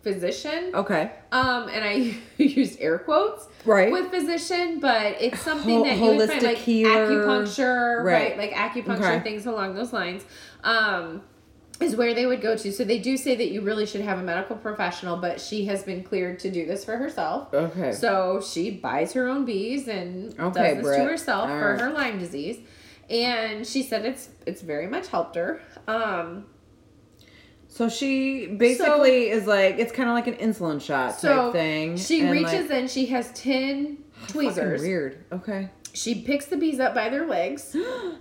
physician. 0.02 0.70
Okay. 0.74 1.12
Um, 1.30 1.68
and 1.68 1.84
I 1.84 2.16
used 2.42 2.80
air 2.80 2.98
quotes 2.98 3.46
Right. 3.64 3.92
with 3.92 4.10
physician, 4.10 4.80
but 4.80 5.16
it's 5.20 5.40
something 5.40 5.78
Ho- 5.78 5.84
that 5.84 5.96
you 5.98 6.16
would 6.16 6.28
find 6.28 6.42
like 6.42 6.56
healer. 6.58 7.06
acupuncture, 7.08 8.02
right. 8.04 8.36
Right. 8.36 8.38
Like 8.38 8.52
acupuncture, 8.52 8.98
Okay. 9.16 9.20
things 9.20 9.46
along 9.46 9.74
those 9.74 9.92
lines. 9.92 10.24
Um, 10.64 11.22
is 11.80 11.96
where 11.96 12.14
they 12.14 12.26
would 12.26 12.40
go 12.40 12.54
to. 12.56 12.70
So 12.72 12.84
they 12.84 12.98
do 13.00 13.16
say 13.16 13.34
that 13.34 13.48
you 13.50 13.60
really 13.60 13.86
should 13.86 14.02
have 14.02 14.18
a 14.20 14.22
medical 14.22 14.54
professional, 14.54 15.16
but 15.16 15.40
she 15.40 15.64
has 15.64 15.82
been 15.82 16.04
cleared 16.04 16.38
to 16.40 16.50
do 16.50 16.64
this 16.64 16.84
for 16.84 16.96
herself. 16.96 17.52
okay. 17.52 17.90
So 17.92 18.40
she 18.40 18.70
buys 18.70 19.12
her 19.14 19.26
own 19.26 19.44
bees 19.44 19.88
and 19.88 20.38
Okay, 20.38 20.74
does 20.76 20.84
this 20.84 20.96
to 20.96 21.02
herself 21.04 21.50
All 21.50 21.58
for 21.58 21.72
right. 21.72 21.80
her 21.80 21.90
Lyme 21.90 22.18
disease. 22.20 22.58
And 23.10 23.66
she 23.66 23.82
said 23.82 24.04
it's 24.04 24.28
it's 24.46 24.62
very 24.62 24.86
much 24.86 25.08
helped 25.08 25.34
her. 25.34 25.60
Um, 25.88 26.46
So 27.72 27.88
she 27.88 28.48
basically 28.48 29.30
is 29.30 29.46
like 29.46 29.78
it's 29.78 29.92
kind 29.92 30.06
of 30.10 30.14
like 30.14 30.26
an 30.26 30.34
insulin 30.34 30.78
shot 30.78 31.18
so 31.18 31.44
type 31.46 31.52
thing. 31.54 31.96
she 31.96 32.20
and, 32.20 32.30
reaches 32.30 32.68
like, 32.68 32.82
in, 32.82 32.88
she 32.88 33.06
has 33.06 33.32
ten 33.32 33.96
tweezers. 34.28 34.82
Weird. 34.82 35.24
Okay. 35.32 35.70
She 35.94 36.20
picks 36.22 36.44
the 36.46 36.58
bees 36.58 36.78
up 36.80 36.94
by 36.94 37.08
their 37.08 37.26
legs, 37.26 37.74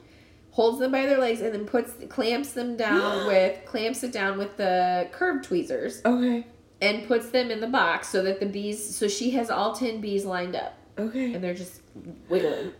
holds 0.52 0.80
them 0.80 0.94
by 0.94 1.06
their 1.06 1.18
legs, 1.20 1.42
and 1.42 1.54
then 1.54 1.66
puts 1.66 1.92
clamps 2.08 2.54
them 2.54 2.78
down 2.78 3.28
with 3.28 3.66
clamps 3.66 4.04
it 4.06 4.14
down 4.14 4.38
with 4.38 4.56
the 4.56 5.10
curved 5.12 5.44
tweezers 5.44 6.02
Okay. 6.06 6.48
and 6.82 7.06
puts 7.06 7.30
them 7.32 7.52
in 7.52 7.60
the 7.60 7.68
box 7.68 8.08
so 8.08 8.24
that 8.24 8.40
the 8.40 8.46
bees. 8.46 8.96
So 8.96 9.10
she 9.10 9.32
has 9.32 9.50
all 9.50 9.74
ten 9.76 10.00
bees 10.00 10.24
lined 10.24 10.56
up, 10.56 10.78
Okay. 10.98 11.34
and 11.34 11.44
they're 11.44 11.54
just 11.54 11.82
wiggling. 12.30 12.72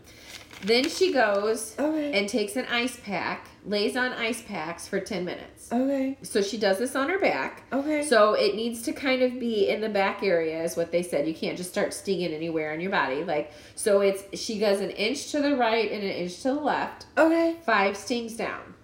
Then 0.64 0.88
she 0.88 1.12
goes 1.12 1.74
Okay. 1.78 2.12
and 2.16 2.28
takes 2.28 2.54
an 2.56 2.66
ice 2.70 2.96
pack, 3.04 3.48
lays 3.66 3.96
on 3.96 4.12
ice 4.12 4.42
packs 4.42 4.86
for 4.86 5.00
10 5.00 5.24
minutes. 5.24 5.72
okay. 5.72 6.16
So 6.22 6.40
she 6.40 6.56
does 6.56 6.78
this 6.78 6.94
on 6.94 7.08
her 7.08 7.18
back. 7.18 7.64
Okay. 7.72 8.04
So 8.04 8.34
it 8.34 8.54
needs 8.54 8.82
to 8.82 8.92
kind 8.92 9.22
of 9.22 9.40
be 9.40 9.68
in 9.68 9.80
the 9.80 9.88
back 9.88 10.22
area, 10.22 10.62
is 10.62 10.76
what 10.76 10.92
they 10.92 11.02
said. 11.02 11.26
You 11.26 11.34
can't 11.34 11.56
just 11.56 11.70
start 11.70 11.92
stinging 11.92 12.32
anywhere 12.32 12.72
on 12.72 12.80
your 12.80 12.90
body. 12.92 13.24
Like, 13.24 13.52
so 13.74 14.00
it's, 14.02 14.22
she 14.40 14.58
does 14.60 14.80
an 14.80 14.90
inch 14.90 15.30
to 15.32 15.40
the 15.40 15.56
right 15.56 15.90
and 15.90 16.02
an 16.04 16.10
inch 16.10 16.36
to 16.42 16.48
the 16.48 16.54
left, 16.54 17.06
okay. 17.18 17.56
five 17.66 17.96
stings 17.96 18.34
down 18.36 18.74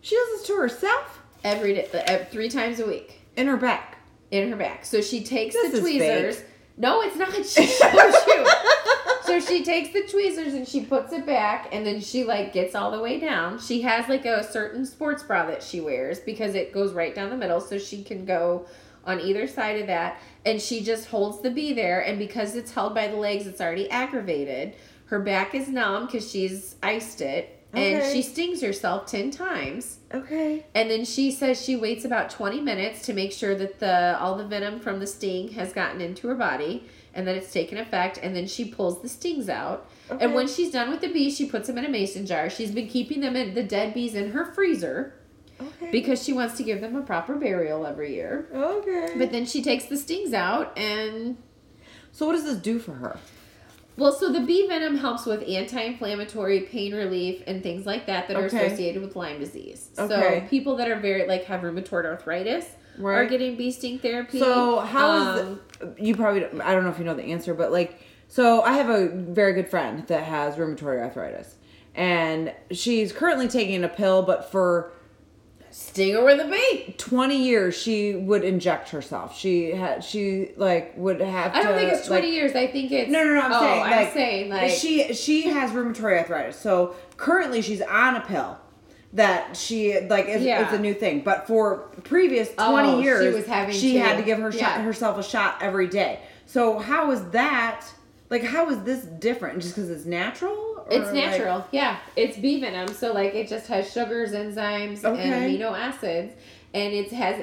She 0.00 0.14
does 0.16 0.28
this 0.38 0.46
to 0.46 0.56
herself 0.56 1.20
every 1.44 1.74
day, 1.74 1.88
uh, 1.92 2.24
three 2.30 2.48
times 2.48 2.80
a 2.80 2.86
week 2.86 3.20
in 3.36 3.46
her 3.48 3.56
back. 3.58 3.98
in 4.30 4.50
her 4.50 4.56
back. 4.56 4.84
So 4.86 5.00
she 5.02 5.22
takes 5.24 5.54
This 5.54 5.72
the 5.72 5.80
tweezers. 5.80 6.36
fake. 6.36 6.46
No, 6.78 7.02
it's 7.02 7.16
not. 7.16 7.32
She 7.44 7.66
shows 7.66 8.14
you. 8.28 8.46
So 9.28 9.40
she 9.40 9.62
takes 9.64 9.90
the 9.92 10.02
tweezers 10.02 10.54
and 10.54 10.66
she 10.66 10.84
puts 10.84 11.12
it 11.12 11.24
back 11.24 11.68
and 11.72 11.86
then 11.86 12.00
she 12.00 12.24
like 12.24 12.52
gets 12.52 12.74
all 12.74 12.90
the 12.90 13.00
way 13.00 13.20
down. 13.20 13.58
She 13.60 13.82
has 13.82 14.08
like 14.08 14.24
a 14.24 14.42
certain 14.42 14.84
sports 14.84 15.22
bra 15.22 15.46
that 15.46 15.62
she 15.62 15.80
wears 15.80 16.18
because 16.18 16.54
it 16.54 16.72
goes 16.72 16.92
right 16.92 17.14
down 17.14 17.30
the 17.30 17.36
middle 17.36 17.60
so 17.60 17.78
she 17.78 18.02
can 18.02 18.24
go 18.24 18.66
on 19.04 19.20
either 19.20 19.46
side 19.46 19.80
of 19.80 19.86
that 19.86 20.20
and 20.44 20.60
she 20.60 20.82
just 20.82 21.08
holds 21.08 21.40
the 21.42 21.50
bee 21.50 21.72
there 21.72 22.00
and 22.00 22.18
because 22.18 22.56
it's 22.56 22.72
held 22.72 22.94
by 22.94 23.06
the 23.08 23.16
legs 23.16 23.46
it's 23.46 23.60
already 23.60 23.88
aggravated. 23.90 24.74
Her 25.06 25.20
back 25.20 25.54
is 25.54 25.68
numb 25.68 26.08
cuz 26.08 26.30
she's 26.30 26.76
iced 26.82 27.20
it 27.20 27.54
and 27.72 28.00
Okay. 28.02 28.12
she 28.14 28.22
stings 28.22 28.62
herself 28.62 29.06
10 29.06 29.30
times. 29.30 29.98
Okay. 30.12 30.64
And 30.74 30.90
then 30.90 31.04
she 31.04 31.30
says 31.30 31.62
she 31.62 31.76
waits 31.76 32.04
about 32.04 32.30
20 32.30 32.60
minutes 32.62 33.02
to 33.06 33.12
make 33.12 33.30
sure 33.32 33.54
that 33.54 33.78
the 33.78 34.18
all 34.18 34.36
the 34.36 34.44
venom 34.44 34.80
from 34.80 35.00
the 35.00 35.06
sting 35.06 35.48
has 35.52 35.72
gotten 35.72 36.00
into 36.00 36.28
her 36.28 36.34
body 36.34 36.86
and 37.18 37.26
then 37.26 37.34
it's 37.34 37.52
taken 37.52 37.76
effect 37.78 38.20
and 38.22 38.34
then 38.34 38.46
she 38.46 38.64
pulls 38.64 39.02
the 39.02 39.08
stings 39.08 39.48
out. 39.48 39.90
Okay. 40.08 40.24
And 40.24 40.34
when 40.34 40.46
she's 40.46 40.70
done 40.70 40.88
with 40.88 41.00
the 41.00 41.12
bees, 41.12 41.36
she 41.36 41.46
puts 41.46 41.66
them 41.66 41.76
in 41.76 41.84
a 41.84 41.88
mason 41.88 42.24
jar. 42.26 42.48
She's 42.48 42.70
been 42.70 42.86
keeping 42.86 43.20
them 43.20 43.34
in 43.34 43.54
the 43.54 43.62
dead 43.64 43.92
bees 43.92 44.14
in 44.14 44.30
her 44.30 44.44
freezer 44.46 45.14
Okay. 45.60 45.90
because 45.90 46.22
she 46.22 46.32
wants 46.32 46.56
to 46.58 46.62
give 46.62 46.80
them 46.80 46.94
a 46.94 47.02
proper 47.02 47.34
burial 47.34 47.84
every 47.84 48.14
year. 48.14 48.48
okay. 48.54 49.14
But 49.18 49.32
then 49.32 49.44
she 49.44 49.60
takes 49.60 49.86
the 49.86 49.96
stings 49.96 50.32
out 50.32 50.78
and 50.78 51.36
so 52.12 52.26
what 52.26 52.34
does 52.34 52.44
this 52.44 52.58
do 52.58 52.78
for 52.78 52.92
her? 52.94 53.18
well, 53.96 54.12
so 54.12 54.32
the 54.32 54.38
bee 54.40 54.68
venom 54.68 54.96
helps 54.96 55.26
with 55.26 55.42
anti-inflammatory, 55.48 56.60
pain 56.60 56.94
relief, 56.94 57.42
and 57.48 57.64
things 57.64 57.84
like 57.84 58.06
that 58.06 58.28
that 58.28 58.36
are 58.36 58.46
associated 58.46 59.02
with 59.02 59.16
Lyme 59.16 59.40
disease. 59.40 59.90
Okay. 59.98 60.42
So 60.44 60.46
people 60.48 60.76
that 60.76 60.88
are 60.88 61.00
very 61.00 61.26
like 61.26 61.44
have 61.46 61.62
rheumatoid 61.62 62.04
arthritis 62.04 62.66
are 63.04 63.26
getting 63.26 63.56
bee 63.56 63.70
sting 63.70 63.98
therapy. 63.98 64.38
So 64.38 64.80
how 64.80 65.16
is 65.36 65.40
Um, 65.46 65.60
you 65.98 66.14
probably 66.16 66.40
don't- 66.40 66.60
I 66.60 66.72
don't 66.74 66.84
know 66.84 66.90
if 66.90 66.98
you 66.98 67.04
know 67.04 67.14
the 67.14 67.24
answer, 67.24 67.54
but 67.54 67.72
like 67.72 67.98
so 68.28 68.62
I 68.62 68.72
have 68.74 68.90
a 68.90 69.08
very 69.08 69.52
good 69.54 69.68
friend 69.68 70.06
that 70.08 70.24
has 70.24 70.56
rheumatoid 70.56 71.00
arthritis, 71.00 71.56
and 71.94 72.52
she's 72.70 73.12
currently 73.12 73.48
taking 73.48 73.82
a 73.84 73.88
pill, 73.88 74.22
but 74.22 74.50
for 74.50 74.92
sting 75.70 76.14
her 76.14 76.24
with 76.24 76.40
a 76.40 76.44
bee? 76.48 76.94
20 76.98 77.36
years 77.36 77.74
she 77.76 78.14
would 78.14 78.42
inject 78.42 78.88
herself. 78.90 79.38
She 79.38 79.70
had 79.72 80.02
she 80.02 80.50
like 80.56 80.94
would 80.96 81.20
have. 81.20 81.54
I 81.54 81.62
don't 81.62 81.72
to, 81.74 81.78
think 81.78 81.92
it's 81.92 82.06
twenty 82.06 82.26
like- 82.28 82.34
years. 82.36 82.54
I 82.56 82.66
think 82.66 82.90
it's 82.90 83.10
No, 83.10 83.22
no, 83.24 83.34
no. 83.34 83.40
I'm 83.42 83.52
oh, 83.52 83.60
saying 83.60 83.82
I'm 83.82 83.90
like 83.90 84.12
saying 84.12 84.50
like 84.50 84.70
she 84.70 85.12
she 85.14 85.42
has 85.48 85.70
rheumatoid 85.70 86.18
arthritis, 86.18 86.56
so 86.58 86.94
currently 87.16 87.62
she's 87.62 87.82
on 87.82 88.16
a 88.16 88.20
pill 88.22 88.58
that 89.14 89.56
she 89.56 89.98
like 90.00 90.26
is, 90.28 90.42
Yeah. 90.42 90.62
it's 90.64 90.72
a 90.72 90.78
new 90.78 90.94
thing. 90.94 91.20
But 91.22 91.46
for 91.46 91.78
previous 92.04 92.50
Oh, 92.58 92.70
twenty 92.72 92.98
she 92.98 93.04
years, 93.04 93.34
was 93.34 93.46
having 93.46 93.74
she 93.74 93.94
to- 93.94 94.00
had 94.00 94.16
to 94.18 94.22
give 94.22 94.38
her 94.38 94.52
shot 94.52 94.80
herself 94.82 95.18
a 95.18 95.22
shot 95.22 95.58
every 95.62 95.86
day. 95.88 96.20
So 96.46 96.78
how 96.78 97.10
is 97.10 97.22
that? 97.30 97.86
Like, 98.30 98.42
how 98.44 98.68
is 98.68 98.82
this 98.82 99.04
different? 99.04 99.60
Just 99.62 99.74
because 99.74 99.88
it's 99.88 100.04
natural? 100.04 100.52
Or, 100.52 100.84
It's 100.90 101.06
like- 101.06 101.14
natural, 101.14 101.64
yeah. 101.70 101.96
It's 102.16 102.36
bee 102.36 102.60
venom, 102.60 102.88
so 102.88 103.12
like 103.14 103.34
it 103.34 103.48
just 103.48 103.66
has 103.68 103.90
sugars, 103.90 104.32
enzymes, 104.32 105.02
and 105.04 105.32
amino 105.32 105.72
acids, 105.78 106.34
and 106.74 106.92
it 106.92 107.10
has 107.12 107.42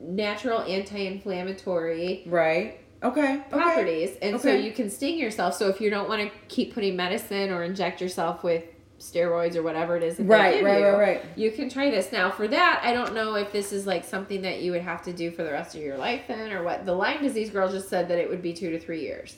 natural 0.00 0.60
anti-inflammatory 0.62 2.22
right? 2.26 2.80
Okay. 3.02 3.20
okay. 3.34 3.42
properties, 3.50 4.10
and 4.22 4.40
so 4.40 4.50
you 4.52 4.72
can 4.72 4.88
sting 4.88 5.18
yourself. 5.18 5.54
So 5.54 5.68
if 5.68 5.80
you 5.80 5.90
don't 5.90 6.08
want 6.08 6.22
to 6.22 6.30
keep 6.48 6.72
putting 6.74 6.96
medicine 6.96 7.50
or 7.50 7.62
inject 7.62 8.00
yourself 8.00 8.42
with 8.42 8.64
steroids 8.98 9.56
or 9.56 9.62
whatever 9.62 9.96
it 9.96 10.02
is 10.02 10.16
that 10.16 10.24
Right, 10.24 10.64
right, 10.64 10.78
you, 10.80 10.86
right, 10.86 10.98
right. 10.98 11.24
you 11.36 11.50
can 11.52 11.68
try 11.68 11.90
this. 11.90 12.12
Now, 12.12 12.30
for 12.30 12.48
that, 12.48 12.80
I 12.82 12.92
don't 12.94 13.14
know 13.14 13.34
if 13.34 13.52
this 13.52 13.72
is 13.72 13.86
like 13.86 14.04
something 14.04 14.42
that 14.42 14.60
you 14.62 14.72
would 14.72 14.80
have 14.82 15.02
to 15.04 15.12
do 15.12 15.30
for 15.30 15.42
the 15.44 15.50
rest 15.52 15.74
of 15.74 15.82
your 15.82 15.96
life 15.98 16.22
then 16.28 16.50
or 16.52 16.62
what. 16.62 16.86
The 16.86 16.94
Lyme 16.94 17.22
disease 17.22 17.50
girl 17.50 17.70
just 17.70 17.88
said 17.88 18.08
that 18.08 18.18
it 18.18 18.28
would 18.30 18.42
be 18.42 18.52
two 18.54 18.70
to 18.70 18.80
three 18.80 19.02
years 19.02 19.36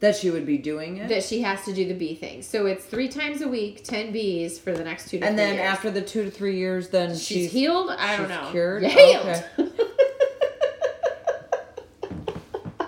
That 0.00 0.16
she 0.16 0.28
would 0.30 0.44
be 0.44 0.58
doing 0.58 0.96
it. 0.98 1.08
that 1.08 1.22
she 1.22 1.42
has 1.42 1.64
to 1.66 1.72
do 1.72 1.86
the 1.86 1.94
bee 1.94 2.14
thing. 2.16 2.42
So 2.42 2.66
it's 2.66 2.84
three 2.84 3.08
times 3.08 3.40
a 3.42 3.48
week, 3.48 3.84
10 3.84 4.10
bees 4.12 4.58
for 4.58 4.72
the 4.72 4.82
next 4.84 5.08
two 5.08 5.20
to 5.20 5.24
and 5.26 5.38
then 5.38 5.54
years. 5.54 5.66
after 5.66 5.90
the 5.90 6.02
two 6.02 6.24
to 6.24 6.30
three 6.30 6.56
years, 6.58 6.88
then 6.88 7.10
she's, 7.10 7.22
she's, 7.26 7.52
healed. 7.52 7.90
I 7.90 8.16
don't 8.16 8.26
she's 8.28 8.36
know. 8.36 8.50
cured? 8.50 8.82
Yeah, 8.82 8.88
Healed. 8.88 9.44
Okay. 9.58 9.70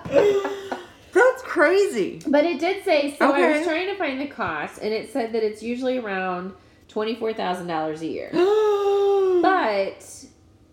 That's 1.16 1.42
crazy. 1.42 2.20
But 2.26 2.44
it 2.44 2.60
did 2.60 2.84
say 2.84 3.16
so. 3.18 3.32
I 3.32 3.56
was 3.58 3.66
trying 3.66 3.86
to 3.88 3.96
find 3.96 4.20
the 4.20 4.26
cost, 4.26 4.78
and 4.82 4.92
it 4.92 5.12
said 5.12 5.32
that 5.32 5.42
it's 5.42 5.62
usually 5.62 5.98
around 5.98 6.52
twenty 6.88 7.14
four 7.16 7.32
thousand 7.32 7.66
dollars 7.66 8.02
a 8.02 8.06
year. 8.06 8.30
But 9.42 10.24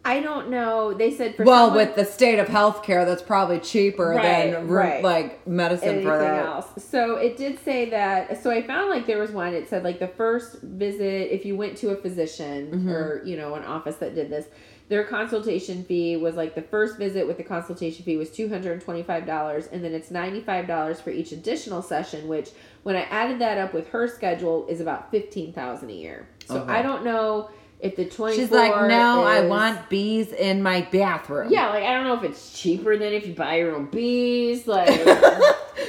I 0.05 0.19
don't 0.19 0.49
know. 0.49 0.93
They 0.93 1.11
said 1.11 1.35
for 1.35 1.43
well, 1.43 1.67
someone- 1.67 1.87
with 1.87 1.95
the 1.95 2.05
state 2.05 2.39
of 2.39 2.47
healthcare, 2.47 3.05
that's 3.05 3.21
probably 3.21 3.59
cheaper 3.59 4.09
Right, 4.09 4.51
than 4.51 4.67
right. 4.67 5.03
like 5.03 5.45
medicine 5.47 5.87
anything 5.89 6.05
for 6.07 6.17
that. 6.17 6.45
else. 6.45 6.67
So 6.83 7.15
it 7.17 7.37
did 7.37 7.59
say 7.63 7.89
that. 7.91 8.41
So 8.41 8.49
I 8.51 8.61
found 8.65 8.89
like 8.89 9.05
there 9.05 9.19
was 9.19 9.31
one. 9.31 9.53
It 9.53 9.69
said 9.69 9.83
like 9.83 9.99
the 9.99 10.07
first 10.07 10.61
visit, 10.61 11.33
if 11.33 11.45
you 11.45 11.55
went 11.55 11.77
to 11.77 11.89
a 11.91 11.95
physician 11.95 12.67
Mm-hmm. 12.71 12.89
or 12.89 13.21
you 13.25 13.37
know 13.37 13.55
an 13.55 13.63
office 13.63 13.95
that 13.97 14.15
did 14.15 14.29
this, 14.29 14.47
their 14.93 15.03
consultation 15.03 15.83
fee 15.85 16.15
was 16.17 16.35
like 16.35 16.53
the 16.53 16.61
first 16.61 16.99
visit 16.99 17.25
with 17.25 17.37
the 17.37 17.43
consultation 17.43 18.05
fee 18.05 18.15
was 18.15 18.29
two 18.29 18.47
hundred 18.47 18.73
and 18.73 18.81
twenty 18.83 19.01
five 19.01 19.25
dollars, 19.25 19.65
and 19.71 19.83
then 19.83 19.91
it's 19.91 20.11
ninety 20.11 20.39
five 20.39 20.67
dollars 20.67 21.01
for 21.01 21.09
each 21.09 21.31
additional 21.31 21.81
session. 21.81 22.27
Which 22.27 22.51
when 22.83 22.95
I 22.95 23.01
added 23.05 23.39
that 23.39 23.57
up 23.57 23.73
with 23.73 23.87
her 23.89 24.07
schedule 24.07 24.67
is 24.67 24.81
about 24.81 25.09
fifteen 25.09 25.51
thousand 25.51 25.89
a 25.89 25.93
year. 25.93 26.27
So 26.45 26.59
Okay. 26.59 26.71
I 26.71 26.83
don't 26.83 27.03
know 27.03 27.49
if 27.79 27.95
the 27.95 28.05
twenty. 28.05 28.35
She's 28.35 28.51
like, 28.51 28.69
no, 28.87 29.23
I 29.23 29.47
want 29.47 29.89
bees 29.89 30.31
in 30.31 30.61
my 30.61 30.81
bathroom. 30.91 31.51
Yeah, 31.51 31.69
like 31.69 31.85
I 31.85 31.95
don't 31.95 32.03
know 32.03 32.13
if 32.13 32.23
it's 32.23 32.53
cheaper 32.61 32.95
than 32.95 33.13
if 33.13 33.25
you 33.25 33.33
buy 33.33 33.55
your 33.55 33.75
own 33.75 33.87
bees, 33.87 34.67
like 34.75 34.91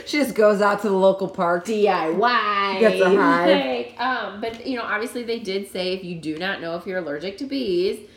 she 0.07 0.16
just 0.16 0.34
goes 0.34 0.62
out 0.62 0.80
to 0.80 0.88
the 0.88 0.96
local 0.96 1.28
park. 1.28 1.66
DIY. 1.66 2.80
Gets 2.80 3.02
a 3.02 3.11
hive. 3.14 3.66
Like, 3.66 4.00
um, 4.00 4.40
but 4.40 4.66
you 4.66 4.78
know, 4.78 4.84
obviously 4.84 5.24
they 5.24 5.40
did 5.40 5.70
say 5.70 5.92
if 5.92 6.02
you 6.02 6.14
do 6.18 6.38
not 6.38 6.62
know 6.62 6.74
if 6.76 6.86
you're 6.86 7.00
allergic 7.00 7.36
to 7.36 7.44
bees, 7.44 8.09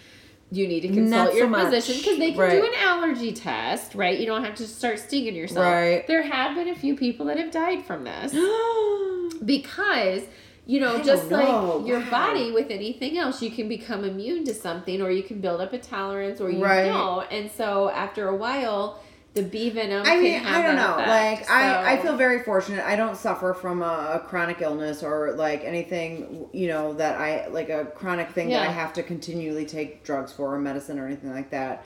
you 0.52 0.66
need 0.68 0.82
to 0.82 0.88
consult 0.90 1.32
so 1.32 1.38
your 1.38 1.48
much. 1.48 1.66
physician 1.74 1.98
because 1.98 2.18
they 2.20 2.32
can 2.32 2.40
Right. 2.40 2.52
do 2.62 2.66
an 2.66 2.74
allergy 2.82 3.34
test, 3.34 3.96
right? 3.96 4.18
You 4.18 4.26
don't 4.26 4.44
have 4.46 4.56
to 4.56 4.68
start 4.68 4.98
stinging 5.00 5.36
yourself. 5.36 5.66
Right. 5.66 6.08
There 6.08 6.22
have 6.22 6.56
been 6.56 6.70
a 6.70 6.76
few 6.76 6.96
people 6.96 7.26
that 7.26 7.38
have 7.38 7.52
died 7.52 7.84
from 7.86 8.04
this 8.06 8.32
because 9.46 10.24
you 10.66 10.80
know 10.80 10.98
I 10.98 11.02
just 11.04 11.30
don't 11.30 11.40
know. 11.40 11.78
like 11.78 11.88
your 11.88 12.00
Wow. 12.02 12.10
body 12.10 12.52
with 12.52 12.70
anything 12.72 13.18
else 13.18 13.42
you 13.42 13.50
can 13.52 13.68
become 13.70 14.04
immune 14.04 14.44
to 14.46 14.54
something 14.54 15.02
or 15.02 15.12
you 15.12 15.24
can 15.24 15.40
build 15.40 15.62
up 15.62 15.74
a 15.74 15.78
tolerance 15.78 16.42
or 16.42 16.50
you 16.50 16.64
Right. 16.64 16.86
don't 16.86 17.26
and 17.32 17.50
so 17.52 17.90
after 17.90 18.28
a 18.28 18.36
while 18.36 19.00
the 19.38 19.44
bee 19.44 19.70
venom 19.70 20.04
I 20.06 20.20
mean, 20.20 20.44
I 20.46 20.62
don't 20.62 20.76
know. 20.76 20.96
effect. 20.96 21.08
Like, 21.08 21.50
I, 21.50 21.94
I 21.94 21.98
feel 22.02 22.18
very 22.18 22.44
fortunate. 22.44 22.84
I 22.86 22.96
don't 22.96 23.16
suffer 23.16 23.54
from 23.54 23.82
a, 23.82 24.14
a 24.16 24.20
chronic 24.28 24.62
illness 24.62 25.04
or 25.04 25.34
like 25.34 25.64
anything, 25.64 26.48
you 26.52 26.68
know, 26.68 26.94
that 26.94 27.20
I 27.20 27.48
like 27.48 27.70
a 27.70 27.86
chronic 27.86 28.32
thing 28.32 28.50
that 28.50 28.68
I 28.68 28.72
have 28.72 28.94
to 28.94 29.04
continually 29.04 29.66
take 29.66 30.04
drugs 30.04 30.34
for 30.34 30.56
or 30.56 30.60
medicine 30.60 31.00
or 31.00 31.06
anything 31.06 31.32
like 31.32 31.52
that. 31.52 31.86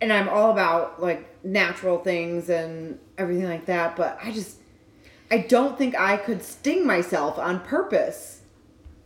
And 0.00 0.12
I'm 0.12 0.28
all 0.28 0.50
about 0.50 1.02
like 1.02 1.44
natural 1.44 1.98
things 1.98 2.50
and 2.50 2.98
everything 3.16 3.48
like 3.48 3.66
that. 3.66 3.96
But 3.96 4.18
I 4.22 4.30
just, 4.30 4.58
I 5.30 5.38
don't 5.38 5.78
think 5.78 5.98
I 5.98 6.18
could 6.18 6.42
sting 6.42 6.86
myself 6.86 7.38
on 7.38 7.60
purpose 7.60 8.42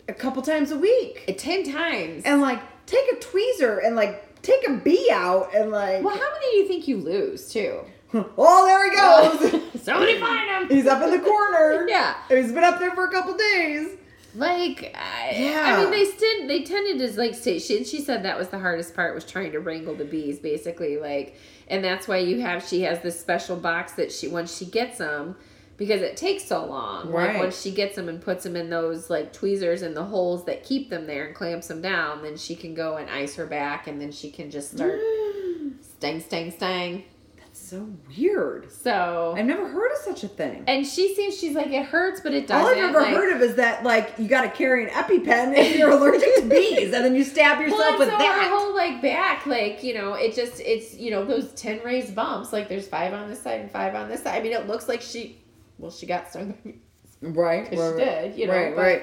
a 0.09 0.12
couple 0.12 0.43
times 0.43 0.72
a 0.72 0.78
week 0.78 1.33
ten 1.39 1.62
times 1.64 2.24
and 2.24 2.41
like 2.41 2.61
take 2.87 3.05
a 3.12 3.16
tweezer 3.16 3.78
and 3.85 3.95
like 3.95 4.30
take 4.43 4.66
a 4.68 4.72
bee 4.72 5.09
out 5.12 5.55
and 5.55 5.70
like, 5.70 6.03
well 6.03 6.16
how 6.16 6.30
many 6.32 6.51
do 6.53 6.57
you 6.59 6.68
think 6.68 6.88
you 6.88 6.97
lose 6.97 7.53
too 7.53 7.84
oh, 8.14 8.66
there 8.66 8.91
he 8.91 8.97
goes. 8.97 9.62
somebody 9.84 10.18
find 10.18 10.51
him 10.51 10.76
He's 10.76 10.86
up 10.86 11.03
in 11.03 11.11
the 11.11 11.20
corner. 11.20 11.86
Yeah. 11.88 12.16
He's 12.28 12.53
been 12.53 12.64
up 12.64 12.78
there 12.80 12.93
for 12.93 13.05
a 13.05 13.11
couple 13.11 13.36
days. 13.36 13.97
Like, 14.34 14.97
I, 14.97 15.36
Yeah. 15.36 15.62
I 15.64 15.80
mean, 15.80 15.91
they 15.91 16.05
still 16.05 16.47
they 16.49 16.62
tended 16.62 16.99
to 16.99 17.18
like 17.18 17.34
stay. 17.34 17.59
She 17.59 17.84
she 17.84 18.01
said 18.01 18.24
that 18.24 18.38
was 18.38 18.49
the 18.49 18.59
hardest 18.59 18.95
part 18.95 19.14
was 19.14 19.24
trying 19.24 19.53
to 19.53 19.61
wrangle 19.61 19.95
the 19.95 20.05
bees, 20.05 20.38
basically. 20.38 20.97
Like, 20.99 21.36
and 21.68 21.84
that's 21.84 22.09
why 22.09 22.18
you 22.18 22.41
have 22.41 22.66
she 22.66 22.82
has 22.82 23.01
this 23.01 23.18
special 23.18 23.57
box 23.57 23.93
that 23.93 24.11
she 24.12 24.26
once 24.28 24.57
she 24.57 24.66
gets 24.66 24.99
them 24.99 25.36
because 25.81 26.03
it 26.03 26.14
takes 26.14 26.45
so 26.45 26.66
long. 26.66 27.11
Right. 27.11 27.33
Like 27.33 27.39
once 27.39 27.59
she 27.59 27.70
gets 27.70 27.97
them 27.97 28.11
and 28.11 28.20
puts 28.20 28.45
them 28.45 28.55
in 28.55 28.68
those 28.68 29.09
like 29.09 29.33
tweezers 29.33 29.81
and 29.81 29.97
the 29.97 30.05
holes 30.05 30.45
that 30.45 30.62
keep 30.62 30.91
them 30.91 31.07
there 31.07 31.24
and 31.24 31.35
clamps 31.35 31.68
them 31.68 31.81
down, 31.81 32.22
then 32.22 32.37
she 32.37 32.55
can 32.55 32.74
go 32.74 32.99
and 32.99 33.09
ice 33.09 33.35
her 33.37 33.47
back, 33.47 33.87
and 33.87 33.99
then 33.99 34.12
she 34.12 34.31
can 34.31 34.51
just 34.51 34.72
start 34.72 35.01
mm. 35.01 35.72
sting, 35.83 36.20
sting, 36.20 36.51
sting. 36.51 37.05
That's 37.39 37.59
so 37.59 37.89
weird. 38.14 38.70
So. 38.70 39.35
I've 39.35 39.47
never 39.47 39.66
heard 39.68 39.91
of 39.93 39.99
such 39.99 40.22
a 40.22 40.28
thing. 40.28 40.64
and 40.66 40.87
she 40.87 41.14
seems 41.14 41.39
she's 41.39 41.55
like 41.55 41.68
it 41.68 41.87
hurts, 41.87 42.20
but 42.20 42.35
it 42.35 42.47
doesn't. 42.47 42.62
All 42.62 42.70
I've 42.70 42.91
ever 42.91 43.01
like- 43.01 43.14
heard 43.14 43.35
of 43.35 43.41
is 43.41 43.55
that 43.55 43.83
like 43.83 44.12
you 44.18 44.28
got 44.28 44.43
to 44.43 44.51
carry 44.51 44.85
an 44.85 44.91
EpiPen 44.91 45.57
if 45.57 45.78
you're 45.78 45.91
allergic 45.99 46.35
to 46.37 46.43
bees, 46.43 46.93
and 46.93 47.03
then 47.03 47.14
you 47.14 47.24
stab 47.24 47.59
yourself 47.59 47.81
well, 47.81 47.99
with 48.01 48.11
so 48.11 48.18
that. 48.18 48.43
her 48.43 48.55
whole 48.55 48.74
like 48.74 49.01
back, 49.01 49.47
like 49.47 49.83
you 49.83 49.95
know, 49.95 50.12
it 50.12 50.35
just 50.35 50.61
it's 50.61 50.95
you 50.95 51.11
know 51.11 51.24
those 51.24 51.53
ten 51.55 51.81
raised 51.83 52.14
bumps. 52.14 52.53
Like 52.53 52.68
there's 52.68 52.87
five 52.87 53.14
on 53.14 53.31
this 53.31 53.43
side 53.43 53.62
and 53.62 53.70
five 53.70 53.95
on 53.95 54.11
this 54.11 54.22
side. 54.22 54.39
I 54.39 54.43
mean, 54.43 54.53
it 54.53 54.68
looks 54.68 54.87
like 54.87 55.01
she, 55.01 55.39
well, 55.81 55.91
she 55.91 56.07
got 56.07 56.28
stung. 56.31 56.53
by 56.53 56.70
bees. 56.70 57.37
right, 57.37 57.68
She 57.68 57.76
did, 57.76 58.37
you 58.39 58.47
know, 58.47 58.53
right, 58.55 58.76
right. 58.76 59.03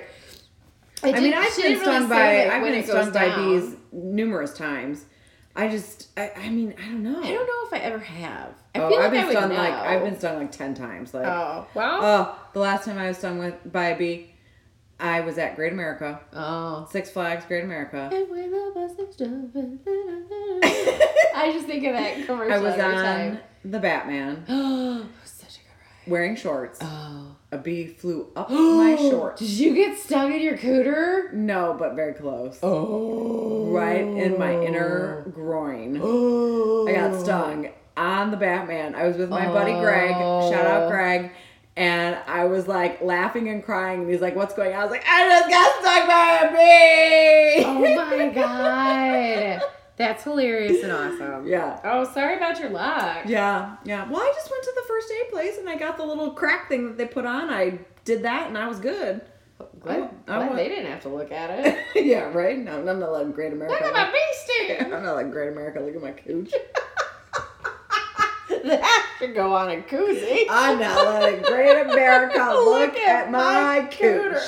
It 1.04 1.16
I 1.16 1.20
mean, 1.20 1.34
I've 1.34 1.56
been 1.56 1.64
really 1.66 1.80
stung 1.82 2.10
by 2.10 2.46
like, 2.46 2.52
I've 2.54 2.64
been 2.64 2.84
stung 2.86 3.12
by 3.12 3.36
bees 3.36 3.76
numerous 3.92 4.54
times. 4.54 5.06
I 5.56 5.68
just, 5.70 6.10
I, 6.18 6.32
I 6.36 6.50
mean, 6.50 6.74
I 6.78 6.86
don't 6.86 7.04
know. 7.04 7.20
I 7.20 7.32
don't 7.34 7.48
know 7.48 7.68
if 7.68 7.74
I 7.74 7.80
ever 7.80 7.98
have. 8.00 8.54
I 8.76 8.80
Oh, 8.80 8.90
feel 8.90 9.00
I've 9.00 9.12
like 9.12 9.12
been 9.12 9.26
I 9.26 9.32
stung 9.40 9.50
like 9.54 9.74
I've 9.74 10.04
been 10.04 10.18
stung 10.20 10.38
like 10.38 10.52
ten 10.52 10.74
times. 10.76 11.14
Like, 11.14 11.26
Oh 11.26 11.68
well. 11.74 12.00
oh, 12.02 12.40
the 12.54 12.60
last 12.60 12.86
time 12.86 12.98
I 13.00 13.08
was 13.08 13.18
stung 13.18 13.40
with 13.40 13.56
by 13.72 13.88
a 13.90 13.98
bee, 13.98 14.34
I 15.00 15.22
was 15.22 15.38
at 15.40 15.56
Great 15.56 15.74
America, 15.74 16.20
Oh, 16.34 16.88
Six 16.92 17.10
Flags, 17.12 17.46
Great 17.46 17.64
America. 17.64 18.10
And 18.14 18.30
when 18.30 18.52
the 18.52 18.72
bus 18.74 18.92
I 21.36 21.52
just 21.54 21.66
think 21.68 21.84
of 21.86 21.94
that 21.94 22.26
commercial 22.26 22.54
I 22.54 22.60
was 22.60 22.74
on 22.74 22.80
time. 22.94 23.40
the 23.66 23.80
Batman 23.80 24.46
Oh, 24.50 25.06
such 25.24 25.58
a 25.58 25.60
good 25.60 25.68
wearing 26.10 26.36
shorts. 26.36 26.80
Oh. 26.82 27.36
A 27.52 27.58
bee 27.58 27.88
flew 27.88 28.28
up 28.36 28.50
my 28.52 28.96
shorts. 28.98 29.40
Did 29.40 29.50
you 29.52 29.74
get 29.74 29.98
stung 29.98 30.34
in 30.34 30.42
your 30.42 30.58
cooter? 30.58 31.32
No, 31.34 31.76
but 31.80 31.96
very 31.96 32.14
close. 32.14 32.60
Oh. 32.62 33.68
Right 33.72 34.02
in 34.02 34.38
my 34.38 34.54
inner 34.64 35.26
groin. 35.34 36.00
Oh. 36.02 36.88
I 36.90 36.94
got 36.94 37.20
stung 37.22 37.70
on 37.96 38.32
the 38.32 38.38
Batman. 38.38 38.96
I 38.96 39.08
was 39.08 39.18
with 39.18 39.30
my 39.30 39.46
buddy 39.48 39.74
Greg. 39.74 40.12
Shout 40.12 40.66
Oh. 40.66 40.68
out 40.86 40.92
Greg. 40.92 41.32
And 41.78 42.18
I 42.28 42.46
was 42.46 42.68
like 42.68 43.02
laughing 43.02 43.50
and 43.50 43.64
crying. 43.64 44.02
And 44.02 44.10
he's 44.12 44.20
like, 44.22 44.36
What's 44.36 44.54
going 44.56 44.74
on? 44.74 44.80
I 44.80 44.84
was 44.84 44.92
like, 44.92 45.06
I 45.08 45.30
just 45.30 45.50
got 45.50 45.82
stung 45.82 46.08
by 46.08 46.40
a 46.48 46.52
bee. 46.52 47.66
Oh 47.66 48.08
my 48.18 48.30
god. 48.30 49.62
That's 49.98 50.24
hilarious 50.24 50.84
and 50.84 50.92
awesome. 50.92 51.48
Yeah. 51.58 51.80
Oh, 51.84 52.04
sorry 52.14 52.38
about 52.38 52.60
your 52.60 52.70
luck. 52.70 53.24
Yeah. 53.26 53.78
Yeah. 53.84 54.08
Well, 54.10 54.22
I 54.22 54.32
just 54.36 54.50
went 54.52 54.64
to 54.64 54.72
the 54.76 54.84
first 54.88 55.12
aid 55.12 55.32
place 55.32 55.58
and 55.58 55.68
I 55.68 55.76
got 55.76 55.98
the 55.98 56.06
little 56.06 56.32
crack 56.32 56.70
thing 56.70 56.86
that 56.88 56.98
they 56.98 57.06
put 57.06 57.26
on. 57.26 57.50
I 57.50 57.80
did 58.06 58.24
that 58.24 58.48
and 58.48 58.58
I 58.58 58.68
was 58.68 58.80
good. 58.80 59.22
Glad, 59.80 60.00
oh, 60.00 60.10
I 60.28 60.36
glad 60.38 60.40
want- 60.46 60.56
they 60.56 60.68
didn't 60.70 60.92
have 60.92 61.02
to 61.02 61.10
look 61.10 61.32
at 61.32 61.50
it. 61.66 61.78
yeah, 62.06 62.32
right? 62.32 62.58
No, 62.60 62.78
I'm 62.88 63.00
not 63.00 63.12
letting 63.12 63.32
Great 63.32 63.54
America. 63.54 63.74
Look 63.74 63.84
at 63.84 63.94
my 63.94 64.12
bee 64.12 64.34
sting. 64.36 64.94
I'm 64.94 65.04
not 65.04 65.16
letting 65.16 65.32
Great 65.32 65.50
America 65.52 65.80
look 65.80 65.96
at 65.96 66.02
my 66.02 66.12
cooch. 66.12 66.52
that 68.50 69.16
should 69.20 69.34
go 69.36 69.56
on 69.56 69.70
a 69.72 69.82
koozie. 69.82 70.46
I'm 70.50 70.80
not 70.80 71.06
letting 71.06 71.42
Great 71.44 71.88
America 71.88 72.38
look, 72.54 72.96
at, 72.98 73.32
my, 73.32 73.88
cooch. 73.92 74.00
cooter. 74.00 74.42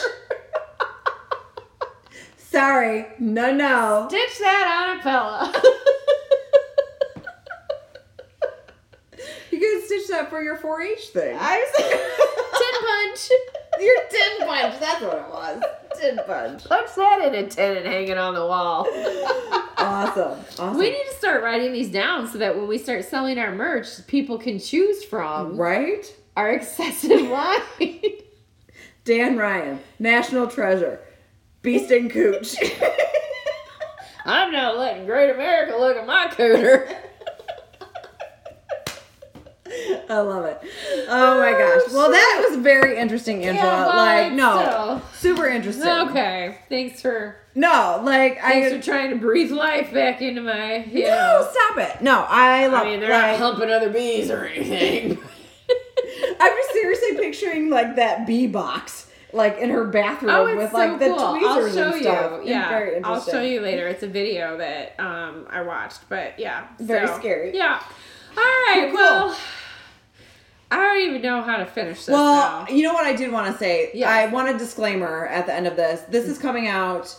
Sorry, 2.51 3.05
no, 3.19 3.51
no. 3.53 4.07
Stitch 4.09 4.39
that 4.39 4.87
on 4.89 4.99
a 4.99 5.03
fella. 5.03 5.53
You 9.51 9.59
could 9.59 9.85
stitch 9.87 10.07
that 10.09 10.29
for 10.29 10.41
your 10.41 10.57
4-H 10.57 11.09
thing. 11.09 11.35
I 11.37 11.57
was 11.57 11.71
tin 12.59 13.29
punch. 13.29 13.83
your 13.83 13.95
tin 14.09 14.47
punch. 14.47 14.79
That's 14.79 15.01
what 15.01 15.17
it 15.17 15.29
was. 15.29 15.63
Tin 15.99 16.19
punch. 16.25 16.65
Punch 16.65 16.95
that 16.95 17.33
in 17.33 17.43
a 17.43 17.47
tin 17.47 17.77
and 17.77 17.85
hang 17.85 18.07
it 18.07 18.17
on 18.17 18.33
the 18.35 18.45
wall. 18.45 18.87
Awesome. 19.79 20.37
Awesome. 20.59 20.77
We 20.77 20.91
need 20.91 21.05
to 21.09 21.15
start 21.17 21.41
writing 21.41 21.71
these 21.71 21.89
down 21.89 22.27
so 22.27 22.37
that 22.39 22.55
when 22.57 22.67
we 22.67 22.77
start 22.77 23.05
selling 23.05 23.39
our 23.39 23.55
merch, 23.55 24.05
people 24.07 24.37
can 24.37 24.59
choose 24.59 25.05
from 25.05 25.55
right? 25.57 26.05
our 26.35 26.51
excessive 26.51 27.21
line. 27.21 27.61
Dan 29.05 29.37
Ryan, 29.37 29.79
national 29.97 30.47
treasure. 30.47 30.99
Beast 31.61 31.91
and 31.91 32.09
cooch. 32.09 32.55
I'm 34.25 34.51
not 34.51 34.77
letting 34.77 35.05
Great 35.05 35.31
America 35.31 35.75
look 35.77 35.97
at 35.97 36.05
my 36.05 36.27
cooter. 36.27 36.95
I 40.09 40.19
love 40.19 40.45
it. 40.45 40.59
Oh 41.07 41.37
my 41.37 41.53
oh, 41.53 41.79
gosh. 41.81 41.93
Well, 41.93 42.11
that 42.11 42.47
was 42.49 42.59
very 42.59 42.97
interesting, 42.97 43.45
Angela. 43.45 43.67
Yeah, 43.67 43.85
like, 43.85 44.33
no, 44.33 45.01
still. 45.13 45.33
super 45.33 45.47
interesting. 45.47 45.87
Okay. 45.87 46.57
Thanks 46.67 47.01
for 47.01 47.35
No, 47.53 48.01
like 48.03 48.37
I 48.43 48.51
thanks 48.53 48.73
I. 48.73 48.77
for 48.77 48.83
trying 48.83 49.11
to 49.11 49.17
breathe 49.17 49.51
life 49.51 49.93
back 49.93 50.21
into 50.21 50.41
my 50.41 50.85
you 50.85 51.03
no, 51.03 51.09
know. 51.09 51.49
stop 51.51 51.77
it. 51.77 52.01
No, 52.01 52.25
I 52.27 52.67
love. 52.67 52.81
I 52.81 52.89
mean, 52.89 52.99
they're 52.99 53.09
like, 53.09 53.39
not 53.39 53.53
humping 53.53 53.69
other 53.69 53.89
bees 53.91 54.31
or 54.31 54.45
anything. 54.45 55.19
I'm 56.39 56.51
just 56.57 56.71
seriously 56.71 57.15
picturing 57.17 57.69
like 57.69 57.95
that 57.97 58.25
bee 58.25 58.47
box, 58.47 59.08
like 59.33 59.57
in 59.59 59.69
her 59.69 59.85
bathroom 59.85 60.31
Oh, 60.33 60.55
with 60.55 60.71
so 60.71 60.77
like 60.77 60.99
the 60.99 61.07
cool. 61.07 61.31
tweezers 61.37 61.45
I'll 61.47 61.73
show 61.73 61.91
and 61.93 62.01
stuff. 62.01 62.31
you. 62.43 62.49
Yeah, 62.49 62.69
very 62.69 63.03
I'll 63.03 63.21
show 63.21 63.41
you 63.41 63.61
later. 63.61 63.87
It's 63.87 64.03
a 64.03 64.07
video 64.07 64.57
that 64.57 64.99
um 64.99 65.45
I 65.49 65.61
watched, 65.61 66.07
but 66.09 66.37
yeah, 66.39 66.67
Very 66.79 67.07
so, 67.07 67.17
scary. 67.19 67.55
Yeah. 67.55 67.81
All 68.31 68.43
right. 68.43 68.87
Cool. 68.89 68.95
Well, 68.99 69.37
I 70.71 70.77
don't 70.77 71.01
even 71.09 71.21
know 71.23 71.41
how 71.41 71.57
to 71.57 71.65
finish 71.65 72.05
this 72.05 72.13
Well, 72.13 72.65
now. 72.65 72.67
you 72.73 72.83
know 72.83 72.93
what 72.93 73.05
I 73.05 73.13
did 73.15 73.31
want 73.31 73.51
to 73.51 73.57
say? 73.57 73.89
Yes. 73.93 74.07
I 74.09 74.27
want 74.31 74.49
a 74.49 74.57
disclaimer 74.57 75.25
at 75.27 75.45
the 75.47 75.53
end 75.53 75.65
of 75.67 75.75
this. 75.75 76.01
This 76.09 76.25
is 76.25 76.37
coming 76.37 76.67
out 76.67 77.15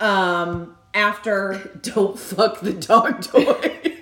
um 0.00 0.76
after 0.94 1.70
Don't 1.82 2.18
fuck 2.18 2.60
the 2.60 2.72
dog 2.72 3.22
toy. 3.22 3.76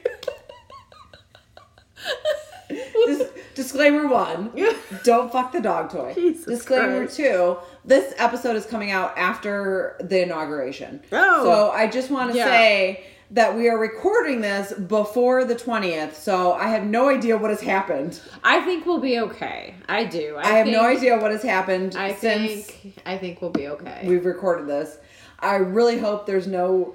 Dis- 3.59 3.67
disclaimer 3.67 4.07
one 4.07 4.53
don't 5.05 5.31
fuck 5.33 5.51
the 5.53 5.61
dog 5.61 5.91
toy 5.91 6.13
Jesus 6.15 6.45
disclaimer 6.45 7.01
Christ. 7.05 7.17
two 7.17 7.57
this 7.85 8.15
episode 8.17 8.55
is 8.57 8.65
coming 8.67 8.91
out 8.93 9.17
after 9.19 9.97
the 10.01 10.23
inauguration 10.23 11.01
Oh. 11.13 11.45
so 11.45 11.71
i 11.73 11.87
just 11.89 12.09
want 12.11 12.31
to 12.33 12.37
Yeah. 12.39 12.47
say 12.47 13.05
that 13.33 13.55
we 13.57 13.69
are 13.69 13.77
recording 13.79 14.41
this 14.41 14.73
before 14.73 15.45
the 15.45 15.55
20th 15.57 16.15
so 16.15 16.53
i 16.55 16.69
have 16.69 16.85
no 16.87 17.09
idea 17.09 17.37
what 17.37 17.51
has 17.51 17.61
happened 17.61 18.21
I 18.45 18.61
think 18.61 18.87
we'll 18.87 19.01
be 19.01 19.19
okay. 19.21 19.75
I 19.89 20.05
do. 20.05 20.37
I, 20.37 20.43
i, 20.43 20.53
have 20.59 20.67
no 20.69 20.83
idea 20.85 21.19
what 21.19 21.31
has 21.33 21.43
happened 21.43 21.97
I 21.97 22.15
since 22.15 22.67
think 22.71 22.95
I 23.05 23.19
think 23.19 23.43
we'll 23.43 23.51
be 23.51 23.69
okay. 23.69 24.03
we've 24.07 24.25
recorded 24.25 24.67
this 24.69 24.99
i 25.41 25.57
really 25.57 25.99
hope 25.99 26.27
there's 26.27 26.47
no 26.47 26.95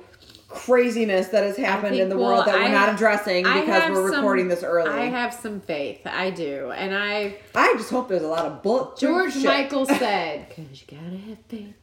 craziness 0.53 1.27
that 1.29 1.43
has 1.43 1.57
happened 1.57 1.95
in 1.95 2.09
the 2.09 2.15
we'll- 2.17 2.27
world 2.27 2.45
that 2.45 2.55
we're 2.55 2.63
I- 2.63 2.71
not 2.71 2.93
addressing 2.93 3.43
because 3.43 3.89
we're 3.91 4.09
some- 4.11 4.15
recording 4.21 4.47
this 4.47 4.63
early 4.63 4.89
I 4.91 5.05
have 5.05 5.33
some 5.33 5.59
faith. 5.61 6.01
I 6.05 6.29
do, 6.29 6.71
and 6.75 6.95
I 6.95 7.37
I 7.55 7.73
just 7.77 7.89
hope 7.89 8.07
there's 8.09 8.23
a 8.23 8.27
lot 8.27 8.45
of 8.45 8.61
bullet 8.63 8.97
George. 8.97 9.35
Michael 9.43 9.85
said, 10.03 10.49
"Cause 10.49 10.65
you 10.87 10.97
gotta 10.97 11.17
have 11.17 11.37
faith. 11.47 11.75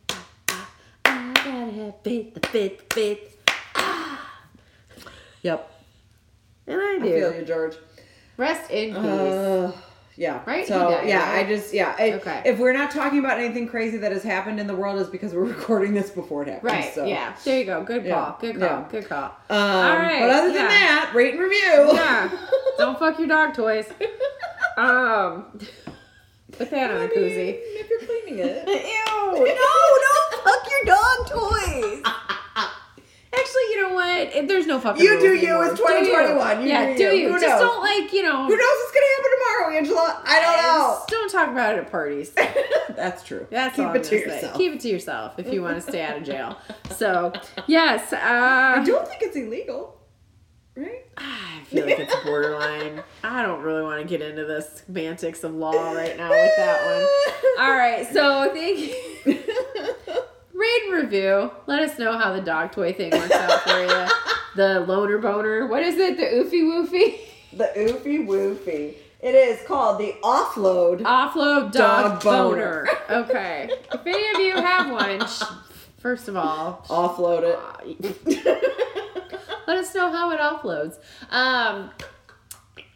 I 1.04 1.32
gotta 1.34 1.70
have 1.84 1.94
faith. 2.02 2.34
The 2.34 2.46
faith, 2.48 2.88
the 2.88 2.94
faith." 2.94 3.36
yep 5.42 5.70
And 6.66 6.80
I 6.80 6.98
do. 6.98 7.06
i 7.06 7.20
feel 7.20 7.34
you 7.40 7.44
george 7.46 7.74
Rest 8.36 8.70
in 8.70 8.94
peace. 8.94 9.04
Uh, 9.04 9.72
yeah. 10.16 10.42
Right? 10.46 10.66
So 10.66 10.90
died, 10.90 11.08
yeah, 11.08 11.30
right? 11.32 11.46
I 11.46 11.48
just 11.48 11.72
yeah. 11.72 11.94
I, 11.98 12.12
Okay. 12.14 12.42
If 12.44 12.58
we're 12.58 12.72
not 12.72 12.90
talking 12.90 13.18
about 13.18 13.38
anything 13.38 13.66
crazy 13.68 13.96
that 13.98 14.12
has 14.12 14.22
happened 14.22 14.60
in 14.60 14.66
the 14.66 14.74
world, 14.76 15.00
is 15.00 15.08
because 15.08 15.32
we're 15.34 15.44
recording 15.56 15.94
this 15.94 16.10
before 16.10 16.42
it 16.42 16.48
happens. 16.48 16.72
right. 16.72 16.94
So. 16.94 17.04
Yeah. 17.06 17.34
There 17.44 17.58
you 17.58 17.64
go. 17.64 17.82
Good 17.84 18.04
Yeah, 18.04 18.14
call. 18.14 18.38
Good 18.40 18.58
call. 18.58 18.68
yeah. 18.68 18.84
Good 18.90 19.08
call. 19.08 19.24
Um, 19.24 19.32
All 19.50 19.96
right, 19.98 20.20
But 20.20 20.30
other 20.30 20.48
than 20.48 20.56
yeah. 20.62 20.68
that, 20.68 21.12
rate 21.14 21.32
and 21.34 21.42
review. 21.42 21.92
Yeah. 21.94 22.30
Don't 22.78 22.98
fuck 22.98 23.18
your 23.18 23.28
dog 23.28 23.54
toys. 23.54 23.86
Um. 24.76 25.58
Put 26.52 26.70
that 26.70 26.90
on 26.90 27.02
a 27.02 27.08
koozie. 27.08 27.58
if 27.60 27.90
you're 27.90 28.00
cleaning 28.00 28.38
it. 28.44 28.66
Ew! 28.68 29.32
No, 29.32 29.42
don't 29.44 30.44
fuck 30.44 30.70
your 30.70 30.84
dog 30.86 31.26
toys. 31.28 32.02
Actually, 33.32 33.62
you 33.70 33.82
know 33.88 33.94
what? 33.94 34.48
There's 34.48 34.66
no 34.66 34.80
fucking. 34.80 35.02
You 35.04 35.10
rules 35.12 35.22
do 35.22 35.28
you. 35.34 35.46
anymore. 35.54 35.66
It's 35.66 35.76
Do 35.80 35.82
you. 35.92 35.98
2021. 36.00 36.62
You 36.62 36.68
yeah, 36.68 36.86
do 36.88 36.96
do 36.96 37.02
you. 37.04 37.10
you? 37.12 37.32
Who 37.32 37.40
Just 37.40 37.46
knows? 37.48 37.60
don't 37.60 37.80
like 37.82 38.12
you 38.12 38.22
know. 38.24 38.44
Who 38.46 38.56
knows 38.56 38.76
what's 38.78 38.92
gonna 38.92 39.06
happen 39.16 39.30
tomorrow, 39.38 39.76
Angela? 39.78 40.22
I 40.26 40.40
don't 40.40 40.62
know. 40.62 40.94
Just 40.98 41.08
don't 41.08 41.30
talk 41.30 41.48
about 41.50 41.74
it 41.74 41.78
at 41.78 41.90
parties. 41.90 42.30
That's 42.96 43.22
true. 43.22 43.46
That's 43.50 43.76
Keep 43.76 43.84
all 43.86 43.94
it 43.94 43.98
I'm 43.98 44.02
to 44.02 44.10
gonna 44.10 44.20
say. 44.30 44.34
yourself. 44.34 44.56
Keep 44.56 44.72
it 44.74 44.80
to 44.80 44.88
yourself 44.88 45.38
if 45.38 45.52
you 45.52 45.62
want 45.62 45.76
to 45.76 45.80
stay 45.80 46.02
out 46.02 46.16
of 46.16 46.24
jail. 46.24 46.56
So, 46.96 47.32
yes. 47.66 48.12
Uh, 48.12 48.18
I 48.20 48.82
don't 48.84 49.06
think 49.08 49.22
it's 49.22 49.34
illegal, 49.36 49.96
right? 50.76 51.06
I 51.16 51.60
feel 51.64 51.86
like 51.86 51.98
it's 52.00 52.14
borderline. 52.24 53.02
I 53.24 53.42
don't 53.42 53.62
really 53.62 53.82
want 53.82 54.02
to 54.02 54.06
get 54.06 54.20
into 54.20 54.44
the 54.44 54.60
semantics 54.60 55.44
of 55.44 55.54
law 55.54 55.92
right 55.92 56.16
now 56.18 56.28
with 56.28 56.56
that 56.56 56.84
one. 56.84 57.06
All 57.66 57.72
right, 57.72 58.06
so 58.12 58.52
thank 58.52 58.78
you. 58.80 59.44
Rate 60.60 60.82
and 60.84 60.92
review. 61.02 61.50
Let 61.66 61.80
us 61.82 61.98
know 61.98 62.18
how 62.18 62.32
the 62.34 62.40
dog 62.42 62.72
toy 62.72 62.92
thing 62.92 63.12
works 63.12 63.30
out 63.32 63.60
for 63.62 63.80
you. 63.80 64.06
The 64.56 64.80
loner 64.80 65.18
boner. 65.18 65.68
What 65.68 65.84
is 65.84 65.96
it? 65.96 66.16
The 66.16 66.24
oofy 66.24 66.62
woofy? 66.64 67.20
the 67.56 67.70
oofy 67.76 68.26
woofy. 68.26 68.94
It 69.20 69.34
is 69.36 69.64
called 69.64 70.00
the 70.00 70.16
offload. 70.24 71.02
Offload 71.02 71.70
dog, 71.70 72.20
Dog 72.20 72.22
boner. 72.24 72.88
boner. 73.08 73.22
Okay. 73.28 73.70
If 73.92 74.04
any 74.04 74.28
of 74.34 74.40
you 74.40 74.56
have 74.56 74.90
one, 74.90 75.24
sh- 75.28 75.42
first 75.98 76.26
of 76.26 76.36
all, 76.36 76.84
offload 76.88 77.42
it. 77.84 78.26
let 79.68 79.78
us 79.78 79.94
know 79.94 80.10
how 80.10 80.32
it 80.32 80.40
offloads. 80.40 80.96
Um, 81.30 81.90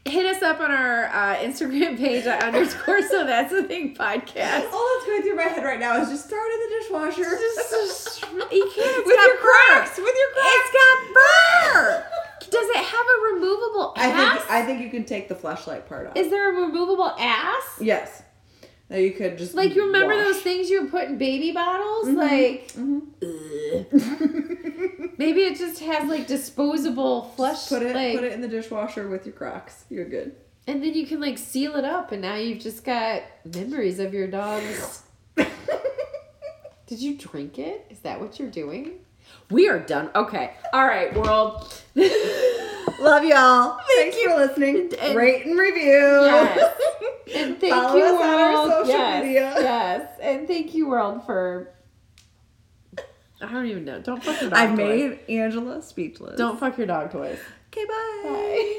hit 0.06 0.26
us 0.26 0.42
up 0.42 0.60
on 0.60 0.70
our 0.70 1.06
uh, 1.06 1.36
Instagram 1.36 1.96
page 2.04 2.26
at 2.26 2.42
underscore 2.42 3.00
so 3.02 3.24
that's 3.24 3.50
the 3.52 3.62
thing 3.64 3.94
podcast. 3.94 4.70
All 4.72 4.88
that's 4.96 5.06
going 5.06 5.22
through 5.22 5.36
my 5.36 5.44
head 5.44 5.64
right 5.64 5.80
now 5.80 6.00
is 6.00 6.08
just 6.10 6.28
throw 6.28 6.38
it 6.38 6.52
in 6.54 6.60
the 6.60 6.82
dishwasher. 6.82 7.38
Just- 7.38 8.22
you 8.52 8.70
can't. 8.74 8.98
It's 8.98 9.06
with 9.06 9.16
got 9.16 9.26
your. 9.26 9.36
Crocs. 9.38 9.96
With 9.96 10.06
your 10.06 10.30
Crocs. 10.34 10.54
It's 10.54 10.72
got 10.72 11.14
burr. 11.14 12.06
Does 12.50 12.68
it 12.70 12.76
have 12.76 13.06
a 13.06 13.34
removable 13.34 13.94
I 13.96 14.12
think 14.12 14.50
I 14.50 14.62
think 14.64 14.80
you 14.82 14.90
can 14.90 15.04
take 15.04 15.28
the 15.28 15.34
flashlight 15.34 15.88
part 15.88 16.06
off. 16.08 16.16
Is 16.16 16.30
there 16.30 16.50
a 16.52 16.66
removable 16.66 17.12
ass? 17.18 17.62
yes. 17.80 18.22
Now 18.90 18.96
you 18.96 19.12
could 19.12 19.38
just 19.38 19.54
Like 19.54 19.74
you 19.74 19.86
remember 19.86 20.14
wash. 20.14 20.24
those 20.24 20.42
things 20.42 20.68
you 20.70 20.82
would 20.82 20.90
put 20.90 21.04
in 21.08 21.16
baby 21.18 21.52
bottles? 21.52 22.08
Mhm. 22.08 22.16
Like 22.16 22.72
Mhm. 22.72 23.02
maybe 25.18 25.40
it 25.42 25.56
just 25.58 25.80
has 25.80 26.08
like 26.08 26.26
disposable 26.26 27.32
flush. 27.36 27.68
put 27.68 27.82
it 27.82 27.94
like, 27.94 28.14
put 28.14 28.24
it 28.24 28.32
in 28.32 28.40
the 28.40 28.48
dishwasher 28.48 29.08
with 29.08 29.24
your 29.26 29.34
Crocs. 29.34 29.84
You're 29.90 30.04
good. 30.08 30.34
and 30.66 30.82
then 30.82 30.94
you 30.94 31.06
can 31.06 31.20
like 31.20 31.36
seal 31.38 31.76
it 31.76 31.84
up, 31.84 32.10
and 32.12 32.22
now 32.22 32.36
you've 32.36 32.60
just 32.60 32.84
got 32.84 33.22
memories 33.54 33.98
of 33.98 34.12
your 34.14 34.26
dog's. 34.26 35.02
Did 36.86 36.98
you 37.00 37.16
drink 37.16 37.58
it? 37.58 37.86
Is 37.90 38.00
that 38.00 38.20
what 38.20 38.38
you're 38.38 38.50
doing? 38.50 39.00
We 39.50 39.68
are 39.68 39.78
done. 39.78 40.10
Okay. 40.14 40.52
All 40.74 40.86
right, 40.86 41.14
world. 41.16 41.72
Love 43.00 43.24
y'all. 43.24 43.78
Thank 43.96 44.14
Thanks 44.14 44.22
for 44.22 44.36
listening. 44.36 44.90
And- 45.00 45.16
Rate 45.16 45.46
and 45.46 45.58
review. 45.58 45.84
Yes. 45.92 46.74
And 47.34 47.58
thank 47.58 47.72
Follow 47.74 47.96
you, 47.96 48.04
us 48.04 48.12
on 48.22 48.40
our 48.40 48.70
social 48.70 48.86
yes, 48.88 49.24
media. 49.24 49.54
Yes. 49.56 50.18
And 50.20 50.46
thank 50.46 50.74
you, 50.74 50.88
world, 50.88 51.24
for. 51.24 51.72
I 53.40 53.50
don't 53.50 53.66
even 53.66 53.84
know. 53.86 54.00
Don't 54.00 54.22
fuck 54.22 54.40
your 54.42 54.50
dog 54.50 54.58
I've 54.58 54.76
toys. 54.76 55.18
made 55.26 55.38
Angela 55.40 55.82
speechless. 55.82 56.36
Don't 56.38 56.60
fuck 56.60 56.76
your 56.78 56.86
dog 56.86 57.10
toys. 57.10 57.38
Okay, 57.72 57.84
bye. 57.86 58.20
Bye. 58.24 58.70